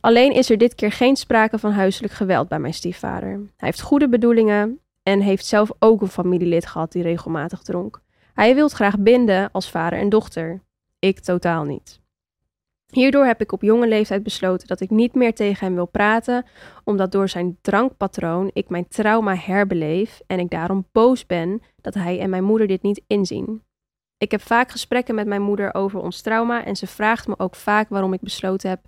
Alleen 0.00 0.32
is 0.32 0.50
er 0.50 0.58
dit 0.58 0.74
keer 0.74 0.92
geen 0.92 1.16
sprake 1.16 1.58
van 1.58 1.72
huiselijk 1.72 2.12
geweld 2.12 2.48
bij 2.48 2.58
mijn 2.58 2.74
stiefvader. 2.74 3.30
Hij 3.30 3.44
heeft 3.56 3.80
goede 3.80 4.08
bedoelingen 4.08 4.80
en 5.02 5.20
heeft 5.20 5.46
zelf 5.46 5.70
ook 5.78 6.00
een 6.00 6.08
familielid 6.08 6.66
gehad 6.66 6.92
die 6.92 7.02
regelmatig 7.02 7.62
dronk. 7.62 8.00
Hij 8.34 8.54
wil 8.54 8.68
graag 8.68 8.98
binden 8.98 9.50
als 9.52 9.70
vader 9.70 9.98
en 9.98 10.08
dochter. 10.08 10.62
Ik 10.98 11.20
totaal 11.20 11.64
niet. 11.64 12.00
Hierdoor 12.86 13.26
heb 13.26 13.40
ik 13.40 13.52
op 13.52 13.62
jonge 13.62 13.88
leeftijd 13.88 14.22
besloten 14.22 14.68
dat 14.68 14.80
ik 14.80 14.90
niet 14.90 15.14
meer 15.14 15.34
tegen 15.34 15.66
hem 15.66 15.74
wil 15.74 15.86
praten, 15.86 16.46
omdat 16.84 17.12
door 17.12 17.28
zijn 17.28 17.58
drankpatroon 17.60 18.50
ik 18.52 18.68
mijn 18.68 18.88
trauma 18.88 19.36
herbeleef 19.36 20.20
en 20.26 20.38
ik 20.38 20.50
daarom 20.50 20.86
boos 20.92 21.26
ben 21.26 21.62
dat 21.80 21.94
hij 21.94 22.20
en 22.20 22.30
mijn 22.30 22.44
moeder 22.44 22.66
dit 22.66 22.82
niet 22.82 23.02
inzien. 23.06 23.62
Ik 24.22 24.30
heb 24.30 24.42
vaak 24.42 24.70
gesprekken 24.70 25.14
met 25.14 25.26
mijn 25.26 25.42
moeder 25.42 25.74
over 25.74 26.00
ons 26.00 26.20
trauma 26.20 26.64
en 26.64 26.76
ze 26.76 26.86
vraagt 26.86 27.26
me 27.26 27.38
ook 27.38 27.54
vaak 27.54 27.88
waarom 27.88 28.12
ik 28.12 28.20
besloten 28.20 28.70
heb 28.70 28.80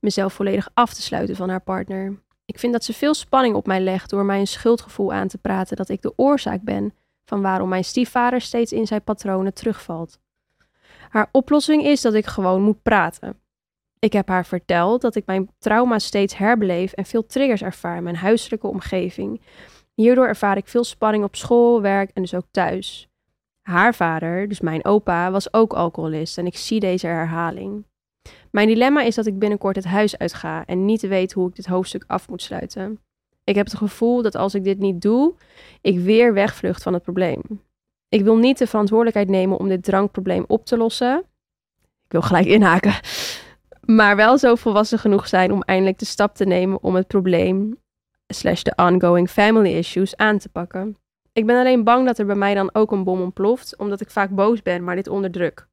mezelf 0.00 0.32
volledig 0.32 0.68
af 0.74 0.94
te 0.94 1.02
sluiten 1.02 1.36
van 1.36 1.48
haar 1.48 1.60
partner. 1.60 2.22
Ik 2.44 2.58
vind 2.58 2.72
dat 2.72 2.84
ze 2.84 2.92
veel 2.92 3.14
spanning 3.14 3.54
op 3.54 3.66
mij 3.66 3.80
legt 3.80 4.10
door 4.10 4.24
mij 4.24 4.38
een 4.38 4.46
schuldgevoel 4.46 5.12
aan 5.12 5.28
te 5.28 5.38
praten 5.38 5.76
dat 5.76 5.88
ik 5.88 6.02
de 6.02 6.12
oorzaak 6.16 6.62
ben 6.62 6.94
van 7.24 7.42
waarom 7.42 7.68
mijn 7.68 7.84
stiefvader 7.84 8.40
steeds 8.40 8.72
in 8.72 8.86
zijn 8.86 9.02
patronen 9.02 9.54
terugvalt. 9.54 10.18
Haar 11.08 11.28
oplossing 11.32 11.84
is 11.84 12.00
dat 12.00 12.14
ik 12.14 12.26
gewoon 12.26 12.62
moet 12.62 12.82
praten. 12.82 13.40
Ik 13.98 14.12
heb 14.12 14.28
haar 14.28 14.46
verteld 14.46 15.00
dat 15.00 15.14
ik 15.14 15.26
mijn 15.26 15.50
trauma 15.58 15.98
steeds 15.98 16.36
herbeleef 16.36 16.92
en 16.92 17.04
veel 17.04 17.26
triggers 17.26 17.62
ervaar 17.62 17.96
in 17.96 18.02
mijn 18.02 18.16
huiselijke 18.16 18.66
omgeving. 18.66 19.40
Hierdoor 19.94 20.26
ervaar 20.26 20.56
ik 20.56 20.68
veel 20.68 20.84
spanning 20.84 21.24
op 21.24 21.36
school, 21.36 21.80
werk 21.80 22.10
en 22.14 22.22
dus 22.22 22.34
ook 22.34 22.46
thuis. 22.50 23.08
Haar 23.64 23.94
vader, 23.94 24.48
dus 24.48 24.60
mijn 24.60 24.84
opa, 24.84 25.30
was 25.30 25.52
ook 25.52 25.72
alcoholist 25.72 26.38
en 26.38 26.46
ik 26.46 26.56
zie 26.56 26.80
deze 26.80 27.06
herhaling. 27.06 27.84
Mijn 28.50 28.68
dilemma 28.68 29.02
is 29.02 29.14
dat 29.14 29.26
ik 29.26 29.38
binnenkort 29.38 29.76
het 29.76 29.84
huis 29.84 30.18
uitga 30.18 30.64
en 30.66 30.84
niet 30.84 31.00
weet 31.00 31.32
hoe 31.32 31.48
ik 31.48 31.54
dit 31.54 31.66
hoofdstuk 31.66 32.04
af 32.06 32.28
moet 32.28 32.42
sluiten. 32.42 33.00
Ik 33.44 33.54
heb 33.54 33.66
het 33.66 33.76
gevoel 33.76 34.22
dat 34.22 34.34
als 34.34 34.54
ik 34.54 34.64
dit 34.64 34.78
niet 34.78 35.02
doe, 35.02 35.34
ik 35.80 35.98
weer 35.98 36.34
wegvlucht 36.34 36.82
van 36.82 36.92
het 36.92 37.02
probleem. 37.02 37.42
Ik 38.08 38.24
wil 38.24 38.36
niet 38.36 38.58
de 38.58 38.66
verantwoordelijkheid 38.66 39.28
nemen 39.28 39.58
om 39.58 39.68
dit 39.68 39.82
drankprobleem 39.82 40.44
op 40.46 40.66
te 40.66 40.76
lossen. 40.76 41.18
Ik 42.04 42.12
wil 42.12 42.22
gelijk 42.22 42.46
inhaken. 42.46 42.94
Maar 43.80 44.16
wel 44.16 44.38
zo 44.38 44.54
volwassen 44.54 44.98
genoeg 44.98 45.28
zijn 45.28 45.52
om 45.52 45.62
eindelijk 45.62 45.98
de 45.98 46.04
stap 46.04 46.34
te 46.34 46.44
nemen 46.44 46.82
om 46.82 46.94
het 46.94 47.06
probleem, 47.06 47.76
slash 48.26 48.62
de 48.62 48.72
ongoing 48.76 49.30
family 49.30 49.72
issues, 49.76 50.16
aan 50.16 50.38
te 50.38 50.48
pakken. 50.48 50.96
Ik 51.34 51.46
ben 51.46 51.58
alleen 51.58 51.84
bang 51.84 52.06
dat 52.06 52.18
er 52.18 52.26
bij 52.26 52.34
mij 52.34 52.54
dan 52.54 52.70
ook 52.74 52.92
een 52.92 53.04
bom 53.04 53.20
ontploft, 53.20 53.76
omdat 53.76 54.00
ik 54.00 54.10
vaak 54.10 54.30
boos 54.30 54.62
ben, 54.62 54.84
maar 54.84 54.96
dit 54.96 55.08
onderdruk. 55.08 55.66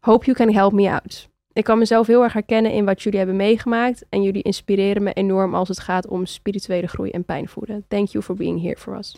Hope 0.00 0.24
you 0.24 0.36
can 0.36 0.52
help 0.54 0.72
me 0.72 0.90
out. 0.90 1.28
Ik 1.52 1.64
kan 1.64 1.78
mezelf 1.78 2.06
heel 2.06 2.22
erg 2.22 2.32
herkennen 2.32 2.72
in 2.72 2.84
wat 2.84 3.02
jullie 3.02 3.18
hebben 3.18 3.36
meegemaakt 3.36 4.04
en 4.08 4.22
jullie 4.22 4.42
inspireren 4.42 5.02
me 5.02 5.12
enorm 5.12 5.54
als 5.54 5.68
het 5.68 5.80
gaat 5.80 6.06
om 6.06 6.26
spirituele 6.26 6.86
groei 6.86 7.10
en 7.10 7.24
pijn 7.24 7.48
voeden. 7.48 7.84
Thank 7.88 8.08
you 8.08 8.24
for 8.24 8.34
being 8.34 8.62
here 8.62 8.76
for 8.76 8.96
us. 8.98 9.16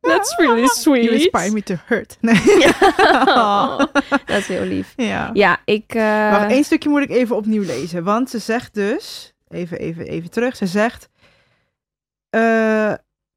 That's 0.00 0.36
really 0.36 0.66
sweet. 0.66 1.04
You 1.04 1.14
inspire 1.14 1.52
me 1.52 1.62
to 1.62 1.74
hurt. 1.86 2.16
Nee. 2.20 2.34
Oh, 3.26 3.78
dat 4.24 4.38
is 4.38 4.46
heel 4.48 4.64
lief. 4.64 4.92
ja. 4.96 5.30
Ja, 5.32 5.60
ik... 5.64 5.94
eh, 5.94 6.30
Wacht, 6.30 6.50
één 6.50 6.64
stukje 6.64 6.88
moet 6.88 7.02
ik 7.02 7.10
even 7.10 7.36
opnieuw 7.36 7.62
lezen. 7.62 8.04
Want 8.04 8.30
ze 8.30 8.38
zegt 8.38 8.74
dus... 8.74 9.32
Even, 9.48 9.78
even, 9.78 10.06
even 10.06 10.30
terug. 10.30 10.56
Ze 10.56 10.66
zegt... 10.66 11.08
eh, 12.30 12.92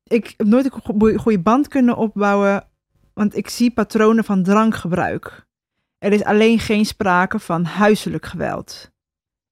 ik 0.07 0.33
heb 0.37 0.47
nooit 0.47 0.65
een 0.65 0.71
go- 0.83 1.17
goede 1.17 1.39
band 1.39 1.67
kunnen 1.67 1.97
opbouwen... 1.97 2.67
want 3.13 3.35
ik 3.35 3.49
zie 3.49 3.71
patronen 3.71 4.23
van 4.23 4.43
drankgebruik. 4.43 5.45
Er 5.97 6.11
is 6.11 6.23
alleen 6.23 6.59
geen 6.59 6.85
sprake 6.85 7.39
van 7.39 7.63
huiselijk 7.65 8.25
geweld. 8.25 8.91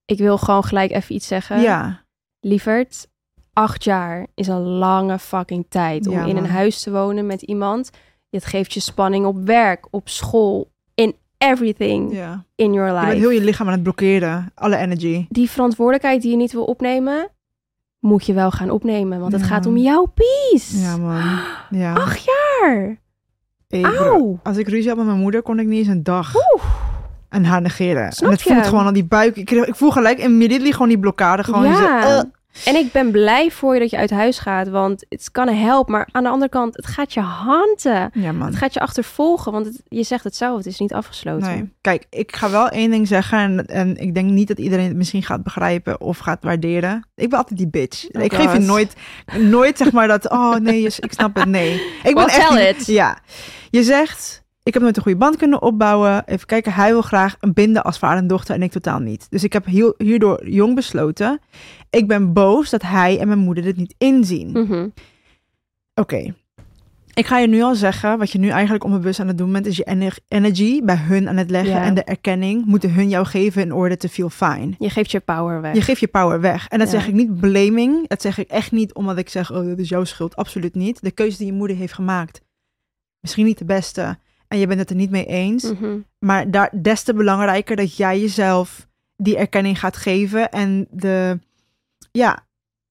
Ik 0.06 0.18
wil 0.18 0.38
gewoon 0.38 0.64
gelijk 0.64 0.92
even 0.92 1.16
iets 1.16 1.28
zeggen. 1.28 1.62
ja, 1.62 2.04
Lieverd, 2.40 3.08
acht 3.54 3.84
jaar 3.84 4.28
is 4.34 4.48
een 4.48 4.62
lange 4.62 5.20
fucking 5.20 5.66
tijd 5.70 6.08
om 6.08 6.14
Ja, 6.14 6.26
in 6.26 6.38
een 6.38 6.50
huis 6.50 6.82
te 6.82 6.92
wonen 6.92 7.26
met 7.26 7.42
iemand. 7.42 7.90
Het 8.30 8.46
geeft 8.46 8.74
je 8.74 8.80
spanning 8.80 9.26
op 9.26 9.46
werk, 9.46 9.88
op 9.92 10.10
school, 10.10 10.72
in 10.96 11.16
everything 11.38 12.14
ja. 12.14 12.46
in 12.56 12.74
your 12.74 12.88
Je 12.90 12.94
life. 12.94 13.06
bent 13.08 13.20
heel 13.20 13.30
je 13.30 13.42
lichaam 13.44 13.68
aan 13.68 13.74
het 13.74 13.84
blokkeren. 13.84 14.52
Alle 14.56 14.76
energy. 14.78 15.26
Die 15.30 15.50
verantwoordelijkheid 15.50 16.22
die 16.22 16.32
je 16.32 16.38
niet 16.38 16.52
wil 16.52 16.64
opnemen, 16.66 17.30
moet 18.06 18.26
je 18.26 18.34
wel 18.34 18.52
gaan 18.52 18.70
opnemen. 18.70 19.20
Want 19.20 19.32
het 19.32 19.42
Ja. 19.42 19.48
gaat 19.48 19.66
om 19.66 19.78
jouw 19.78 20.06
peace. 20.16 20.78
Ja, 20.80 20.98
man. 20.98 21.40
Ja. 21.70 21.94
Acht 21.94 22.24
jaar. 22.26 22.98
Hey. 23.68 23.84
Auw. 23.84 24.40
Als 24.44 24.58
ik 24.58 24.68
ruzie 24.68 24.88
had 24.88 24.98
met 24.98 25.06
mijn 25.06 25.20
moeder, 25.20 25.42
kon 25.42 25.60
ik 25.60 25.68
niet 25.68 25.78
eens 25.80 25.88
een 25.88 26.04
dag 26.04 26.36
Oeh. 26.36 26.64
aan 27.30 27.44
haar 27.44 27.62
negeren. 27.62 28.12
Snap 28.12 28.30
en 28.30 28.36
het 28.36 28.44
voelt 28.46 28.68
gewoon 28.68 28.86
aan 28.86 28.94
die 28.94 29.06
buik. 29.06 29.36
Ik, 29.36 29.52
ik 29.52 29.76
voel 29.76 29.92
gelijk 29.92 30.18
immediately 30.20 30.72
gewoon 30.72 30.88
die 30.88 31.00
blokkade. 31.00 31.44
Gewoon 31.44 31.64
Ja. 31.64 31.76
zo, 31.76 31.86
eh. 32.18 32.24
En 32.66 32.76
ik 32.76 32.92
ben 32.92 33.12
blij 33.12 33.52
voor 33.52 33.74
je 33.74 33.80
dat 33.80 33.90
je 33.90 33.98
uit 33.98 34.10
huis 34.10 34.40
gaat, 34.40 34.68
want 34.68 35.06
het 35.10 35.32
kan 35.32 35.48
help. 35.48 35.90
Maar 35.90 36.08
aan 36.12 36.24
de 36.24 36.30
andere 36.30 36.50
kant, 36.52 36.76
het 36.76 36.88
gaat 36.88 37.14
je 37.14 37.20
handen. 37.20 38.10
Ja, 38.14 38.32
man. 38.32 38.48
Het 38.48 38.56
gaat 38.56 38.74
je 38.74 38.80
achtervolgen, 38.80 39.52
want 39.52 39.66
het- 39.66 39.82
je 39.88 40.04
zegt 40.04 40.24
het 40.24 40.36
zelf, 40.36 40.58
het 40.58 40.66
is 40.66 40.80
niet 40.80 40.94
afgesloten. 40.94 41.48
Nee. 41.48 41.74
Kijk, 41.82 42.06
ik 42.10 42.36
ga 42.36 42.50
wel 42.50 42.70
één 42.70 42.90
ding 42.92 43.08
zeggen. 43.08 43.40
En, 43.40 43.66
en 43.66 43.98
ik 43.98 44.14
denk 44.14 44.30
niet 44.30 44.48
dat 44.48 44.60
iedereen 44.60 44.88
het 44.88 44.96
misschien 44.96 45.24
gaat 45.24 45.44
begrijpen 45.44 46.02
of 46.02 46.18
gaat 46.18 46.44
waarderen. 46.44 47.08
Ik 47.16 47.30
ben 47.30 47.38
altijd 47.40 47.58
die 47.58 47.68
bitch. 47.70 48.06
Oh 48.12 48.24
ik 48.24 48.34
geef 48.34 48.54
je 48.54 48.60
nooit, 48.60 48.94
nooit 49.38 49.78
zeg 49.78 49.92
maar 49.92 50.08
dat. 50.08 50.30
Oh 50.30 50.56
nee, 50.56 50.82
je- 50.82 50.98
ik 51.00 51.14
snap 51.14 51.36
het. 51.36 51.46
Nee. 51.46 51.74
Ik 52.04 52.16
Well, 52.16 52.26
echt. 52.26 52.78
it. 52.80 52.86
Ja. 52.86 53.18
Je 53.70 53.84
zegt. 53.84 54.44
Ik 54.66 54.74
heb 54.74 54.82
nooit 54.82 54.98
een 54.98 55.04
goede 55.04 55.18
band 55.18 55.36
kunnen 55.38 55.62
opbouwen. 55.62 56.24
Even 56.26 56.46
kijken, 56.48 56.74
hij 56.74 56.92
wil 56.92 57.02
graag 57.02 57.36
een 57.40 57.54
binden 57.54 57.84
als 57.84 57.98
vader 57.98 58.18
en 58.18 58.28
dochter 58.28 58.56
en 58.56 58.62
ik 58.62 58.72
totaal 58.72 59.00
niet. 59.00 59.28
Dus 59.30 59.44
ik 59.44 59.54
heb 59.54 59.66
hierdoor 59.98 60.50
jong 60.50 60.76
besloten. 60.76 61.40
Ik 61.90 62.08
ben 62.08 62.34
boos 62.34 62.70
dat 62.70 62.82
hij 62.82 63.20
en 63.20 63.28
mijn 63.28 63.40
moeder 63.40 63.64
dit 63.64 63.78
niet 63.78 63.96
inzien. 63.98 64.52
Mhm. 64.52 64.88
Oké. 65.94 66.34
Ik 67.14 67.26
ga 67.26 67.38
je 67.40 67.48
nu 67.48 67.62
al 67.62 67.76
zeggen, 67.76 68.18
wat 68.18 68.32
je 68.32 68.40
nu 68.40 68.50
eigenlijk 68.50 68.84
onbewust 68.84 69.20
aan 69.20 69.28
het 69.28 69.38
doen 69.38 69.52
bent, 69.52 69.66
is 69.66 69.78
je 69.78 69.84
ener- 69.84 70.18
energy 70.28 70.84
bij 70.84 70.96
hun 70.98 71.30
aan 71.30 71.38
het 71.38 71.50
leggen 71.50 71.82
en 71.82 71.94
de 71.94 72.04
erkenning 72.04 72.66
moeten 72.66 72.94
hun 72.94 73.10
jou 73.10 73.26
geven 73.26 73.62
in 73.62 73.74
order 73.74 73.98
to 73.98 74.08
feel 74.08 74.30
fine. 74.30 74.74
Je 74.80 74.90
geeft 74.90 75.12
je 75.12 75.20
power 75.20 75.62
weg. 75.62 75.74
Je 75.76 75.82
geeft 75.82 76.00
je 76.00 76.08
power 76.08 76.42
weg. 76.42 76.68
En 76.68 76.80
dat 76.80 76.92
Ja. 76.92 77.00
zeg 77.00 77.08
ik 77.08 77.14
niet 77.14 77.40
blaming. 77.40 78.08
Dat 78.08 78.22
zeg 78.22 78.38
ik 78.38 78.50
echt 78.50 78.72
niet 78.72 78.94
omdat 78.94 79.18
ik 79.18 79.30
zeg, 79.30 79.52
oh, 79.52 79.66
dat 79.68 79.78
is 79.80 79.90
jouw 79.90 80.04
schuld. 80.04 80.36
Absoluut 80.36 80.76
niet. 80.76 81.02
De 81.02 81.12
keuze 81.12 81.38
die 81.38 81.46
je 81.46 81.54
moeder 81.54 81.78
heeft 81.78 81.94
gemaakt, 81.94 82.42
misschien 83.20 83.46
niet 83.46 83.58
de 83.58 83.66
beste. 83.66 84.18
En 84.48 84.58
je 84.58 84.68
bent 84.68 84.80
het 84.80 84.90
er 84.90 84.96
niet 84.96 85.10
mee 85.10 85.26
eens. 85.26 85.72
Mhm. 85.72 86.00
Maar 86.20 86.52
daar, 86.52 86.70
des 86.82 87.04
te 87.04 87.14
belangrijker 87.14 87.76
dat 87.76 87.98
jij 87.98 88.20
jezelf 88.20 88.88
die 89.16 89.38
erkenning 89.38 89.80
gaat 89.80 89.98
geven 89.98 90.52
en 90.52 90.88
de, 90.90 91.40
ja, 92.12 92.46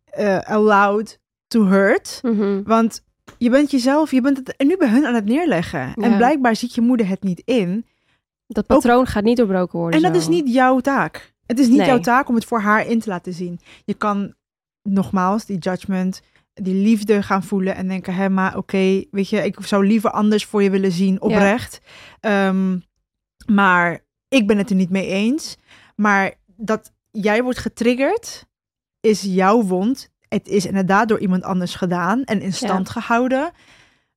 eh, 0.05 0.39
allowed 0.41 1.21
to 1.47 1.65
hurt. 1.65 2.19
Mhm. 2.23 2.63
Want 2.63 3.05
je 3.39 3.51
bent 3.51 3.71
jezelf, 3.71 4.11
je 4.11 4.21
bent 4.21 4.37
het 4.37 4.55
nu 4.67 4.77
bij 4.77 4.89
hun 4.89 5.07
aan 5.07 5.15
het 5.15 5.25
neerleggen. 5.25 5.95
En 5.95 6.17
blijkbaar 6.17 6.57
ziet 6.57 6.75
je 6.75 6.81
moeder 6.81 7.09
het 7.09 7.23
niet 7.23 7.43
in. 7.45 7.87
Dat 8.47 8.67
patroon 8.67 9.07
gaat 9.07 9.25
niet 9.25 9.37
doorbroken 9.37 9.79
worden. 9.79 10.03
En 10.03 10.13
dat 10.13 10.21
is 10.21 10.29
niet 10.29 10.53
jouw 10.53 10.81
taak. 10.81 11.33
Het 11.47 11.59
is 11.59 11.69
niet 11.69 11.77
Nee. 11.77 11.87
jouw 11.87 12.01
taak 12.01 12.29
om 12.29 12.35
het 12.35 12.45
voor 12.45 12.61
haar 12.61 12.87
in 12.87 13.01
te 13.01 13.09
laten 13.09 13.33
zien. 13.33 13.61
Je 13.85 13.95
kan 13.95 14.35
nogmaals 14.83 15.45
die 15.45 15.59
judgment, 15.59 16.23
die 16.55 16.75
liefde 16.75 17.23
gaan 17.23 17.43
voelen 17.43 17.75
en 17.75 17.89
denken, 17.89 18.15
hé, 18.15 18.29
maar 18.29 18.57
oké, 18.57 19.05
weet 19.11 19.29
je, 19.29 19.45
ik 19.45 19.57
zou 19.61 19.87
liever 19.87 20.11
anders 20.11 20.45
voor 20.45 20.63
je 20.63 20.71
willen 20.71 20.93
zien, 20.93 21.21
oprecht. 21.21 21.81
Ehm, 22.21 22.79
maar 23.47 24.05
ik 24.29 24.47
ben 24.47 24.59
het 24.59 24.71
er 24.71 24.77
niet 24.77 24.91
mee 24.91 25.07
eens. 25.07 25.57
Maar 25.97 26.35
dat 26.57 26.93
jij 27.11 27.43
wordt 27.43 27.59
getriggerd, 27.59 28.47
is 29.01 29.23
jouw 29.23 29.63
wond. 29.63 30.13
Het 30.29 30.49
is 30.49 30.67
inderdaad 30.67 31.09
door 31.09 31.19
iemand 31.19 31.43
anders 31.43 31.75
gedaan 31.75 32.25
en 32.25 32.41
in 32.41 32.53
stand 32.53 32.89
gehouden. 32.89 33.53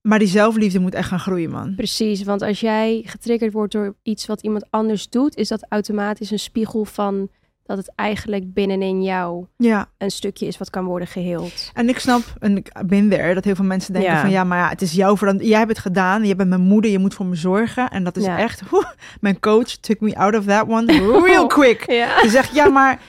Maar 0.01 0.19
die 0.19 0.27
zelfliefde 0.27 0.79
moet 0.79 0.93
echt 0.93 1.07
gaan 1.07 1.19
groeien, 1.19 1.49
man. 1.49 1.75
Precies, 1.75 2.23
want 2.23 2.41
als 2.41 2.59
jij 2.59 3.01
getriggerd 3.05 3.53
wordt 3.53 3.73
door 3.73 3.95
iets 4.03 4.25
wat 4.25 4.41
iemand 4.41 4.65
anders 4.69 5.09
doet, 5.09 5.35
is 5.35 5.47
dat 5.47 5.65
automatisch 5.69 6.31
een 6.31 6.39
spiegel 6.39 6.85
van 6.85 7.29
dat 7.67 7.77
het 7.77 7.91
eigenlijk 7.95 8.53
binnenin 8.53 9.03
jou 9.03 9.45
Ja, 9.57 9.85
een 9.97 10.11
stukje 10.11 10.45
is 10.47 10.57
wat 10.57 10.69
kan 10.69 10.85
worden 10.85 11.07
geheeld. 11.07 11.71
en 11.73 11.89
ik 11.89 11.99
snap, 11.99 12.21
en 12.39 12.57
ik 12.57 12.71
ben 12.85 13.09
there, 13.09 13.33
dat 13.33 13.43
heel 13.43 13.55
veel 13.55 13.65
mensen 13.65 13.93
denken 13.93 14.11
Ja. 14.11 14.21
van 14.21 14.29
ja, 14.29 14.43
maar 14.43 14.57
ja, 14.59 14.69
het 14.69 14.81
is 14.81 14.91
jouw 14.91 15.17
verantwoordelijkheid. 15.17 15.49
Jij 15.51 15.59
hebt 15.59 15.71
het 15.71 15.79
gedaan, 15.95 16.25
je 16.25 16.35
bent 16.35 16.49
mijn 16.49 16.61
moeder, 16.61 16.91
je 16.91 16.99
moet 16.99 17.13
voor 17.13 17.25
me 17.25 17.35
zorgen. 17.35 17.89
En 17.89 18.03
dat 18.03 18.17
is 18.17 18.25
Ja. 18.25 18.37
echt, 18.37 18.61
mijn 19.21 19.39
coach 19.39 19.67
took 19.69 19.99
me 19.99 20.15
out 20.15 20.35
of 20.35 20.45
that 20.45 20.67
one 20.67 21.19
real 21.25 21.47
quick. 21.57 21.91
Ja. 21.91 22.21
Ze 22.21 22.29
zegt, 22.29 22.55
ja, 22.55 22.67
maar 22.69 22.99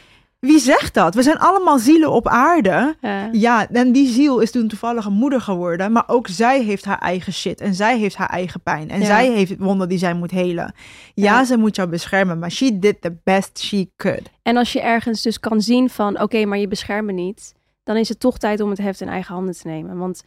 wie 0.41 0.59
zegt 0.59 0.95
dat? 0.95 1.15
We 1.15 1.23
zijn 1.23 1.39
allemaal 1.39 1.79
zielen 1.79 2.11
op 2.13 2.29
aarde. 2.29 2.97
Ja. 3.01 3.29
Ja, 3.33 3.69
en 3.69 3.93
die 3.93 4.09
ziel 4.09 4.39
is 4.39 4.51
toen 4.51 4.69
toevallig 4.69 5.05
een 5.05 5.13
moeder 5.13 5.41
geworden. 5.41 5.93
Maar 5.93 6.05
ook 6.07 6.29
zij 6.29 6.63
heeft 6.63 6.85
haar 6.85 6.99
eigen 6.99 7.33
shit. 7.33 7.61
En 7.61 7.75
zij 7.75 7.99
heeft 7.99 8.17
haar 8.17 8.29
eigen 8.29 8.61
pijn. 8.61 8.91
En 8.91 9.01
Ja. 9.01 9.07
zij 9.07 9.31
heeft 9.31 9.51
het 9.51 9.59
wonder 9.61 9.89
die 9.89 9.99
zij 9.99 10.15
moet 10.15 10.31
helen. 10.31 10.75
Ja, 11.15 11.25
Ja. 11.25 11.45
ze 11.45 11.57
moet 11.57 11.77
jou 11.77 11.89
beschermen. 11.89 12.39
Maar 12.39 12.51
she 12.51 12.79
did 12.79 13.01
the 13.01 13.17
best 13.25 13.59
she 13.59 13.91
could. 13.97 14.31
En 14.43 14.57
als 14.57 14.73
je 14.73 14.81
ergens 14.81 15.23
dus 15.23 15.41
kan 15.41 15.61
zien 15.61 15.91
van, 15.91 16.21
oké, 16.21 16.45
maar 16.45 16.59
je 16.59 16.69
beschermt 16.69 17.07
me 17.07 17.13
niet, 17.13 17.55
dan 17.85 17.97
is 17.97 18.09
het 18.09 18.21
toch 18.21 18.39
tijd 18.39 18.61
om 18.61 18.71
het 18.71 18.79
heft 18.79 19.01
in 19.01 19.09
eigen 19.09 19.35
handen 19.35 19.55
te 19.59 19.67
nemen. 19.67 19.99
Want 19.99 20.23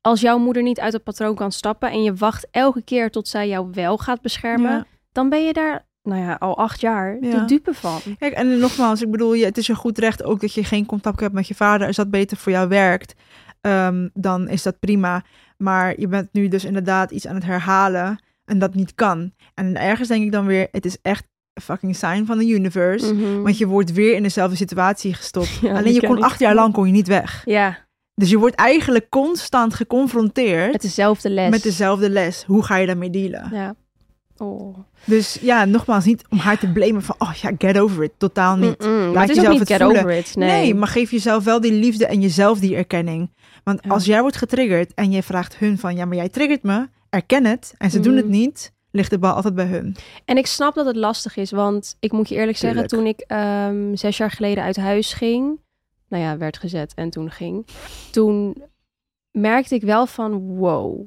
als 0.00 0.20
jouw 0.20 0.38
moeder 0.38 0.62
niet 0.62 0.80
uit 0.80 0.92
het 0.92 1.02
patroon 1.04 1.34
kan 1.34 1.52
stappen 1.52 1.90
en 1.90 2.02
je 2.02 2.14
wacht 2.14 2.46
elke 2.50 2.82
keer 2.82 3.10
tot 3.10 3.28
zij 3.28 3.48
jou 3.48 3.68
wel 3.72 3.98
gaat 3.98 4.20
beschermen, 4.20 4.86
dan 5.12 5.28
ben 5.28 5.44
je 5.44 5.52
daar, 5.52 5.86
nou 6.06 6.20
ja, 6.22 6.36
al 6.38 6.56
acht 6.58 6.80
jaar 6.80 7.16
Ja. 7.20 7.30
de 7.38 7.44
dupe 7.44 7.74
van. 7.74 8.00
Kijk, 8.18 8.32
en 8.32 8.58
nogmaals, 8.58 9.02
ik 9.02 9.10
bedoel, 9.10 9.34
je, 9.34 9.44
het 9.44 9.58
is 9.58 9.66
je 9.66 9.74
goed 9.74 9.98
recht 9.98 10.22
ook 10.24 10.40
dat 10.40 10.54
je 10.54 10.64
geen 10.64 10.86
contact 10.86 11.20
hebt 11.20 11.34
met 11.34 11.48
je 11.48 11.54
vader. 11.54 11.86
Als 11.86 11.96
dat 11.96 12.10
beter 12.10 12.36
voor 12.36 12.52
jou 12.52 12.68
werkt, 12.68 13.14
ehm, 13.60 14.08
dan 14.14 14.48
is 14.48 14.62
dat 14.62 14.78
prima. 14.78 15.24
Maar 15.56 16.00
je 16.00 16.08
bent 16.08 16.28
nu 16.32 16.48
dus 16.48 16.64
inderdaad 16.64 17.10
iets 17.10 17.26
aan 17.26 17.34
het 17.34 17.44
herhalen 17.44 18.18
en 18.44 18.58
dat 18.58 18.74
niet 18.74 18.94
kan. 18.94 19.32
En 19.54 19.76
ergens 19.80 20.08
denk 20.08 20.24
ik 20.24 20.32
dan 20.32 20.46
weer, 20.46 20.68
het 20.70 20.84
is 20.84 20.96
echt 21.02 21.24
een 21.52 21.62
fucking 21.62 21.96
sign 21.96 22.24
van 22.24 22.38
de 22.38 22.46
universe. 22.46 23.14
Mhm. 23.14 23.42
Want 23.42 23.58
je 23.58 23.66
wordt 23.66 23.92
weer 23.92 24.14
in 24.14 24.22
dezelfde 24.22 24.56
situatie 24.56 25.14
gestopt. 25.14 25.58
Ja, 25.62 25.76
Alleen 25.76 25.92
je 25.94 26.06
kon 26.06 26.22
acht 26.22 26.38
jaar 26.38 26.54
lang 26.54 26.72
kon 26.72 26.86
je 26.86 26.92
niet 26.92 27.06
weg. 27.08 27.42
Ja, 27.44 27.78
Dus 28.14 28.30
je 28.30 28.38
wordt 28.38 28.54
eigenlijk 28.54 29.08
constant 29.08 29.74
geconfronteerd 29.74 30.72
met 30.72 30.82
dezelfde 30.82 31.30
les. 31.30 31.50
met 31.50 31.62
dezelfde 31.62 32.10
les. 32.10 32.44
Hoe 32.44 32.62
ga 32.64 32.76
je 32.76 32.86
daarmee 32.86 33.10
dealen? 33.10 33.48
Ja. 33.52 33.74
Oh. 34.38 34.76
Dus 35.04 35.38
ja, 35.40 35.64
nogmaals, 35.64 36.04
niet 36.04 36.24
om 36.28 36.38
haar 36.38 36.58
te 36.58 36.72
blamen 36.72 37.02
van, 37.02 37.14
oh 37.18 37.32
ja, 37.32 37.50
get 37.58 37.78
over 37.78 38.02
it. 38.04 38.12
Totaal 38.16 38.56
niet. 38.56 38.84
Laat 38.84 39.28
jezelf 39.28 39.48
niet 39.48 39.58
het 39.58 39.68
get 39.68 39.82
voelen. 39.82 39.98
over 39.98 40.16
it. 40.16 40.36
Nee. 40.36 40.48
Nee. 40.50 40.74
maar 40.74 40.88
geef 40.88 41.10
jezelf 41.10 41.44
wel 41.44 41.60
die 41.60 41.72
liefde 41.72 42.06
en 42.06 42.20
jezelf 42.20 42.58
die 42.58 42.76
erkenning. 42.76 43.30
Want 43.64 43.78
Ja. 43.82 43.90
als 43.90 44.04
jij 44.04 44.20
wordt 44.20 44.36
getriggerd 44.36 44.94
en 44.94 45.10
je 45.10 45.22
vraagt 45.22 45.56
hun 45.56 45.78
van, 45.78 45.96
ja, 45.96 46.04
maar 46.04 46.16
jij 46.16 46.28
triggert 46.28 46.62
me, 46.62 46.88
erken 47.10 47.44
het. 47.44 47.74
En 47.78 47.90
ze 47.90 48.00
doen 48.00 48.16
het 48.16 48.28
niet, 48.28 48.72
ligt 48.90 49.10
de 49.10 49.18
bal 49.18 49.32
altijd 49.32 49.54
bij 49.54 49.66
hun. 49.66 49.96
En 50.24 50.36
ik 50.36 50.46
snap 50.46 50.74
dat 50.74 50.86
het 50.86 50.96
lastig 50.96 51.36
is, 51.36 51.50
want 51.50 51.96
ik 52.00 52.12
moet 52.12 52.28
je 52.28 52.34
eerlijk 52.34 52.58
zeggen, 52.58 52.86
toen 52.86 53.06
ik 53.06 53.20
ehm, 53.20 53.94
zes 53.94 54.16
jaar 54.16 54.30
geleden 54.30 54.64
uit 54.64 54.76
huis 54.76 55.12
ging, 55.12 55.60
nou 56.08 56.22
ja, 56.22 56.36
werd 56.36 56.58
gezet 56.58 56.92
en 56.94 57.10
toen 57.10 57.30
ging, 57.30 57.66
toen 58.10 58.56
merkte 59.30 59.74
ik 59.74 59.82
wel 59.82 60.06
van, 60.06 60.32
wow, 60.56 61.00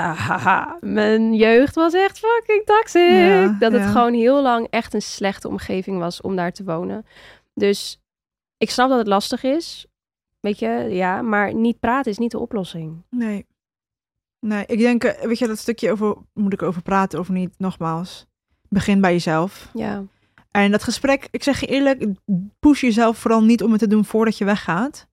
haha, 0.00 0.76
mijn 0.80 1.34
jeugd 1.34 1.74
was 1.74 1.92
echt 1.92 2.18
fucking 2.18 2.64
toxic. 2.64 3.10
Ja, 3.10 3.56
dat 3.58 3.72
het 3.72 3.82
ja. 3.82 3.90
gewoon 3.90 4.14
heel 4.14 4.42
lang 4.42 4.66
echt 4.70 4.94
een 4.94 5.02
slechte 5.02 5.48
omgeving 5.48 5.98
was 5.98 6.20
om 6.20 6.36
daar 6.36 6.52
te 6.52 6.64
wonen. 6.64 7.06
Dus 7.54 8.00
ik 8.56 8.70
snap 8.70 8.88
dat 8.88 8.98
het 8.98 9.06
lastig 9.06 9.42
is, 9.42 9.86
weet 10.40 10.58
je, 10.58 10.68
ja, 10.90 11.22
maar 11.22 11.54
niet 11.54 11.80
praten 11.80 12.10
is 12.10 12.18
niet 12.18 12.30
de 12.30 12.38
oplossing. 12.38 13.02
Nee. 13.10 13.46
Nee, 14.40 14.66
ik 14.66 14.78
denk, 14.78 15.04
eh, 15.04 15.26
weet 15.26 15.38
je, 15.38 15.46
dat 15.46 15.58
stukje 15.58 15.90
over, 15.90 16.16
moet 16.32 16.52
ik 16.52 16.62
over 16.62 16.82
praten 16.82 17.18
of 17.18 17.28
niet? 17.28 17.54
Nogmaals, 17.58 18.26
begin 18.68 19.00
bij 19.00 19.12
jezelf. 19.12 19.70
Ja, 19.74 20.04
En 20.50 20.70
dat 20.70 20.82
gesprek, 20.82 21.28
ik 21.30 21.42
zeg 21.42 21.60
je 21.60 21.66
eerlijk, 21.66 22.04
push 22.58 22.80
jezelf 22.80 23.18
vooral 23.18 23.42
niet 23.42 23.62
om 23.62 23.70
het 23.70 23.80
te 23.80 23.86
doen 23.86 24.04
voordat 24.04 24.38
je 24.38 24.44
weggaat. 24.44 25.06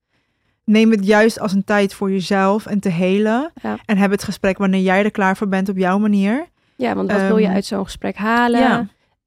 Neem 0.70 0.90
het 0.90 1.06
juist 1.06 1.40
als 1.40 1.52
een 1.52 1.64
tijd 1.64 1.94
voor 1.94 2.10
jezelf 2.10 2.66
en 2.66 2.80
te 2.80 2.88
helen. 2.88 3.52
Ja. 3.62 3.78
En 3.84 3.96
heb 3.96 4.10
het 4.10 4.22
gesprek 4.24 4.58
wanneer 4.58 4.80
jij 4.80 5.04
er 5.04 5.10
klaar 5.10 5.36
voor 5.36 5.48
bent 5.48 5.68
op 5.68 5.76
jouw 5.76 5.98
manier. 5.98 6.46
ja 6.76 6.94
want 6.94 7.12
wat 7.12 7.20
wil 7.20 7.36
je 7.36 7.44
Ehm, 7.46 7.54
uit 7.54 7.64
zo'n 7.64 7.84
gesprek 7.84 8.16
halen? 8.16 8.60
Ja. 8.60 8.86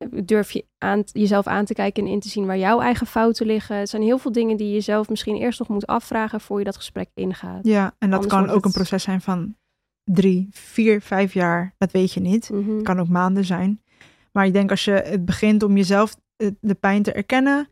durf 0.10 0.52
je 0.52 0.66
aan, 0.78 1.04
jezelf 1.12 1.48
aan 1.48 1.66
te 1.66 1.74
kijken 1.74 2.06
en 2.06 2.12
in 2.12 2.20
te 2.20 2.30
zien 2.30 2.46
waar 2.46 2.58
jouw 2.58 2.80
eigen 2.82 3.08
fouten 3.08 3.46
liggen. 3.46 3.76
Het 3.78 3.90
zijn 3.90 4.02
heel 4.02 4.18
veel 4.18 4.32
dingen 4.32 4.58
die 4.58 4.68
je 4.68 4.74
jezelf 4.74 5.10
misschien 5.10 5.36
eerst 5.36 5.60
nog 5.60 5.68
moet 5.68 5.88
afvragen 5.88 6.42
voor 6.42 6.60
je 6.60 6.66
dat 6.66 6.76
gesprek 6.76 7.10
ingaat. 7.14 7.60
Ja, 7.66 7.84
en 8.00 8.10
dat 8.10 8.20
Anders 8.20 8.34
kan 8.34 8.50
ook 8.56 8.66
een 8.66 8.72
proces 8.72 9.04
zijn 9.04 9.22
van 9.22 9.56
drie, 10.04 10.48
vier, 10.52 11.02
vijf 11.02 11.34
jaar. 11.34 11.74
Dat 11.78 11.92
weet 11.92 12.14
je 12.14 12.20
niet. 12.20 12.50
Mhm. 12.50 12.74
Het 12.76 12.84
kan 12.84 13.00
ook 13.00 13.08
maanden 13.08 13.46
zijn. 13.46 13.82
Maar 14.32 14.46
ik 14.46 14.54
denk 14.54 14.70
als 14.70 14.86
je 14.86 14.92
het 14.92 15.26
begint 15.26 15.64
om 15.64 15.78
jezelf 15.78 16.16
eh, 16.36 16.48
de 16.60 16.74
pijn 16.76 17.04
te 17.04 17.12
erkennen. 17.12 17.68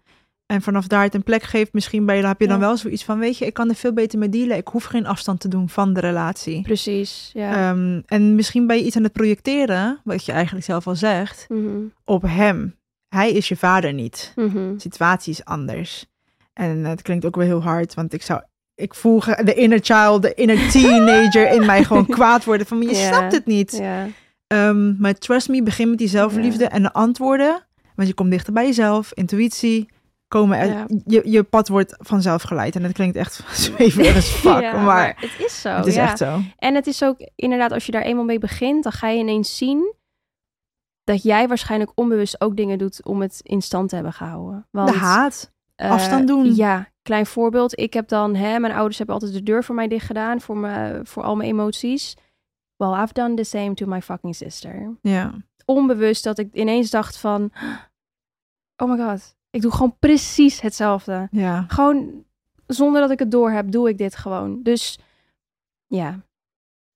En 0.52 0.62
vanaf 0.62 0.88
daar 0.88 1.04
het 1.04 1.14
een 1.16 1.24
plek 1.24 1.43
geeft, 1.43 1.74
misschien 1.74 2.06
bij 2.06 2.18
je, 2.18 2.26
heb 2.28 2.39
je 2.39 2.47
dan 2.47 2.60
Ja. 2.60 2.66
wel 2.66 2.78
zoiets 2.78 3.04
van, 3.04 3.20
weet 3.20 3.38
je, 3.38 3.45
ik 3.45 3.54
kan 3.54 3.70
er 3.70 3.76
veel 3.76 3.93
beter 3.93 4.20
mee 4.20 4.30
dealen. 4.30 4.58
Ik 4.58 4.68
hoef 4.68 4.84
geen 4.84 5.06
afstand 5.06 5.39
te 5.39 5.47
doen 5.47 5.70
van 5.70 5.93
de 5.93 5.99
relatie. 5.99 6.62
Precies, 6.62 7.30
ja. 7.34 7.70
Ehm, 7.70 8.02
en 8.06 8.36
misschien 8.36 8.68
ben 8.68 8.78
je 8.78 8.84
iets 8.84 8.95
aan 8.95 9.04
het 9.04 9.12
projecteren, 9.14 9.99
wat 10.04 10.26
je 10.26 10.32
eigenlijk 10.32 10.66
zelf 10.66 10.88
al 10.88 10.95
zegt, 10.95 11.45
Mhm. 11.49 11.78
op 12.06 12.22
hem. 12.22 12.76
Hij 13.10 13.32
is 13.32 13.47
je 13.47 13.56
vader 13.56 13.93
niet. 13.93 14.34
Mhm. 14.36 14.54
De 14.54 14.74
situatie 14.80 15.34
is 15.34 15.45
anders. 15.45 16.06
En 16.54 16.86
het 16.86 17.02
klinkt 17.02 17.26
ook 17.26 17.36
wel 17.36 17.45
heel 17.45 17.64
hard, 17.64 17.93
want 17.93 18.14
ik 18.14 18.22
zou, 18.22 18.41
ik 18.76 18.93
voel 18.95 19.20
de 19.20 19.54
inner 19.54 19.80
child, 19.82 20.22
de 20.22 20.34
inner 20.34 20.70
teenager 20.72 21.52
in 21.52 21.66
mij 21.66 21.84
gewoon 21.84 22.06
kwaad 22.06 22.43
worden 22.43 22.68
van, 22.68 22.82
je 22.82 22.95
snapt 22.95 23.32
het 23.34 23.45
niet. 23.45 23.82
Ehm, 24.47 24.95
maar 25.02 25.14
trust 25.14 25.49
me, 25.49 25.64
begin 25.64 25.89
met 25.89 25.97
die 25.97 26.08
zelfliefde 26.08 26.66
en 26.66 26.82
de 26.82 26.93
antwoorden, 26.93 27.66
want 27.95 28.08
je 28.08 28.14
komt 28.14 28.32
dichter 28.32 28.54
bij 28.54 28.66
jezelf, 28.66 29.12
intuïtie. 29.14 29.89
Komen 30.32 30.68
Ja. 30.68 30.86
je, 31.06 31.22
je 31.32 31.44
pad 31.44 31.68
wordt 31.68 31.96
vanzelf 32.00 32.42
geleid. 32.42 32.76
En 32.76 32.82
dat 32.82 32.92
klinkt 32.92 33.16
echt 33.16 33.34
zweverig 33.66 34.16
as 34.16 34.30
fuck, 34.40 34.62
Ja, 34.62 34.82
maar, 34.84 35.16
het 35.20 35.46
is 35.46 35.62
zo. 35.62 35.70
het 35.70 35.86
is 35.86 35.96
ja. 35.96 36.04
echt 36.04 36.18
zo. 36.18 36.40
En 36.58 36.76
het 36.76 36.88
is 36.88 37.04
ook 37.04 37.18
inderdaad, 37.36 37.72
als 37.72 37.86
je 37.86 37.92
daar 37.92 38.02
eenmaal 38.02 38.24
mee 38.26 38.40
begint, 38.40 38.84
dan 38.84 38.92
ga 38.92 39.08
je 39.08 39.20
ineens 39.20 39.58
zien 39.58 39.94
dat 41.04 41.24
jij 41.24 41.48
waarschijnlijk 41.48 41.92
onbewust 41.96 42.42
ook 42.42 42.56
dingen 42.58 42.78
doet 42.78 43.06
om 43.06 43.22
het 43.22 43.40
in 43.44 43.62
stand 43.62 43.90
te 43.90 43.96
hebben 43.96 44.14
gehouden. 44.14 44.68
Want, 44.72 44.90
de 44.90 44.98
haat. 44.98 45.52
eh, 45.76 45.92
afstand 45.92 46.28
doen. 46.28 46.56
Ja, 46.56 46.90
klein 47.02 47.26
voorbeeld. 47.26 47.80
Ik 47.80 47.94
heb 47.94 48.08
dan, 48.08 48.36
hè, 48.36 48.60
mijn 48.60 48.74
ouders 48.74 48.98
hebben 48.98 49.16
altijd 49.16 49.34
de 49.34 49.44
deur 49.44 49.64
voor 49.64 49.76
mij 49.76 49.88
dicht 49.88 50.06
gedaan 50.06 50.42
voor, 50.42 50.58
me, 50.58 51.00
voor 51.04 51.24
al 51.24 51.36
mijn 51.36 51.50
emoties. 51.50 52.16
Well, 52.76 53.02
I've 53.02 53.14
done 53.14 53.34
the 53.36 53.44
same 53.44 53.74
to 53.74 53.86
my 53.86 54.02
fucking 54.02 54.36
sister. 54.36 54.98
Ja. 55.02 55.34
Onbewust 55.66 56.24
dat 56.24 56.38
ik 56.38 56.54
ineens 56.54 56.90
dacht 56.90 57.18
van, 57.18 57.52
oh 58.84 58.90
my 58.90 58.98
god, 58.98 59.36
ik 59.52 59.62
doe 59.62 59.72
gewoon 59.72 59.95
precies 59.99 60.62
hetzelfde. 60.62 61.28
Ja. 61.32 61.66
Gewoon 61.68 62.24
zonder 62.68 63.02
dat 63.02 63.12
ik 63.12 63.20
het 63.20 63.32
door 63.32 63.52
heb, 63.52 63.72
doe 63.72 63.89
ik 63.89 63.97
dit 63.97 64.16
gewoon. 64.16 64.60
Dus 64.64 64.99
ja, 65.88 66.20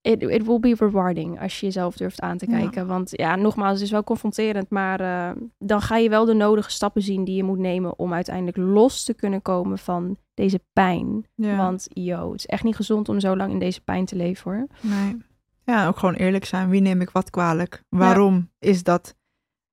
it, 0.01 0.21
it 0.21 0.45
will 0.45 0.59
be 0.59 0.75
rewarding 0.77 1.41
als 1.41 1.59
je 1.59 1.65
jezelf 1.65 1.95
durft 1.97 2.21
aan 2.21 2.37
te 2.37 2.49
Ja. 2.49 2.57
kijken. 2.59 2.87
Want 2.87 3.09
ja, 3.11 3.35
nogmaals, 3.35 3.73
het 3.73 3.81
is 3.81 3.91
wel 3.91 4.03
confronterend, 4.03 4.69
maar 4.69 4.99
eh, 4.99 5.41
dan 5.57 5.81
ga 5.81 5.97
je 5.97 6.09
wel 6.09 6.25
de 6.25 6.33
nodige 6.33 6.71
stappen 6.71 7.01
zien 7.01 7.23
die 7.23 7.35
je 7.35 7.43
moet 7.43 7.57
nemen 7.59 7.99
om 7.99 8.13
uiteindelijk 8.13 8.57
los 8.57 9.03
te 9.03 9.13
kunnen 9.13 9.41
komen 9.41 9.77
van 9.77 10.17
deze 10.33 10.59
pijn. 10.73 11.25
ja. 11.35 11.55
Want 11.57 11.87
yo, 11.93 12.31
het 12.31 12.39
is 12.39 12.45
echt 12.45 12.63
niet 12.63 12.75
gezond 12.75 13.09
om 13.09 13.19
zo 13.19 13.35
lang 13.35 13.51
in 13.51 13.59
deze 13.59 13.81
pijn 13.81 14.05
te 14.05 14.15
leven 14.15 14.51
hoor. 14.51 14.67
Nee. 14.81 15.17
Ja, 15.63 15.87
ook 15.87 15.97
gewoon 15.97 16.15
eerlijk 16.15 16.45
zijn. 16.45 16.69
Wie 16.69 16.81
neem 16.81 17.01
ik 17.01 17.09
wat 17.09 17.29
kwalijk? 17.29 17.83
Waarom 17.89 18.51
is 18.59 18.83
dat? 18.83 19.15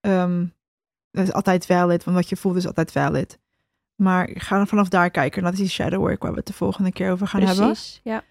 ehm, 0.01 0.47
dat 1.13 1.25
is 1.25 1.33
altijd 1.33 1.67
valid, 1.67 2.05
want 2.05 2.17
wat 2.17 2.29
je 2.29 2.37
voelt 2.37 2.57
is 2.57 2.67
altijd 2.67 2.93
valid. 2.93 3.39
Maar 3.97 4.31
ga 4.35 4.57
dan 4.57 4.67
vanaf 4.67 4.89
daar 4.89 5.11
kijken. 5.11 5.39
En 5.39 5.45
dat 5.45 5.53
is 5.53 5.59
die 5.59 5.69
shadow 5.69 6.01
work 6.01 6.23
waar 6.23 6.31
we 6.31 6.39
het 6.39 6.47
de 6.47 6.53
volgende 6.53 6.93
keer 6.93 7.11
over 7.11 7.27
gaan 7.27 7.43
hebben. 7.43 7.67
Precies, 7.67 8.01
ja. 8.03 8.23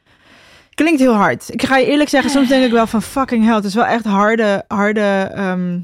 Klinkt 0.73 0.99
heel 0.99 1.13
hard. 1.13 1.53
Ik 1.53 1.63
ga 1.63 1.77
je 1.77 1.85
eerlijk 1.85 2.09
zeggen, 2.09 2.31
soms 2.31 2.47
denk 2.47 2.65
ik 2.65 2.71
wel 2.71 2.87
van 2.87 3.01
fucking 3.01 3.45
hell. 3.45 3.55
Het 3.55 3.65
is 3.65 3.73
wel 3.73 3.85
echt 3.85 4.05
harde, 4.05 4.63
harde, 4.67 5.29
ehm, 5.33 5.79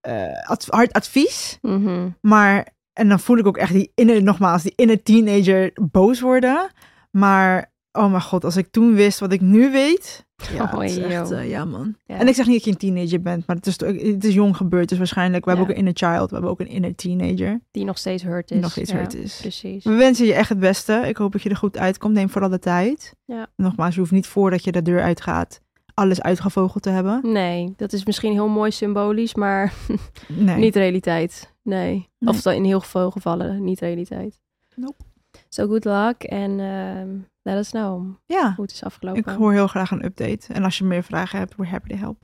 eh, 0.00 0.66
hard 0.66 0.92
advies. 0.92 1.58
Mhm. 1.62 2.08
Maar, 2.20 2.68
en 2.92 3.08
dan 3.08 3.20
voel 3.20 3.38
ik 3.38 3.46
ook 3.46 3.56
echt 3.56 3.72
die 3.72 3.92
inner, 3.94 4.22
nogmaals, 4.22 4.62
die 4.62 4.72
inner 4.76 5.02
teenager 5.02 5.70
boos 5.90 6.20
worden. 6.20 6.70
Maar, 7.10 7.71
oh 7.92 8.10
mijn 8.10 8.22
god, 8.22 8.44
als 8.44 8.56
ik 8.56 8.70
toen 8.70 8.94
wist 8.94 9.18
wat 9.18 9.32
ik 9.32 9.40
nu 9.40 9.70
weet. 9.70 10.26
Ja, 10.52 10.72
Oh, 10.74 10.84
is 10.84 10.98
echt, 10.98 11.30
eh, 11.30 11.50
ja 11.50 11.64
man. 11.64 11.96
Ja. 12.06 12.18
En 12.18 12.28
ik 12.28 12.34
zeg 12.34 12.46
niet 12.46 12.54
dat 12.54 12.64
je 12.64 12.70
een 12.70 12.94
teenager 12.94 13.22
bent, 13.22 13.46
maar 13.46 13.56
het 13.56 13.66
is, 13.66 13.80
het 13.80 14.24
is 14.24 14.34
jong 14.34 14.56
gebeurd. 14.56 14.88
Dus 14.88 14.98
waarschijnlijk, 14.98 15.44
we 15.44 15.50
hebben 15.50 15.68
ook 15.68 15.72
een 15.72 15.78
inner 15.78 15.96
child, 15.96 16.28
we 16.28 16.34
hebben 16.34 16.50
ook 16.50 16.60
een 16.60 16.68
inner 16.68 16.94
teenager. 16.94 17.60
Die 17.70 17.84
nog 17.84 17.98
steeds 17.98 18.22
hurt 18.22 18.44
is. 18.44 18.50
Die 18.50 18.60
nog 18.60 18.70
steeds 18.70 18.90
Ja, 18.90 18.96
hurt 18.96 19.14
is. 19.14 19.38
Precies. 19.40 19.84
We 19.84 19.94
wensen 19.94 20.26
je 20.26 20.34
echt 20.34 20.48
het 20.48 20.58
beste. 20.58 21.02
Ik 21.06 21.16
hoop 21.16 21.32
dat 21.32 21.42
je 21.42 21.48
er 21.48 21.56
goed 21.56 21.78
uitkomt. 21.78 22.14
Neem 22.14 22.30
vooral 22.30 22.50
de 22.50 22.58
tijd. 22.58 23.14
Ja. 23.24 23.46
Nogmaals, 23.56 23.94
je 23.94 24.00
hoeft 24.00 24.12
niet 24.12 24.26
voordat 24.26 24.64
je 24.64 24.72
de 24.72 24.82
deur 24.82 25.02
uitgaat 25.02 25.60
alles 25.94 26.22
uitgevogeld 26.22 26.82
te 26.82 26.90
hebben. 26.90 27.20
Nee, 27.22 27.72
dat 27.76 27.92
is 27.92 28.04
misschien 28.04 28.32
heel 28.32 28.48
mooi 28.48 28.70
symbolisch, 28.70 29.34
maar 29.34 29.72
Nee. 30.28 30.56
Niet 30.56 30.76
realiteit. 30.76 31.54
Nee. 31.62 32.08
Nee. 32.18 32.34
Of 32.34 32.46
in 32.46 32.64
heel 32.64 32.80
veel 32.80 33.10
gevallen 33.10 33.64
niet 33.64 33.80
realiteit. 33.80 34.38
Nope. 34.74 35.02
So 35.48 35.66
good 35.66 35.84
luck 35.84 36.22
en 36.22 36.60
ehm, 36.60 37.08
let 37.42 37.56
us 37.56 37.70
know 37.70 38.16
Ja, 38.26 38.52
hoe 38.56 38.64
het 38.64 38.72
is 38.72 38.78
ik 38.78 38.84
afgelopen. 38.84 39.34
hoor 39.34 39.52
heel 39.52 39.66
graag 39.66 39.90
een 39.90 40.04
update. 40.04 40.52
En 40.52 40.64
als 40.64 40.78
je 40.78 40.84
meer 40.84 41.02
vragen 41.02 41.38
hebt, 41.38 41.56
we're 41.56 41.70
happy 41.70 41.88
to 41.88 41.96
help. 41.96 42.22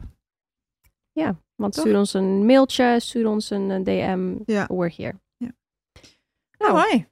Ja, 1.12 1.36
want 1.54 1.72
Toch? 1.74 1.84
stuur 1.84 1.98
ons 1.98 2.14
een 2.14 2.46
mailtje, 2.46 3.00
stuur 3.00 3.28
ons 3.28 3.50
een 3.50 3.70
eh, 3.70 3.84
DM. 3.84 4.34
Ja. 4.44 4.66
We're 4.66 4.92
here. 4.96 5.14
Nou. 6.58 6.72
Oh, 6.72 6.84
hi. 6.90 7.04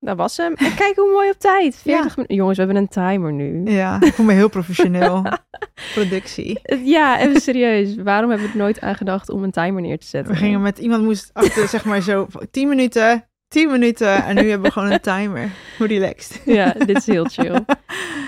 Dat 0.00 0.16
was 0.16 0.36
hem. 0.36 0.54
En 0.54 0.74
kijk 0.74 0.96
hoe 0.96 1.12
mooi 1.12 1.30
op 1.30 1.38
tijd. 1.38 1.76
40 1.82 2.16
minuten. 2.16 2.36
Jongens, 2.36 2.58
we 2.58 2.64
hebben 2.64 2.82
een 2.82 2.88
timer 2.88 3.32
nu. 3.32 3.64
Ja, 3.70 4.00
ik 4.00 4.14
voel 4.14 4.26
me 4.26 4.32
heel 4.32 4.48
professioneel. 4.48 5.24
Productie. 5.94 6.60
Ja, 6.84 7.20
even 7.20 7.40
serieus. 7.40 7.96
Waarom 7.96 8.30
hebben 8.30 8.46
we 8.46 8.52
er 8.52 8.58
nooit 8.58 8.80
aan 8.80 8.94
gedacht 8.94 9.28
om 9.28 9.42
een 9.42 9.50
timer 9.50 9.82
neer 9.82 9.98
te 9.98 10.06
zetten? 10.06 10.32
We 10.32 10.38
gingen 10.38 10.62
met 10.62 10.78
iemand 10.78 11.02
moest 11.04 11.30
achter, 11.32 11.68
zeg 11.68 11.84
maar 11.84 12.00
zo, 12.00 12.26
10 12.50 12.68
minuten, 12.68 13.27
10 13.48 13.70
minuten. 13.70 14.24
En 14.24 14.34
nu 14.34 14.48
hebben 14.48 14.66
we 14.66 14.72
gewoon 14.72 14.90
een 14.92 15.00
timer. 15.00 15.50
Hoe 15.78 15.86
relaxed. 15.86 16.40
Ja, 16.58 16.72
dit 16.72 16.96
is 16.96 17.06
heel 17.06 17.24
chill. 17.24 17.64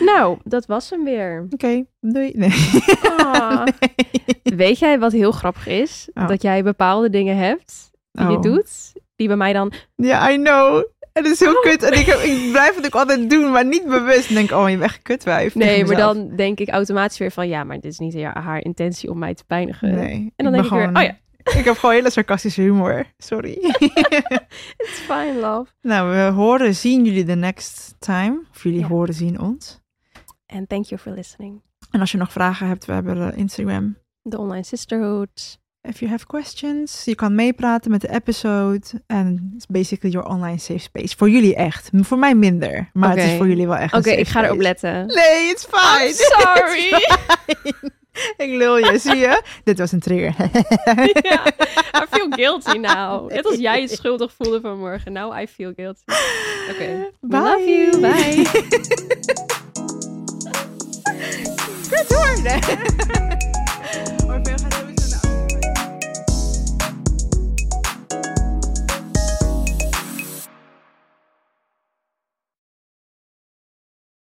Nou, 0.00 0.38
dat 0.44 0.66
was 0.66 0.90
hem 0.90 1.04
weer. 1.04 1.46
Oké, 1.50 1.84
doei. 2.00 2.30
Nee. 2.34 2.52
Ah. 3.16 3.66
Weet 4.42 4.78
jij 4.78 4.98
wat 4.98 5.12
heel 5.12 5.32
grappig 5.32 5.66
is? 5.66 6.08
Oh. 6.14 6.28
Dat 6.28 6.42
jij 6.42 6.62
bepaalde 6.62 7.10
dingen 7.10 7.36
hebt 7.36 7.90
die 8.12 8.26
je 8.26 8.36
Oh. 8.36 8.42
doet, 8.42 8.92
die 9.16 9.26
bij 9.26 9.36
mij 9.36 9.52
dan... 9.52 9.72
Ja, 9.96 10.30
I 10.30 10.36
know. 10.36 10.84
Het 11.12 11.26
is 11.26 11.40
heel 11.40 11.60
kut. 11.60 11.82
En 11.82 11.92
ik, 11.98 12.06
heb, 12.06 12.18
ik 12.18 12.50
blijf 12.50 12.76
het 12.76 12.84
ook 12.86 12.94
altijd 12.94 13.30
doen, 13.30 13.50
maar 13.50 13.64
niet 13.66 13.84
bewust. 13.86 14.28
En 14.28 14.34
denk, 14.34 14.50
oh, 14.50 14.68
je 14.70 14.76
bent 14.76 14.90
echt 14.90 15.02
kutwijf. 15.02 15.54
Nee, 15.54 15.84
maar 15.84 15.96
dan 15.96 16.36
denk 16.36 16.58
ik 16.60 16.68
automatisch 16.68 17.18
weer 17.18 17.30
van... 17.30 17.48
Ja, 17.48 17.64
maar 17.64 17.80
dit 17.80 17.92
is 17.92 17.98
niet 17.98 18.22
haar, 18.22 18.64
intentie 18.64 19.10
om 19.10 19.18
mij 19.18 19.34
te 19.34 19.44
pijnigen. 19.46 19.94
Nee. 19.94 20.32
En 20.36 20.44
dan 20.44 20.52
denk 20.52 20.64
ik 20.64 20.70
weer, 20.70 20.80
gewoon- 20.80 20.96
oh 20.96 21.02
ja, 21.02 21.16
Ik 21.44 21.64
heb 21.64 21.78
gewoon 21.78 21.94
hele 21.94 22.10
sarcastische 22.10 22.60
humor. 22.60 23.04
Sorry. 23.18 23.52
it's 24.76 24.98
fine, 24.98 25.34
love. 25.40 25.70
nou, 25.82 26.10
we 26.10 26.36
horen, 26.36 26.74
zien 26.74 27.04
jullie 27.04 27.24
the 27.24 27.34
next 27.34 27.94
time. 27.98 28.40
Of 28.50 28.62
jullie 28.62 28.84
horen, 28.84 29.14
zien 29.14 29.40
ons. 29.40 29.80
And 30.46 30.68
thank 30.68 30.84
you 30.84 31.00
for 31.00 31.12
listening. 31.12 31.62
En 31.90 32.00
als 32.00 32.10
je 32.12 32.18
nog 32.18 32.32
vragen 32.32 32.66
hebt, 32.66 32.84
we 32.84 32.92
hebben 32.92 33.32
eh, 33.32 33.38
Instagram. 33.38 33.96
The 34.28 34.38
Online 34.38 34.64
Sisterhood. 34.64 35.58
If 35.82 35.98
you 36.00 36.10
have 36.10 36.26
questions, 36.26 37.04
je 37.04 37.14
kan 37.14 37.34
meepraten 37.34 37.90
met 37.90 38.00
de 38.00 38.10
episode. 38.10 38.80
En 39.06 39.52
it's 39.54 39.66
basically 39.66 40.14
your 40.14 40.28
online 40.28 40.58
safe 40.58 40.78
space. 40.78 41.16
Voor 41.16 41.30
jullie 41.30 41.54
echt. 41.54 41.90
Voor 41.92 42.18
mij 42.18 42.34
minder. 42.34 42.90
Maar 42.92 43.16
het 43.16 43.24
is 43.24 43.36
voor 43.36 43.48
jullie 43.48 43.66
wel 43.66 43.76
echt 43.76 43.94
Oké, 43.94 44.10
ik 44.10 44.28
ga 44.28 44.44
erop 44.44 44.60
letten. 44.60 45.06
Nee, 45.06 45.50
it's 45.50 45.66
fine. 45.70 46.08
I'm 46.08 46.12
sorry. 46.40 47.90
ik 48.44 48.50
lul 48.50 48.78
je, 48.78 48.98
zie 48.98 49.16
je? 49.16 49.42
Dit 49.64 49.78
was 49.78 49.92
een 49.92 50.00
trigger. 50.00 50.34
ja, 51.30 51.46
I 52.02 52.06
feel 52.10 52.28
guilty 52.30 52.78
now. 52.94 53.30
Net 53.30 53.46
als 53.46 53.56
jij 53.56 53.80
je 53.80 53.88
schuldig 53.88 54.32
voelde 54.36 54.60
vanmorgen. 54.60 55.12
Now 55.12 55.40
I 55.40 55.46
feel 55.46 55.72
guilty. 55.76 56.02
Oké. 56.70 57.10
Bye. 57.20 57.40
Love 57.40 57.64
you. 57.64 58.00
Bye. 58.00 58.44
Kut 61.90 62.08
hoor. 62.08 62.28